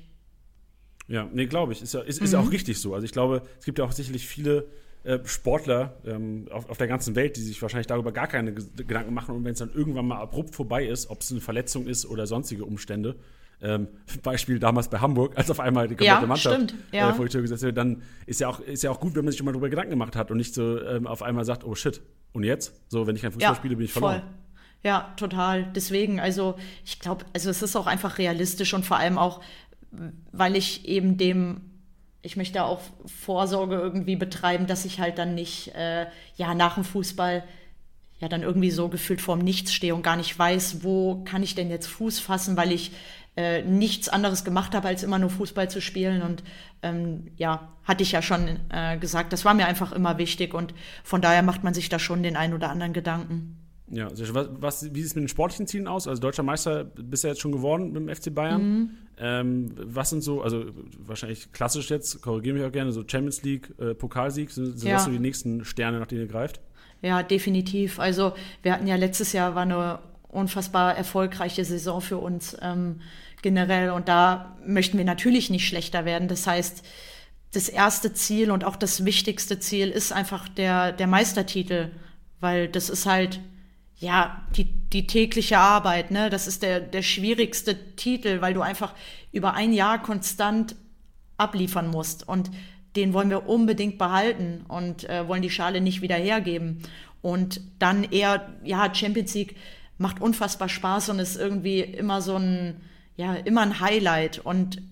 [1.09, 1.83] Ja, nee, glaube ich.
[1.83, 2.39] Ist ja ist, ist mhm.
[2.39, 2.95] auch richtig so.
[2.95, 4.69] Also ich glaube, es gibt ja auch sicherlich viele
[5.03, 9.13] äh, Sportler ähm, auf, auf, der ganzen Welt, die sich wahrscheinlich darüber gar keine Gedanken
[9.13, 9.35] machen.
[9.35, 12.29] Und wenn es dann irgendwann mal abrupt vorbei ist, ob es eine Verletzung ist oder
[12.29, 13.17] sonstige Umstände,
[13.63, 13.89] ähm,
[14.23, 17.11] Beispiel damals bei Hamburg, als auf einmal die komplette ja, Mannschaft stimmt, ja.
[17.11, 19.25] äh, vor die Tür gesetzt wird, dann ist ja, auch, ist ja auch gut, wenn
[19.25, 21.65] man sich schon mal darüber Gedanken gemacht hat und nicht so ähm, auf einmal sagt,
[21.65, 22.01] oh shit,
[22.33, 22.75] und jetzt?
[22.89, 24.21] So, wenn ich kein Fußball ja, spiele, bin ich verloren.
[24.21, 24.31] Voll.
[24.83, 25.65] Ja, total.
[25.75, 29.41] Deswegen, also ich glaube, also es ist auch einfach realistisch und vor allem auch,
[30.33, 31.63] weil ich eben dem,
[32.23, 36.85] ich möchte auch Vorsorge irgendwie betreiben, dass ich halt dann nicht, äh, ja, nach dem
[36.85, 37.43] Fußball
[38.21, 41.55] ja dann irgendwie so gefühlt vorm Nichts stehe und gar nicht weiß, wo kann ich
[41.55, 42.93] denn jetzt Fuß fassen, weil ich
[43.37, 46.23] äh, nichts anderes gemacht habe, als immer nur Fußball zu spielen.
[46.23, 46.43] Und
[46.83, 50.75] ähm, ja, hatte ich ja schon äh, gesagt, das war mir einfach immer wichtig und
[51.05, 53.59] von daher macht man sich da schon den einen oder anderen Gedanken.
[53.89, 56.09] Ja, was, was, wie sieht es mit den sportlichen Zielen aus?
[56.09, 58.63] Also deutscher Meister bist du jetzt schon geworden mit dem FC Bayern.
[58.63, 58.91] Mhm.
[59.19, 60.65] Ähm, was sind so, also
[60.99, 64.97] wahrscheinlich klassisch jetzt, korrigiere mich auch gerne, so Champions League, äh, Pokalsieg, sind, sind ja.
[64.97, 66.61] das so die nächsten Sterne, nach denen ihr greift?
[67.01, 68.01] Ja, definitiv.
[68.01, 68.33] Also
[68.63, 72.57] wir hatten ja letztes Jahr war eine unfassbar erfolgreiche Saison für uns.
[72.61, 73.01] Ähm,
[73.43, 73.91] generell.
[73.91, 76.29] Und da möchten wir natürlich nicht schlechter werden.
[76.29, 76.85] Das heißt,
[77.53, 81.91] das erste Ziel und auch das wichtigste Ziel ist einfach der, der Meistertitel,
[82.41, 83.41] weil das ist halt,
[83.99, 86.29] ja, die, die tägliche Arbeit, ne?
[86.29, 88.95] Das ist der, der schwierigste Titel, weil du einfach
[89.33, 90.77] über ein Jahr konstant
[91.39, 92.29] abliefern musst.
[92.29, 92.51] Und
[92.95, 96.83] den wollen wir unbedingt behalten und äh, wollen die Schale nicht wieder hergeben.
[97.23, 99.57] Und dann eher, ja, Champions League
[99.99, 102.83] macht unfassbar Spaß und ist irgendwie immer so ein,
[103.17, 104.83] ja immer ein Highlight und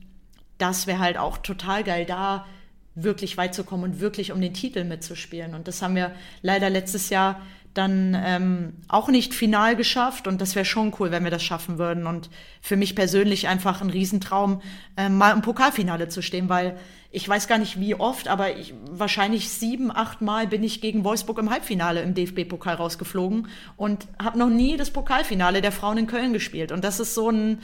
[0.59, 2.47] das wäre halt auch total geil, da
[2.95, 5.55] wirklich weit zu kommen und wirklich um den Titel mitzuspielen.
[5.55, 6.13] Und das haben wir
[6.43, 7.41] leider letztes Jahr
[7.75, 11.77] dann ähm, auch nicht final geschafft und das wäre schon cool, wenn wir das schaffen
[11.77, 12.07] würden.
[12.07, 12.31] Und
[12.61, 14.63] für mich persönlich einfach ein Riesentraum,
[14.97, 16.79] äh, mal im Pokalfinale zu stehen, weil
[17.11, 21.05] ich weiß gar nicht wie oft, aber ich, wahrscheinlich sieben, acht Mal bin ich gegen
[21.05, 26.07] Wolfsburg im Halbfinale im DFB-Pokal rausgeflogen und habe noch nie das Pokalfinale der Frauen in
[26.07, 26.71] Köln gespielt.
[26.71, 27.59] Und das ist so ein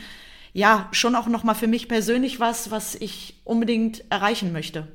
[0.53, 4.89] ja, schon auch nochmal für mich persönlich was, was ich unbedingt erreichen möchte.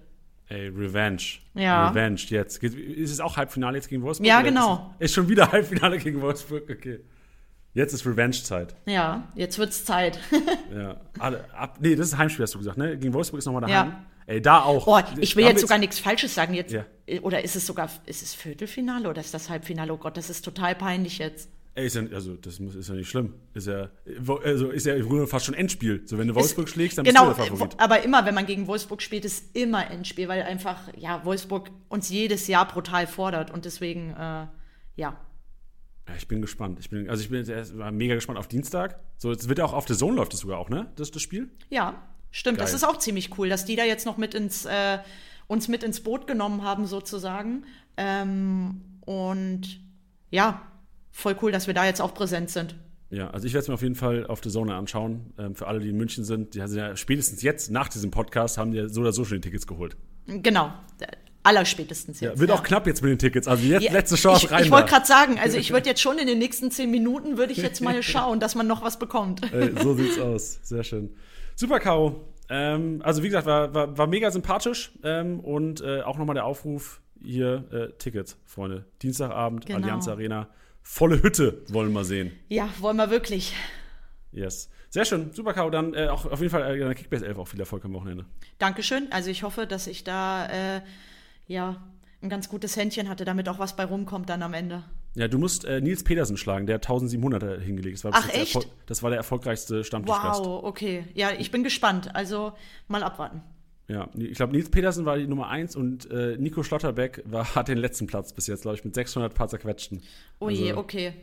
[0.48, 1.24] Ey, Revenge.
[1.56, 1.90] Ja.
[1.90, 2.62] Revenge jetzt.
[2.62, 4.28] Ist es auch Halbfinale jetzt gegen Wolfsburg?
[4.28, 4.94] Ja, genau.
[5.00, 7.00] Ist, ist, schon wieder Halbfinale gegen Wolfsburg, okay.
[7.74, 8.76] Jetzt ist Revenge-Zeit.
[8.86, 10.20] Ja, jetzt wird's Zeit.
[10.74, 10.98] Ja.
[11.20, 12.98] Alle, ab, nee, das ist Heimspiel, hast du gesagt, ne?
[12.98, 13.90] Gegen Wolfsburg ist nochmal daheim.
[13.90, 14.06] Ja.
[14.28, 14.88] Ey, da auch.
[14.88, 16.54] Oh, ich will jetzt sogar nichts Falsches sagen.
[16.54, 16.86] Jetzt, Ja.
[17.22, 19.94] Oder ist es sogar, ist es Viertelfinale oder ist das Halbfinale?
[19.94, 21.50] Oh Gott, das ist total peinlich jetzt.
[21.78, 23.34] Ey, ist ja, also, das muss- ist ja nicht schlimm.
[23.54, 23.90] Ist ja,
[24.46, 26.04] also, ist ja im Grunde fast schon Endspiel.
[26.06, 27.76] So, wenn du Wolfsburg schlägst, dann genau, bist du der Favorit.
[27.80, 32.10] aber immer, wenn man gegen Wolfsburg spielt, ist immer Endspiel, weil einfach, ja, Wolfsburg uns
[32.10, 34.48] jedes Jahr brutal fordert und deswegen, äh,
[34.96, 35.20] ja.
[36.18, 36.80] Ich bin gespannt.
[36.80, 38.98] Ich bin, also, ich bin jetzt erst mega gespannt auf Dienstag.
[39.18, 40.90] So, jetzt wird ja auch auf der Zone läuft es sogar auch, ne?
[40.96, 41.50] Das, das Spiel?
[41.70, 42.62] Ja, stimmt.
[42.62, 42.78] Das Geil.
[42.78, 45.00] ist auch ziemlich cool, dass die da jetzt noch mit ins, äh,
[45.48, 47.66] uns mit ins Boot genommen haben, sozusagen.
[47.98, 49.82] Ähm, und
[50.30, 50.62] ja,
[51.16, 52.76] voll cool, dass wir da jetzt auch präsent sind.
[53.10, 55.34] Ja, also ich werde es mir auf jeden Fall auf der Zone anschauen.
[55.38, 58.58] Ähm, für alle, die in München sind, die haben ja spätestens jetzt, nach diesem Podcast,
[58.58, 59.96] haben die ja so oder so schon die Tickets geholt.
[60.28, 60.74] Genau.
[61.00, 61.08] äh,
[61.44, 62.40] Allerspätestens Ja, jetzt.
[62.40, 62.56] wird ja.
[62.56, 63.48] auch knapp jetzt mit den Tickets.
[63.48, 64.64] Also jetzt Ja, letzte Chance ich, rein.
[64.64, 67.54] Ich wollte gerade sagen, also ich würde jetzt schon in den nächsten zehn Minuten, würde
[67.54, 69.54] ich jetzt mal schauen, dass man noch was bekommt.
[69.54, 70.60] Ey, so sieht's aus.
[70.64, 71.12] Sehr schön.
[71.56, 72.28] Super, Caro.
[72.50, 74.92] Ähm, also wie gesagt, war, war, war mega sympathisch.
[75.04, 78.86] Ähm, und äh, auch nochmal der Aufruf, hier äh, Tickets, Freunde.
[79.04, 79.80] Dienstagabend, Genau.
[79.80, 80.50] Allianz Arena.
[80.88, 82.32] Volle Hütte wollen wir sehen.
[82.48, 83.56] Ja, wollen wir wirklich.
[84.32, 84.70] Yes.
[84.92, 85.34] Sehr schön.
[85.34, 85.72] Super, Caro.
[85.72, 88.26] Dann äh, auch auf jeden Fall äh, deiner Kickbase 11 auch viel Erfolg am Wochenende.
[88.60, 89.08] Dankeschön.
[89.12, 90.46] Also ich hoffe, dass ich da
[90.78, 90.82] äh,
[91.48, 91.84] ja
[92.22, 94.84] ein ganz gutes Händchen hatte, damit auch was bei rumkommt dann am Ende.
[95.16, 97.98] Ja, du musst äh, Nils Petersen schlagen, der hat 1700er hingelegt.
[97.98, 98.70] Das war Ach, echt?
[98.86, 100.46] Das war der erfolgreichste Stammtischgast.
[100.46, 101.06] Wow, okay.
[101.16, 102.16] Ja, ich bin gespannt.
[102.16, 102.54] Also
[102.88, 103.42] mal abwarten.
[103.88, 107.68] Ja, ich glaube, Nils Petersen war die Nummer 1 und äh, Nico Schlotterbeck war, hat
[107.68, 110.02] den letzten Platz bis jetzt, glaube ich, mit 600 paar zerquetschten.
[110.40, 111.14] Oh je, Also- okay.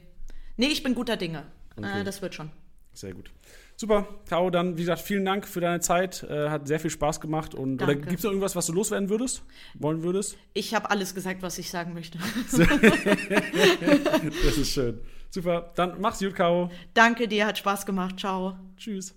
[0.56, 1.44] Nee, ich bin guter Dinge.
[1.76, 2.02] Okay.
[2.02, 2.50] Äh, das wird schon.
[2.92, 3.30] Sehr gut.
[3.74, 6.22] Super, Caro, dann, wie gesagt, vielen Dank für deine Zeit.
[6.24, 7.54] Äh, hat sehr viel Spaß gemacht.
[7.54, 8.02] Und, oder Danke.
[8.08, 9.42] gibt es noch irgendwas, was du loswerden würdest?
[9.74, 10.36] Wollen würdest?
[10.52, 12.18] Ich habe alles gesagt, was ich sagen möchte.
[14.44, 15.00] Das ist schön.
[15.30, 16.70] Super, dann mach's gut, Caro.
[16.94, 18.20] Danke dir, hat Spaß gemacht.
[18.20, 18.56] Ciao.
[18.76, 19.14] Tschüss.